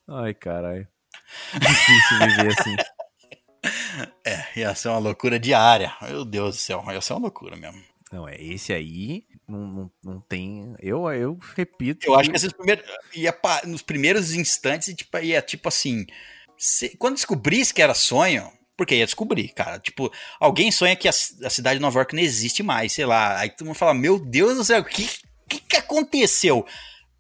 [0.08, 0.88] Ai, caralho.
[1.54, 2.76] Difícil viver assim.
[4.24, 5.92] É, ia ser uma loucura diária.
[6.04, 7.82] Meu Deus do céu, ia ser uma loucura mesmo.
[8.12, 10.76] Não, é esse aí não, não, não tem.
[10.80, 12.06] Eu, eu repito.
[12.06, 12.86] Eu acho que esses primeiros.
[13.16, 16.06] Ia pa- nos primeiros instantes, tipo, ia tipo assim.
[16.58, 19.80] se- quando descobrisse que era sonho, porque ia descobrir, cara.
[19.80, 23.40] Tipo, alguém sonha que a, a cidade de Nova York não existe mais, sei lá.
[23.40, 25.08] Aí todo mundo fala: Meu Deus do céu, o que,
[25.48, 26.66] que, que aconteceu?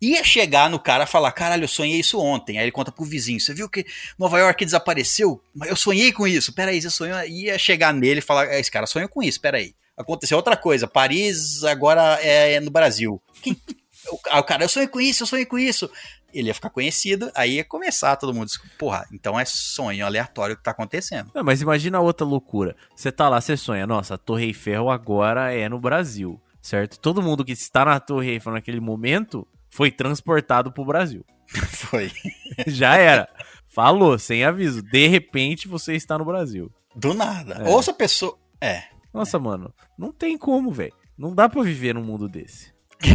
[0.01, 2.57] Ia chegar no cara falar: Caralho, eu sonhei isso ontem.
[2.57, 3.85] Aí ele conta pro vizinho: Você viu que
[4.19, 5.41] Nova York desapareceu?
[5.65, 6.53] Eu sonhei com isso.
[6.53, 7.17] Peraí, você sonhou?
[7.23, 9.73] Ia chegar nele e falar: "É, Esse cara sonhou com isso, peraí.
[9.97, 10.87] Aconteceu outra coisa.
[10.87, 13.21] Paris agora é no Brasil.
[14.29, 15.89] Ah, o cara, eu sonhei com isso, eu sonhei com isso.
[16.33, 18.49] Ele ia ficar conhecido, aí ia começar todo mundo.
[18.77, 21.31] Porra, então é sonho aleatório que tá acontecendo.
[21.33, 22.75] Não, mas imagina outra loucura.
[22.95, 26.99] Você tá lá, você sonha, nossa, a Torre Eiffel agora é no Brasil, certo?
[26.99, 31.23] Todo mundo que está na Torre Eiffel naquele momento foi transportado pro Brasil.
[31.69, 32.11] Foi.
[32.65, 33.29] Já era.
[33.67, 34.81] Falou, sem aviso.
[34.81, 36.71] De repente você está no Brasil.
[36.95, 37.61] Do nada.
[37.65, 37.69] É.
[37.69, 38.37] Ou se a pessoa.
[38.59, 38.83] É.
[39.13, 40.93] Nossa, mano, não tem como, velho.
[41.17, 42.73] Não dá pra viver num mundo desse.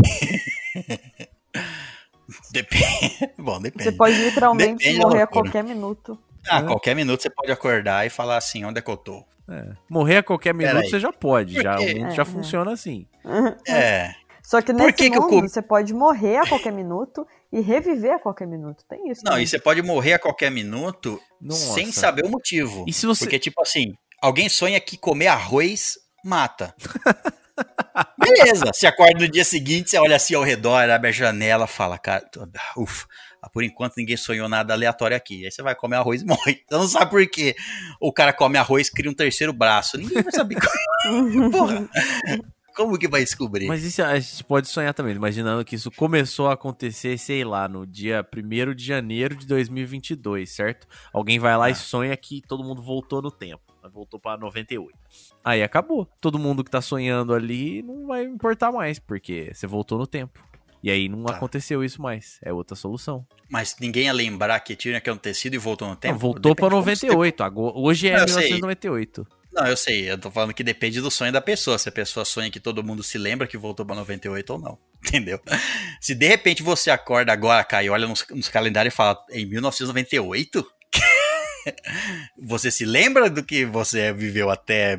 [2.53, 3.33] Depende.
[3.37, 3.83] Bom, depende.
[3.85, 6.17] Você pode literalmente Depende morrer a qualquer minuto.
[6.49, 9.25] Ah, qualquer minuto você pode acordar e falar assim: onde é que eu tô?
[9.51, 9.73] É.
[9.89, 11.55] Morrer a qualquer minuto você já pode.
[11.61, 11.93] Já, quê?
[11.93, 12.25] o mundo É, já é.
[12.25, 13.07] funciona assim.
[13.69, 14.15] É.
[14.43, 17.61] Só que nesse que que eu mundo com- você pode morrer a qualquer minuto e
[17.61, 18.85] reviver a qualquer minuto.
[18.89, 19.23] Tem isso.
[19.25, 19.45] Não, também.
[19.45, 21.75] e você pode morrer a qualquer minuto Nossa.
[21.75, 22.85] sem saber o motivo.
[22.87, 23.25] E se você.
[23.25, 26.75] Porque, tipo assim, alguém sonha que comer arroz mata.
[28.19, 31.99] Beleza, você acorda no dia seguinte, você olha assim ao redor, abre a janela, fala,
[31.99, 32.25] cara,
[32.77, 33.07] ufa,
[33.43, 35.45] ah, por enquanto ninguém sonhou nada aleatório aqui.
[35.45, 36.63] Aí você vai comer arroz e morre.
[36.69, 37.55] Você não sabe por quê.
[38.01, 39.97] O cara come arroz e cria um terceiro braço.
[39.99, 40.57] Ninguém vai saber.
[40.61, 41.89] como- Porra,
[42.77, 43.67] como que vai descobrir?
[43.67, 47.69] Mas isso a gente pode sonhar também, imaginando que isso começou a acontecer, sei lá,
[47.69, 50.87] no dia 1 de janeiro de 2022, certo?
[51.13, 51.71] Alguém vai lá Ah.
[51.71, 53.63] e sonha que todo mundo voltou no tempo.
[53.93, 54.93] Voltou pra 98.
[55.43, 56.07] Aí acabou.
[56.21, 60.39] Todo mundo que tá sonhando ali não vai importar mais, porque você voltou no tempo.
[60.83, 61.35] E aí não Tá.
[61.35, 62.39] aconteceu isso mais.
[62.43, 63.27] É outra solução.
[63.51, 66.15] Mas ninguém ia lembrar que tinha acontecido e voltou no tempo?
[66.15, 67.43] Não, voltou você- 98.
[67.43, 68.37] Agora, hoje é Não, eu sei.
[68.45, 69.27] 1998.
[69.53, 71.77] Não, eu sei, eu tô falando que depende do sonho da pessoa.
[71.77, 74.79] Se a pessoa sonha que todo mundo se lembra que voltou pra 98 ou não.
[75.05, 75.41] Entendeu?
[76.01, 79.45] Se de repente você acorda agora, Caio, e olha nos, nos calendários e fala, em
[79.47, 80.65] 1998?
[82.41, 84.97] você se lembra do que você viveu até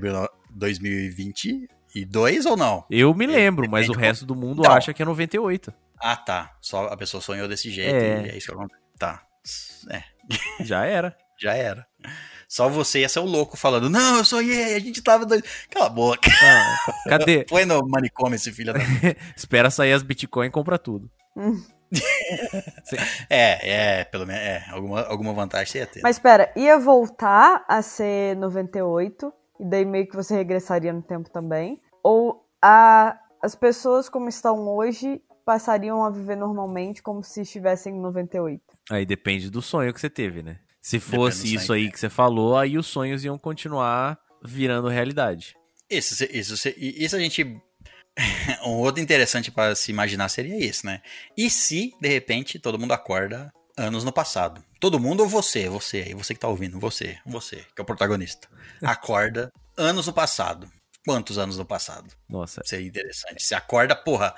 [1.93, 2.85] 2022 ou não?
[2.89, 4.71] Eu me lembro, mas o resto do mundo Não.
[4.71, 5.73] acha que é 98.
[5.99, 6.55] Ah, tá.
[6.61, 8.25] Só a pessoa sonhou desse jeito É.
[8.25, 8.81] e é isso que acontece.
[8.97, 9.23] Tá.
[9.89, 10.03] É,
[10.63, 11.15] Já era.
[11.39, 11.85] já era.
[12.47, 15.43] Só você ia ser o louco falando, não, eu sonhei, a gente tava doido.
[15.69, 16.29] Cala a boca.
[16.43, 17.45] Ah, cadê?
[17.49, 18.79] Põe no manicômio esse filho da
[19.35, 21.09] Espera sair as Bitcoin e compra tudo.
[23.29, 26.01] É, é, pelo menos, é, alguma, alguma vantagem você ia ter.
[26.03, 31.29] Mas espera, ia voltar a ser 98 e daí meio que você regressaria no tempo
[31.29, 31.79] também?
[32.03, 38.01] Ou a, as pessoas como estão hoje passariam a viver normalmente como se estivessem em
[38.01, 38.59] 98?
[38.89, 40.57] Aí depende do sonho que você teve, né?
[40.81, 45.55] Se fosse sonho, isso aí que você falou, aí os sonhos iam continuar virando realidade.
[45.87, 47.61] Isso, isso, isso a gente.
[48.65, 51.01] um outro interessante para se imaginar seria isso, né?
[51.37, 54.63] E se, de repente, todo mundo acorda anos no passado?
[54.79, 55.69] Todo mundo ou você?
[55.69, 58.47] Você aí, você que tá ouvindo, você, você, que é o protagonista.
[58.81, 60.69] Acorda anos no passado.
[61.05, 62.13] Quantos anos no passado?
[62.29, 63.43] Nossa, Seria interessante.
[63.43, 64.35] Você acorda, porra,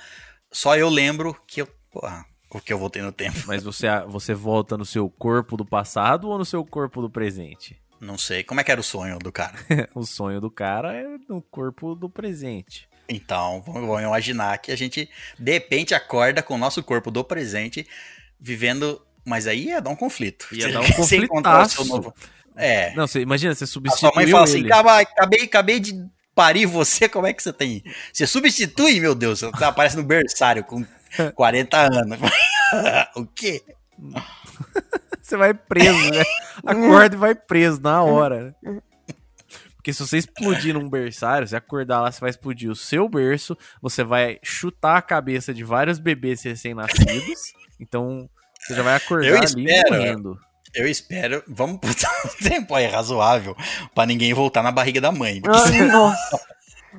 [0.52, 1.68] só eu lembro que eu.
[1.92, 3.38] Porra, o que eu voltei no tempo.
[3.46, 7.82] mas você, você volta no seu corpo do passado ou no seu corpo do presente?
[8.00, 8.44] Não sei.
[8.44, 9.58] Como é que era o sonho do cara?
[9.96, 12.88] o sonho do cara é no corpo do presente.
[13.10, 17.24] Então, vamos vamos imaginar que a gente, de repente, acorda com o nosso corpo do
[17.24, 17.88] presente,
[18.40, 20.48] vivendo Mas aí ia dar um conflito.
[20.52, 21.88] Ia dar um Você encontrar o seu conflitaço.
[21.88, 22.14] novo.
[22.56, 22.94] É.
[22.96, 24.68] Não, você imagina, você A substituiu sua mãe fala assim: ele.
[24.72, 25.94] "Acaba- acabei, acabei de
[26.36, 27.84] parir você, como é que você tem?
[28.12, 30.86] Você substitui, meu Deus, você tá- aparece no berçário com
[31.36, 32.20] 40 anos.
[33.16, 33.62] o quê?
[35.22, 36.24] Você vai preso, né?
[36.66, 38.56] Acorda e vai preso na hora.
[38.62, 38.82] né?
[39.76, 43.58] Porque se você explodir num berçário, você acordar lá, você vai explodir o seu berço,
[43.82, 47.54] você vai chutar a cabeça de vários bebês recém-nascidos.
[47.80, 48.30] Então,
[48.66, 49.96] você já vai acordar Eu ali espero.
[49.96, 50.40] morrendo.
[50.74, 53.56] Eu espero, vamos botar um tempo aí razoável
[53.94, 56.42] pra ninguém voltar na barriga da mãe, porque Ai, nossa.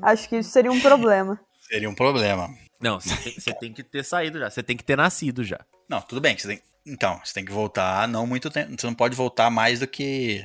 [0.03, 1.41] Acho que isso seria um problema.
[1.69, 2.49] seria um problema.
[2.81, 4.51] Não, você tem, que ter saído já.
[4.51, 5.59] Você tem que ter nascido já.
[5.89, 9.17] Não, tudo bem, tem, então, você tem que voltar não muito tempo, você não pode
[9.17, 10.45] voltar mais do que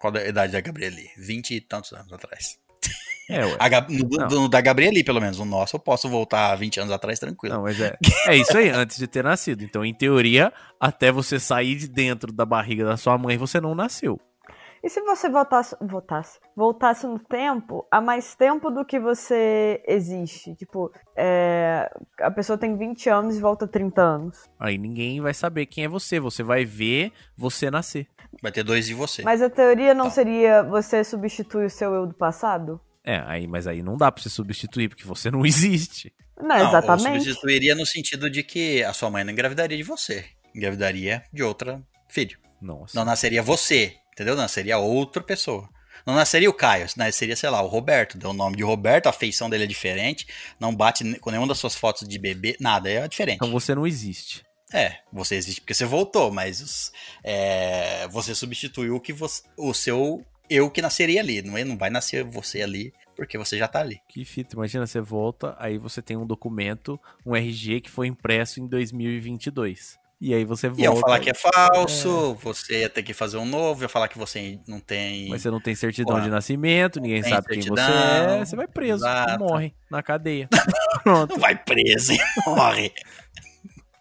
[0.00, 1.10] qual a idade da Gabrieli?
[1.16, 2.58] 20 e tantos anos atrás.
[3.28, 3.56] É, ué.
[3.60, 6.92] A Gab- no, no da Gabrieli, pelo menos, o nosso eu posso voltar 20 anos
[6.92, 7.54] atrás tranquilo.
[7.54, 7.96] Não, mas é.
[8.26, 9.62] É isso aí, antes de ter nascido.
[9.62, 13.72] Então, em teoria, até você sair de dentro da barriga da sua mãe, você não
[13.74, 14.20] nasceu.
[14.82, 20.54] E se você voltasse, voltasse, voltasse no tempo, há mais tempo do que você existe?
[20.56, 21.88] Tipo, é,
[22.18, 24.48] a pessoa tem 20 anos e volta 30 anos.
[24.58, 26.18] Aí ninguém vai saber quem é você.
[26.18, 28.08] Você vai ver você nascer.
[28.42, 29.22] Vai ter dois de você.
[29.22, 30.10] Mas a teoria não Tá.
[30.12, 32.80] seria você substitui o seu eu do passado?
[33.04, 36.12] É, aí, mas aí não dá pra você substituir, porque você não existe.
[36.38, 37.24] Não, Não, ou exatamente.
[37.24, 40.24] substituiria no sentido de que a sua mãe não engravidaria de você.
[40.54, 42.38] Engravidaria de outra filho.
[42.60, 42.98] Nossa.
[42.98, 44.36] Não nasceria você, entendeu?
[44.36, 45.68] Nasceria outra pessoa.
[46.06, 48.16] Não nasceria o Caio, nasceria, sei lá, o Roberto.
[48.16, 50.26] Deu o nome de Roberto, a feição dele é diferente.
[50.58, 53.36] Não bate com nenhuma das suas fotos de bebê, nada, é diferente.
[53.36, 54.42] Então você não existe.
[54.72, 56.92] É, você existe porque você voltou, mas
[57.24, 61.42] é, você substituiu o que você, o seu eu que nasceria ali.
[61.42, 64.00] Não, é, não vai nascer você ali porque você já tá ali.
[64.08, 64.56] Que fita.
[64.56, 70.00] Imagina, você volta, aí você tem um documento, um RG que foi impresso em 2022.
[70.20, 70.82] E aí você volta.
[70.82, 74.18] Iam falar que é falso, você ia ter que fazer um novo, ia falar que
[74.18, 75.30] você não tem.
[75.30, 78.44] Mas você não tem certidão Pô, de nascimento, ninguém sabe quem você certidão, é.
[78.44, 79.02] Você vai preso,
[79.38, 80.46] morre na cadeia.
[81.02, 81.30] Pronto.
[81.30, 82.18] Não vai preso, hein?
[82.46, 82.92] morre.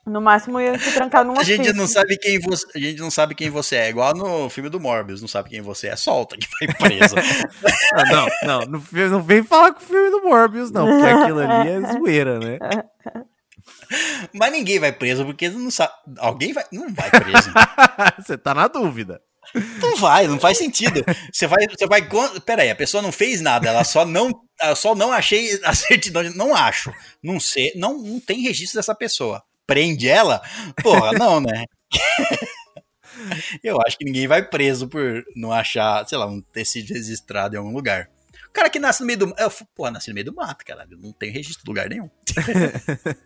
[0.10, 3.12] No máximo ia te trancar numa A gente não sabe quem você, a gente não
[3.12, 6.36] sabe quem você é, igual no filme do Morbius, não sabe quem você é, solta
[6.38, 7.16] que vai preso.
[7.94, 8.60] Ah, não, não,
[8.92, 12.40] não, não vem falar com o filme do Morbius, não, porque aquilo ali é zoeira,
[12.40, 12.60] né?
[14.34, 17.52] Mas ninguém vai preso porque não sabe, alguém vai, não vai preso.
[18.20, 19.22] você tá na dúvida.
[19.82, 21.04] Não vai, não faz sentido.
[21.32, 22.08] Você vai, você vai,
[22.46, 24.30] pera aí, a pessoa não fez nada, ela só não,
[24.62, 28.78] ela só não achei a certidão, de- não acho, não sei, não, não tem registro
[28.78, 29.42] dessa pessoa.
[29.70, 30.42] Prende ela?
[30.82, 31.64] Porra, não, né?
[33.64, 37.56] Eu acho que ninguém vai preso por não achar, sei lá, não ter sido registrado
[37.56, 38.10] em algum lugar.
[38.48, 39.36] O cara que nasce no meio do.
[39.38, 40.98] Eu, porra, nasce no meio do mato, caralho.
[41.00, 42.10] Não tem registro em lugar nenhum.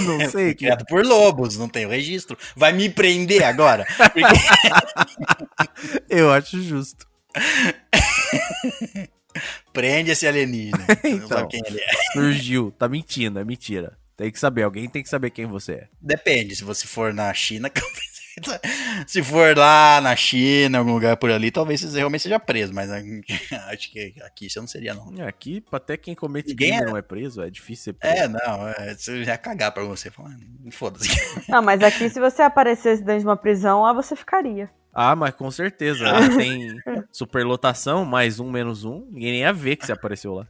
[0.00, 0.54] Não sei.
[0.54, 0.64] Que...
[0.64, 2.38] Criado por lobos, não tem o registro.
[2.56, 3.86] Vai me prender agora?
[3.96, 4.22] Porque
[6.08, 7.06] Eu acho justo.
[9.72, 10.84] prende esse alienígena.
[10.86, 11.28] Você não Então.
[11.28, 11.88] sabe quem ele é.
[12.12, 12.70] Surgiu.
[12.78, 13.96] Tá mentindo, é mentira.
[14.16, 15.88] Tem que saber, alguém tem que saber quem você é.
[16.00, 17.70] Depende, se você for na China.
[19.06, 22.88] Se for lá na China, algum lugar por ali, talvez você realmente seja preso, mas
[23.68, 25.12] acho que aqui você não seria, não.
[25.18, 28.16] É, Aqui, até quem comete Ninguém crime é- não é preso, é difícil ser preso.
[28.16, 30.10] É, não, é, você já ia cagar pra você.
[30.18, 31.08] "Ah, Foda-se.
[31.46, 34.70] Não, mas aqui se você aparecesse dentro de uma prisão, lá você ficaria.
[34.94, 36.02] Ah, mas com certeza.
[36.10, 36.74] Lá tem
[37.12, 39.06] superlotação, mais um, menos um.
[39.10, 40.46] Ninguém nem ia ver que você apareceu lá.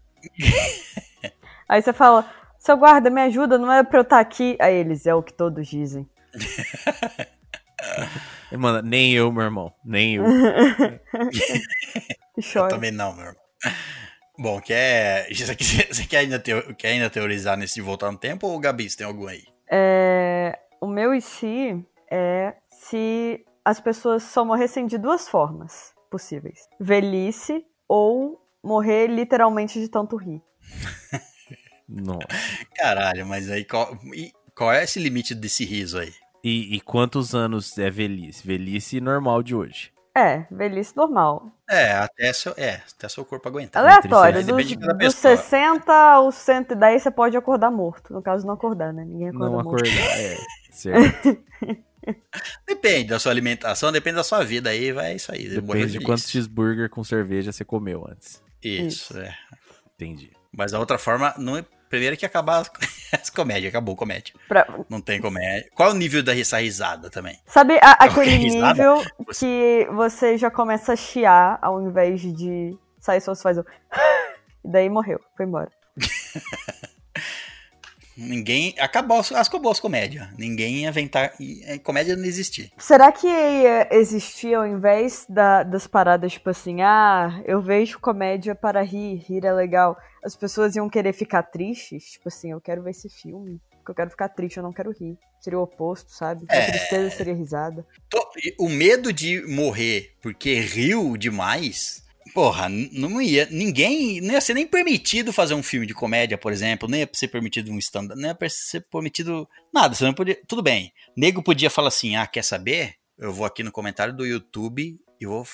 [1.69, 2.31] Aí você fala,
[2.63, 4.57] seu guarda, me ajuda, não é pra eu estar aqui.
[4.61, 6.09] Aí eles, é o que todos dizem.
[8.57, 9.73] Mano, nem eu, meu irmão.
[9.85, 10.25] Nem eu.
[12.55, 13.43] Eu também não, meu irmão.
[14.39, 18.59] Bom, quer, você quer ainda, teo- quer ainda teorizar nesse de voltar no tempo ou
[18.59, 19.45] Gabi, você tem algum aí?
[19.71, 26.67] É, o meu e se é se as pessoas só morressem de duas formas possíveis:
[26.81, 30.43] velhice ou morrer literalmente de tanto rir.
[31.89, 32.27] Nossa.
[32.77, 36.13] Caralho, mas aí qual, e qual é esse limite desse riso aí?
[36.45, 38.47] E, e quantos anos é velhice?
[38.47, 39.93] Velhice normal de hoje.
[40.15, 41.51] É, velhice normal.
[41.69, 43.83] É, até seu, é, até seu corpo aguentar.
[43.83, 45.37] Aleatório, dos, depende de cada dos pessoa.
[45.37, 48.13] 60 aos 110 você pode acordar morto.
[48.13, 49.05] No caso, não acordar, né?
[49.05, 49.69] Ninguém acorda Não morto.
[49.69, 50.37] acordar, é.
[50.71, 51.45] Certo.
[52.67, 55.49] Depende da sua alimentação, depende da sua vida aí, vai isso aí.
[55.49, 58.43] Depende de quantos cheeseburger com cerveja você comeu antes.
[58.61, 59.33] Isso, é.
[59.95, 60.33] Entendi.
[60.57, 62.71] Mas a outra forma, não é, primeiro que acabar as,
[63.21, 64.35] as comédias, acabou comédia.
[64.49, 65.69] Pra- Não tem comédia.
[65.75, 67.39] Qual é o nível dessa risada também?
[67.47, 69.03] Sabe a- aquele nível
[69.39, 73.65] que você já começa a chiar ao invés de sair só você faz o.
[74.65, 75.69] E daí morreu, foi embora.
[78.29, 78.75] Ninguém.
[78.79, 80.29] Acabou, as- acabou as comédias.
[80.39, 81.33] Ninguém ia inventar.
[81.41, 82.71] e- e Comédia não existir.
[82.79, 88.55] Será que ia existir ao invés da- das paradas, tipo assim, ah, eu vejo comédia
[88.55, 92.13] para rir, rir é legal, as pessoas iam querer ficar tristes?
[92.13, 94.91] Tipo assim, eu quero ver esse filme, porque eu quero ficar triste, eu não quero
[94.93, 95.17] rir.
[95.41, 96.45] Seria o oposto, sabe?
[96.49, 96.67] A É.
[96.71, 97.85] tristeza seria risada.
[98.59, 102.02] O medo de morrer porque riu demais.
[102.35, 103.47] Porra, não ia.
[103.51, 104.21] Ninguém.
[104.21, 106.89] Não ia ser nem permitido fazer um filme de comédia, por exemplo.
[106.89, 109.95] Nem ia ser permitido um stand Não ia ser permitido nada.
[109.95, 110.41] Você não podia.
[110.47, 110.93] Tudo bem.
[111.17, 112.95] Nego podia falar assim: ah, quer saber?
[113.19, 115.47] Eu vou aqui no comentário do YouTube e vou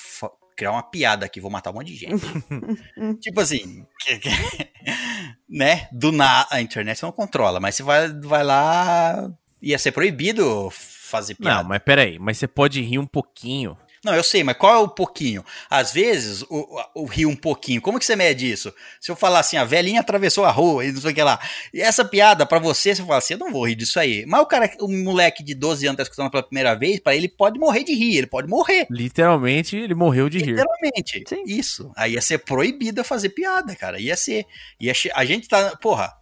[0.55, 2.25] criar uma piada aqui, vou matar um monte de gente.
[3.21, 3.85] tipo assim.
[5.49, 5.87] né?
[5.91, 6.47] Do nada.
[6.51, 9.31] A internet não controla, mas você vai, vai lá.
[9.61, 11.63] Ia ser proibido fazer piada.
[11.63, 13.77] Não, mas peraí, mas você pode rir um pouquinho.
[14.03, 15.43] Não, eu sei, mas qual é o pouquinho?
[15.69, 18.73] Às vezes, o, o rir um pouquinho, como que você mede isso?
[18.99, 21.39] Se eu falar assim, a velhinha atravessou a rua e não sei o que lá.
[21.73, 24.25] E essa piada, pra você, você fala assim, eu não vou rir disso aí.
[24.25, 27.27] Mas o cara, o moleque de 12 anos tá escutando pela primeira vez, pra ele
[27.27, 28.87] pode morrer de rir, ele pode morrer.
[28.89, 30.55] Literalmente, ele morreu de rir.
[30.55, 31.23] Literalmente.
[31.27, 31.43] Sim.
[31.45, 31.91] Isso.
[31.95, 33.99] Aí ia ser proibido fazer piada, cara.
[33.99, 34.45] Ia ser.
[34.79, 35.75] Ia a gente tá.
[35.77, 36.13] Porra.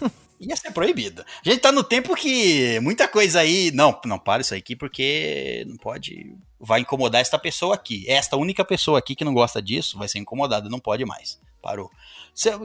[0.38, 1.24] Ia ser proibido.
[1.44, 3.70] A gente tá no tempo que muita coisa aí.
[3.72, 6.36] Não, não para isso aqui porque não pode.
[6.58, 8.04] Vai incomodar esta pessoa aqui.
[8.08, 11.38] Esta única pessoa aqui que não gosta disso vai ser incomodada, não pode mais.
[11.62, 11.90] Parou.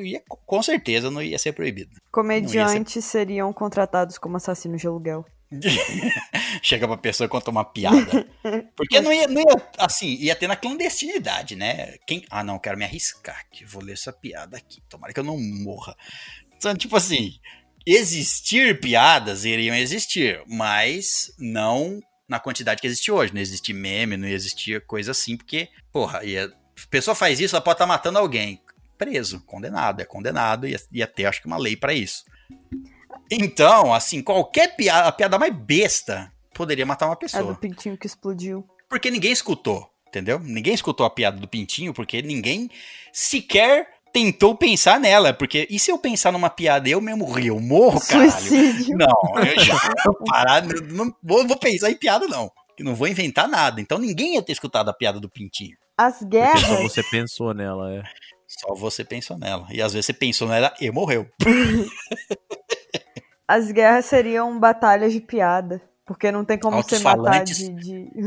[0.04, 1.92] Ia- com certeza não ia ser proibido.
[2.12, 5.26] Comediantes seriam contratados como assassinos de aluguel.
[6.62, 8.26] Chega pra pessoa e conta uma piada.
[8.76, 11.96] Porque não ia, não ia, assim, ia ter na clandestinidade, né?
[12.08, 15.24] Quem, ah, não, quero me arriscar aqui, vou ler essa piada aqui, tomara que eu
[15.24, 15.96] não morra.
[16.56, 17.34] Então, tipo assim,
[17.86, 22.00] existir piadas iriam existir, mas não
[22.32, 23.34] na quantidade que existe hoje.
[23.34, 27.62] Não existir meme, não existia coisa assim, porque, porra, ia, a pessoa faz isso, ela
[27.62, 28.62] pode estar matando alguém.
[28.98, 32.24] Preso, condenado, é condenado, ia, ia ter, acho que, uma lei pra isso.
[33.30, 37.56] Então, assim, qualquer piada, a piada mais besta poderia matar uma É do pessoa.
[37.56, 38.66] pintinho que explodiu.
[38.88, 40.40] Porque ninguém escutou, entendeu?
[40.40, 42.70] Ninguém escutou a piada do pintinho, porque ninguém
[43.12, 45.34] sequer tentou pensar nela.
[45.34, 48.32] Porque, e se eu pensar numa piada e eu mesmo eu morro, caralho?
[48.32, 48.98] Suicídio.
[48.98, 52.52] Não, eu já vou parar, não, não vou, vou pensar em piada, não.
[52.78, 53.82] Eu não vou inventar nada.
[53.82, 55.78] Então ninguém ia ter escutado a piada do pintinho.
[55.98, 56.84] As Porque só guerras.
[56.84, 58.04] você pensou nela, é.
[58.48, 59.68] Só você pensou nela.
[59.70, 61.28] E às vezes você pensou nela e morreu.
[63.48, 65.82] As guerras seriam batalhas de piada.
[66.06, 67.70] Porque não tem como você matar de.
[67.70, 68.10] de...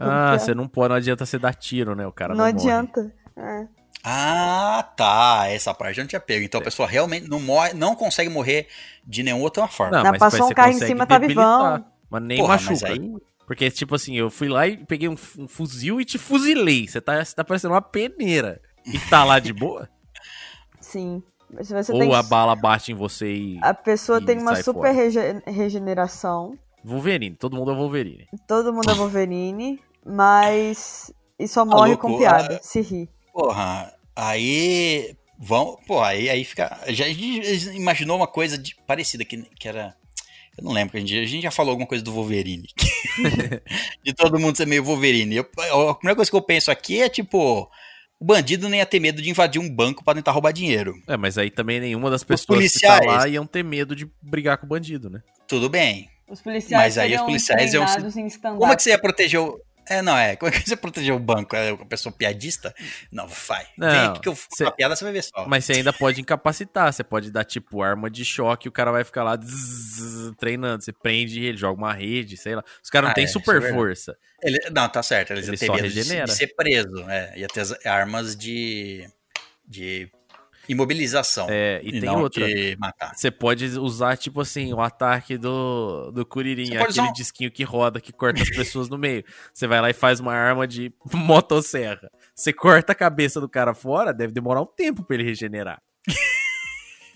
[0.00, 2.06] Ah, você não pode, não adianta você dar tiro, né?
[2.06, 2.56] O cara não não, morre.
[2.56, 3.14] adianta.
[3.36, 3.81] É.
[4.04, 5.44] Ah, tá.
[5.48, 6.44] Essa parte eu não tinha pego.
[6.44, 8.66] Então a pessoa realmente não morre, não consegue morrer
[9.06, 9.96] de nenhuma outra forma.
[9.98, 11.84] Não, Não, mas passou um carro em cima, tá vivão.
[12.10, 12.88] Mas nem Porra, mas machuca.
[12.92, 13.12] aí-
[13.46, 16.86] Porque, tipo assim, eu fui lá e peguei um, um fuzil e te fuzilei.
[16.88, 18.60] Você tá, tá parecendo uma peneira.
[18.86, 19.88] E tá lá de boa?
[20.80, 21.22] Sim.
[21.52, 22.14] Mas você Ou tem...
[22.14, 23.58] a bala bate em você e.
[23.62, 26.54] a pessoa e tem uma super rege- regeneração.
[26.82, 28.26] Wolverine, todo mundo é Wolverine.
[28.48, 31.12] Todo mundo é Wolverine, mas.
[31.38, 32.60] E só morre louco, com piada, ah.
[32.62, 33.08] se ri.
[33.32, 35.14] Porra, aí.
[35.38, 36.78] Vão, pô, aí, aí fica.
[36.88, 39.94] Já a gente imaginou uma coisa de- parecida, que, que era.
[40.56, 42.68] Eu não lembro, a gente, a gente já falou alguma coisa do Wolverine.
[44.04, 45.36] de todo mundo ser meio Wolverine.
[45.36, 47.68] Eu- a primeira coisa que eu penso aqui é tipo.
[48.20, 50.94] O bandido nem ia ter medo de invadir um banco pra tentar roubar dinheiro.
[51.08, 54.08] É, mas aí também nenhuma das pessoas que policiais- tá lá iam ter medo de
[54.22, 55.20] brigar com o bandido, né?
[55.48, 56.08] Tudo bem.
[56.28, 57.84] Os policiais Mas aí os policiais iam.
[58.56, 59.60] Como é que você ia proteger o.
[59.88, 60.36] É, não, é.
[60.36, 61.56] Como é que você ia proteger o banco?
[61.56, 62.74] É uma pessoa piadista?
[63.10, 63.64] Não, vai.
[63.64, 65.46] Vem Não, aqui que eu cê- uma piada, você vai ver só.
[65.48, 69.02] Mas você ainda pode incapacitar, você pode dar tipo arma de choque, o cara vai
[69.04, 72.64] ficar lá zzz, treinando, você prende ele, joga uma rede, sei lá.
[72.82, 73.74] Os caras não Ah, têm é, é super verdade.
[73.74, 74.16] força.
[74.42, 75.32] Ele- não, tá certo.
[75.32, 77.08] Eles Ele iam ter medo de, de ser preso.
[77.10, 79.08] É, ia ter as armas de.
[79.66, 80.08] de
[80.68, 81.46] imobilização.
[81.50, 82.46] É, e, e tem outra.
[83.14, 86.24] Você pode usar, tipo assim, o ataque do, do
[86.78, 89.24] pode aquele um- disquinho que roda, que corta as pessoas no meio.
[89.52, 92.10] Você vai lá e faz uma arma de motosserra.
[92.34, 95.80] Você corta a cabeça do cara fora, deve demorar um tempo pra ele regenerar.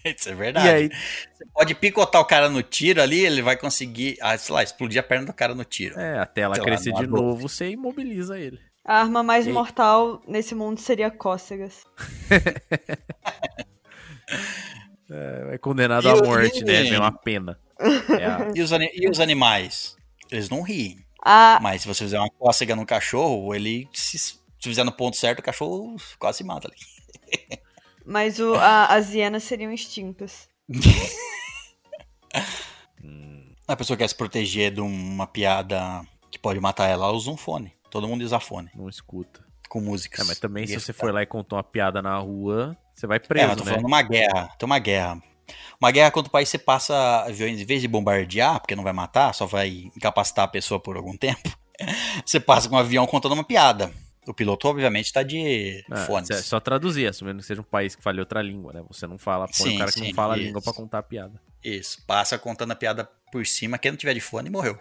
[0.04, 0.66] Isso é verdade.
[0.66, 0.88] E aí,
[1.34, 5.00] Você pode picotar o cara no tiro ali, ele vai conseguir, ah, sei lá, explodir
[5.00, 5.98] a perna do cara no tiro.
[5.98, 8.60] é, até ela Sei lá, crescer no de novo, você imobiliza ele.
[8.86, 11.82] A arma mais E- mortal nesse mundo seria cócegas.
[15.08, 16.88] É, é condenado E à morte, né?
[16.88, 17.60] É uma pena.
[18.18, 19.94] É a- E, os e os animais?
[20.32, 20.98] Eles não riem.
[21.24, 25.16] A, Mas se você fizer uma cócega no cachorro, ele se, se fizer no ponto
[25.16, 27.60] certo, o cachorro quase se mata ali.
[28.04, 30.48] mas o, a- as hienas seriam extintas.
[33.68, 36.02] A pessoa quer se proteger de uma piada
[36.32, 37.72] que pode matar ela, ela usa um fone.
[37.96, 39.44] Todo mundo usa fone, não escuta.
[39.70, 40.20] com músicas.
[40.20, 42.76] É, mas também E se você tá- for lá e contou uma piada na rua,
[42.94, 43.70] você vai É, preso, mas tô né?
[43.70, 44.48] falando uma guerra.
[44.58, 45.22] Tem uma guerra.
[45.80, 48.92] Uma guerra contra o país você passa aviões, em vez de bombardear, porque não vai
[48.92, 51.50] matar, só vai incapacitar a pessoa por algum tempo,
[52.24, 53.90] você passa com um avião contando uma piada.
[54.28, 56.30] O piloto, obviamente, tá de É, fones.
[56.30, 58.82] é só traduzir, assumindo que seja um país que fale outra língua, né?
[58.88, 60.46] Você não fala, põe Sim, o cara que sim, não fala a isso.
[60.46, 61.40] língua pra contar a piada.
[61.64, 64.78] Isso, passa contando a piada por cima, quem não tiver de fone morreu.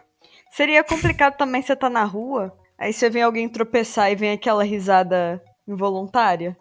[0.51, 4.63] Seria complicado também você tá na rua, aí você vem alguém tropeçar e vem aquela
[4.63, 6.55] risada involuntária.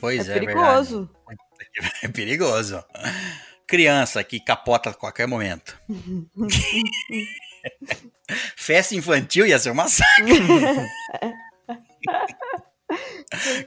[0.00, 1.00] Pois é, é, perigoso.
[1.00, 1.18] verdade.
[2.02, 2.84] É perigoso.
[3.66, 5.78] Criança que capota a qualquer momento.
[8.56, 10.32] Festa infantil ia ser um massacre.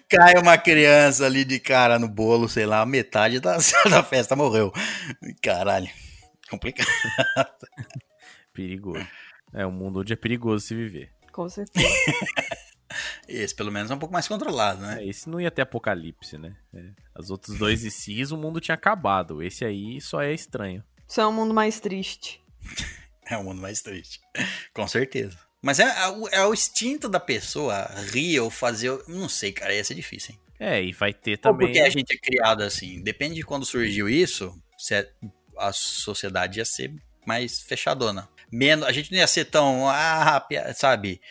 [0.10, 3.58] Cai uma criança ali de cara no bolo, sei lá, metade da,
[3.90, 4.74] da festa morreu.
[5.42, 5.90] Caralho.
[6.50, 6.90] Complicado.
[8.54, 9.08] Perigoso.
[9.54, 11.12] É um mundo onde é perigoso se viver.
[11.32, 11.88] Com certeza.
[13.28, 15.02] Esse, pelo menos, é um pouco mais controlado, né?
[15.02, 16.54] É, esse não ia ter apocalipse, né?
[16.74, 16.90] É.
[17.18, 19.42] Os outros dois e cis, o mundo tinha acabado.
[19.42, 20.84] Esse aí só é estranho.
[21.08, 22.42] Isso é um mundo mais triste.
[23.30, 24.20] É o mundo mais triste.
[24.74, 25.40] Com certeza.
[25.62, 28.92] Mas é, é o- é o instinto da pessoa rir ou fazer.
[29.08, 30.40] Não sei, cara, ia ser difícil, hein?
[30.60, 31.68] É, e vai ter Ou também.
[31.68, 33.02] porque a gente é criado assim.
[33.02, 35.10] Depende de quando surgiu isso, se é-
[35.58, 36.94] a sociedade ia ser
[37.26, 38.28] mais fechadona.
[38.52, 39.88] Menos, a gente não ia ser tão.
[39.90, 40.46] Ah,
[40.76, 41.22] sabe?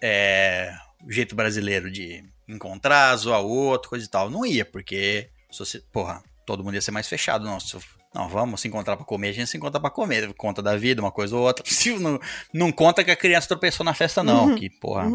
[0.00, 0.72] É,
[1.04, 4.30] o jeito brasileiro de encontrar, zoar o outro, coisa e tal.
[4.30, 5.28] Não ia, porque.
[5.50, 7.44] socie- Porra, todo mundo ia ser mais fechado.
[7.44, 7.76] Não, se
[8.14, 10.32] não, vamos se encontrar pra comer, a gente se encontra pra comer.
[10.34, 11.64] Conta da vida, uma coisa ou outra.
[12.00, 12.18] Não,
[12.54, 14.54] não conta que a criança tropeçou na festa, não.
[14.54, 15.10] Que, porra,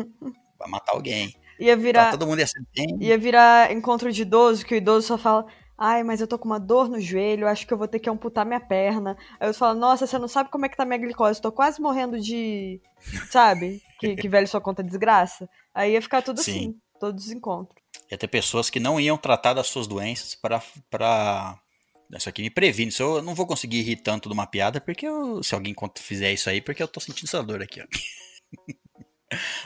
[0.59, 1.35] vai matar alguém.
[1.59, 2.97] Ia Então, virar, todo mundo ia ser bem.
[2.99, 5.45] ia virar encontro de idoso, que o idoso só fala.
[5.77, 8.09] Ai, mas eu tô com uma dor no joelho, acho que eu vou ter que
[8.09, 9.17] amputar minha perna.
[9.39, 11.81] Aí eu falo, nossa, você não sabe como é que tá minha glicose, tô quase
[11.81, 12.79] morrendo de.
[13.29, 13.81] Sabe?
[13.99, 15.49] Que, que velho só conta desgraça.
[15.73, 16.51] Aí ia ficar tudo Sim.
[16.51, 17.81] assim, todos os encontros.
[18.11, 20.61] Ia ter pessoas que não iam tratar das suas doenças pra.
[20.89, 21.57] pra...
[22.15, 22.91] Isso aqui me previne.
[22.99, 26.47] Eu não vou conseguir rir tanto de uma piada, porque eu- se alguém fizer isso
[26.47, 27.85] aí, porque eu tô sentindo essa dor aqui, ó.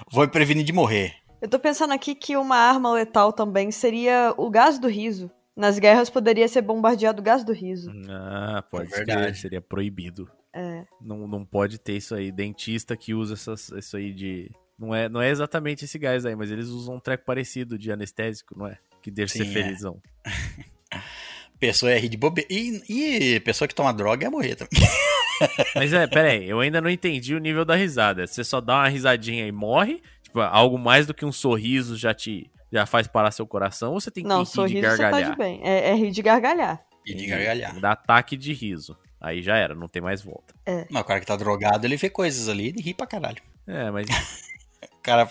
[0.10, 1.16] Vou me prevenir de morrer.
[1.42, 5.30] Eu tô pensando aqui que uma arma letal também seria o gás do riso.
[5.58, 7.92] Nas guerras poderia ser bombardeado o gás do riso.
[8.08, 9.36] Ah, pode É ser.
[9.36, 10.30] Seria proibido.
[10.54, 10.86] É.
[11.02, 12.32] Não, não pode ter isso aí.
[12.32, 14.52] Dentista que usa essas, isso aí de.
[14.78, 17.92] Não é, não é exatamente esse gás aí, mas eles usam um treco parecido de
[17.92, 18.78] anestésico, não é?
[19.02, 19.54] Que deve ser Sim, é.
[19.54, 20.02] felizão.
[21.60, 22.48] Pessoa ia rir de bobeira.
[22.52, 24.80] E, e pessoa que toma droga ia morrer também.
[25.74, 28.28] Mas é, pera aí, eu ainda não entendi o nível da risada.
[28.28, 30.02] Você só dá uma risadinha e morre?
[30.22, 33.94] Tipo, algo mais do que um sorriso já te já faz parar seu coração?
[33.94, 35.32] Ou você tem que Não, rir de sorriso você tá gargalhar?
[35.32, 35.62] de bem.
[35.64, 36.82] É, é rir de gargalhar.
[37.06, 37.80] E de gargalhar.
[37.80, 38.98] Dá ataque de riso.
[39.20, 40.54] Aí já era, não tem mais volta.
[40.90, 43.42] Não, o cara que tá drogado, ele vê coisas ali e ri pra caralho.
[43.66, 44.06] É, mas
[44.94, 45.28] O cara,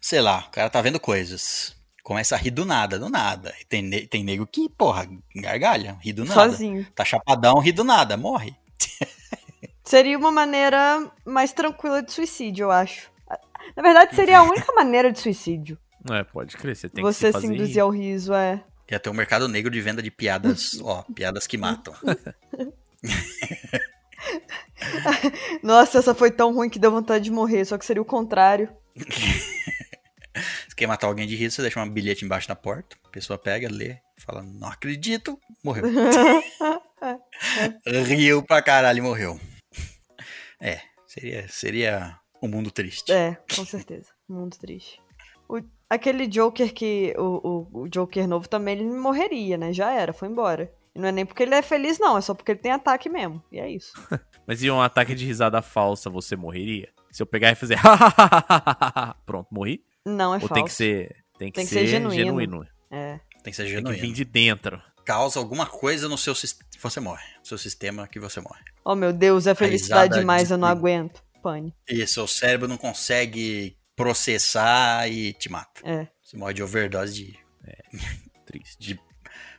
[0.00, 1.76] sei lá, o cara tá vendo coisas.
[2.02, 3.54] Começa a rir do nada, do nada.
[3.60, 6.50] E tem, ne- tem nego que, porra, gargalha, ri do nada.
[6.50, 6.86] Sozinho.
[6.94, 8.56] Tá chapadão, ri do nada, morre.
[9.84, 13.10] Seria uma maneira mais tranquila de suicídio, eu acho.
[13.76, 15.78] Na verdade, seria a única maneira de suicídio.
[16.08, 17.80] É, pode crer, você tem você que se se fazer induzir rir.
[17.80, 18.64] ao riso, é.
[18.90, 21.94] Ia ter um mercado negro de venda de piadas, ó, piadas que matam.
[25.62, 28.68] Nossa, essa foi tão ruim que deu vontade de morrer, só que seria o contrário.
[30.68, 33.38] Se quer matar alguém de riso, você deixa um bilhete embaixo da porta, a pessoa
[33.38, 35.84] pega, lê, fala, não acredito, morreu.
[38.06, 39.40] Riu pra caralho e morreu.
[40.60, 43.12] É, seria, seria um mundo triste.
[43.12, 44.08] É, com certeza.
[44.28, 45.00] Mundo triste.
[45.90, 47.14] O- aquele Joker que.
[47.18, 49.72] O, o, o Joker novo também, ele morreria, né?
[49.72, 50.72] Já era, foi embora.
[50.94, 53.08] E não é nem porque ele é feliz, não, é só porque ele tem ataque
[53.08, 53.42] mesmo.
[53.52, 53.92] E é isso.
[54.46, 56.88] Mas e um ataque de risada falsa, você morreria?
[57.12, 57.78] Se eu pegar e fazer
[59.26, 59.84] pronto, morri?
[60.04, 60.54] Não é Ou falso.
[60.54, 62.24] tem que ser, tem que Tem que ser, ser genuíno.
[62.24, 62.66] genuíno.
[62.90, 63.20] É.
[63.42, 64.00] Tem que ser Tem que genuíno.
[64.02, 64.82] vir de dentro.
[65.04, 67.24] Causa alguma coisa no seu sistema, você morre.
[67.40, 68.60] No seu sistema que você morre.
[68.84, 71.22] Oh, meu Deus, é felicidade demais, de- eu não aguento.
[71.42, 71.74] Pane.
[71.88, 75.80] E seu cérebro não consegue processar e te mata.
[75.84, 76.06] É.
[76.22, 77.38] Você morre de overdose de
[78.46, 78.76] Triste.
[78.78, 79.00] de-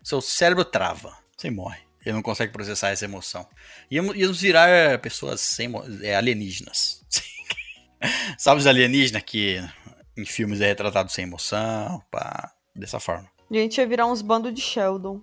[0.04, 1.80] seu cérebro trava, você morre.
[2.04, 3.48] Ele não consegue processar essa emoção.
[3.90, 7.06] Íamos, íamos virar pessoas sem é, alienígenas.
[8.40, 9.64] Sabe os alienígenas que
[10.18, 13.30] em filmes é retratado sem emoção, pá, dessa forma.
[13.50, 15.22] A gente ia virar uns bandos de Sheldon.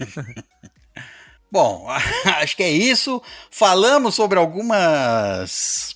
[1.50, 1.86] Bom,
[2.24, 3.22] acho que é isso.
[3.50, 5.94] Falamos sobre algumas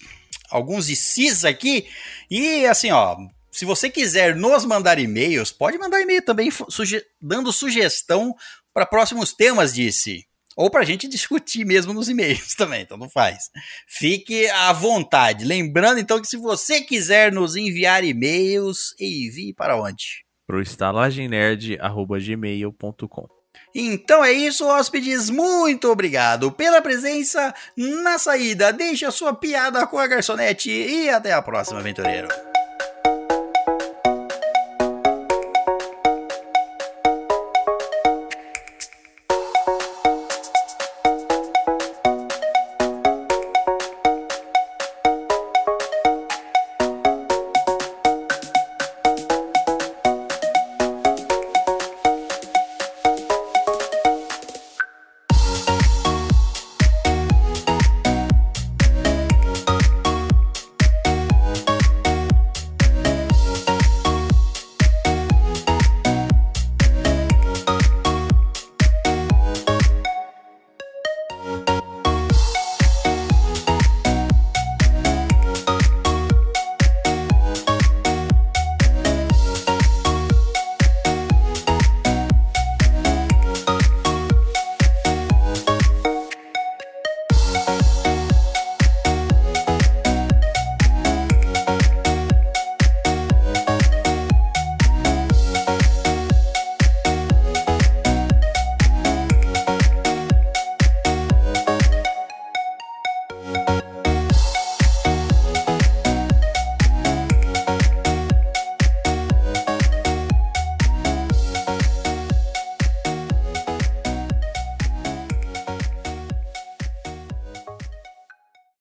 [0.51, 1.87] alguns ICs aqui
[2.31, 3.17] e assim, ó,
[3.51, 8.35] se você quiser nos mandar e-mails, pode mandar e-mail também suge- dando sugestão
[8.73, 10.25] para próximos temas IC.
[10.57, 13.51] Ou para a gente discutir mesmo nos e-mails também, então não faz.
[13.89, 15.45] Fique à vontade.
[15.45, 20.25] Lembrando então que se você quiser nos enviar e-mails, envie para onde?
[20.47, 23.40] Pro estalagemnerd.gmail.com
[23.75, 25.31] Então é isso, hóspedes.
[25.31, 28.73] Muito obrigado pela presença na saída.
[28.73, 32.50] Deixe a sua piada com a garçonete e até a próxima, aventureiro.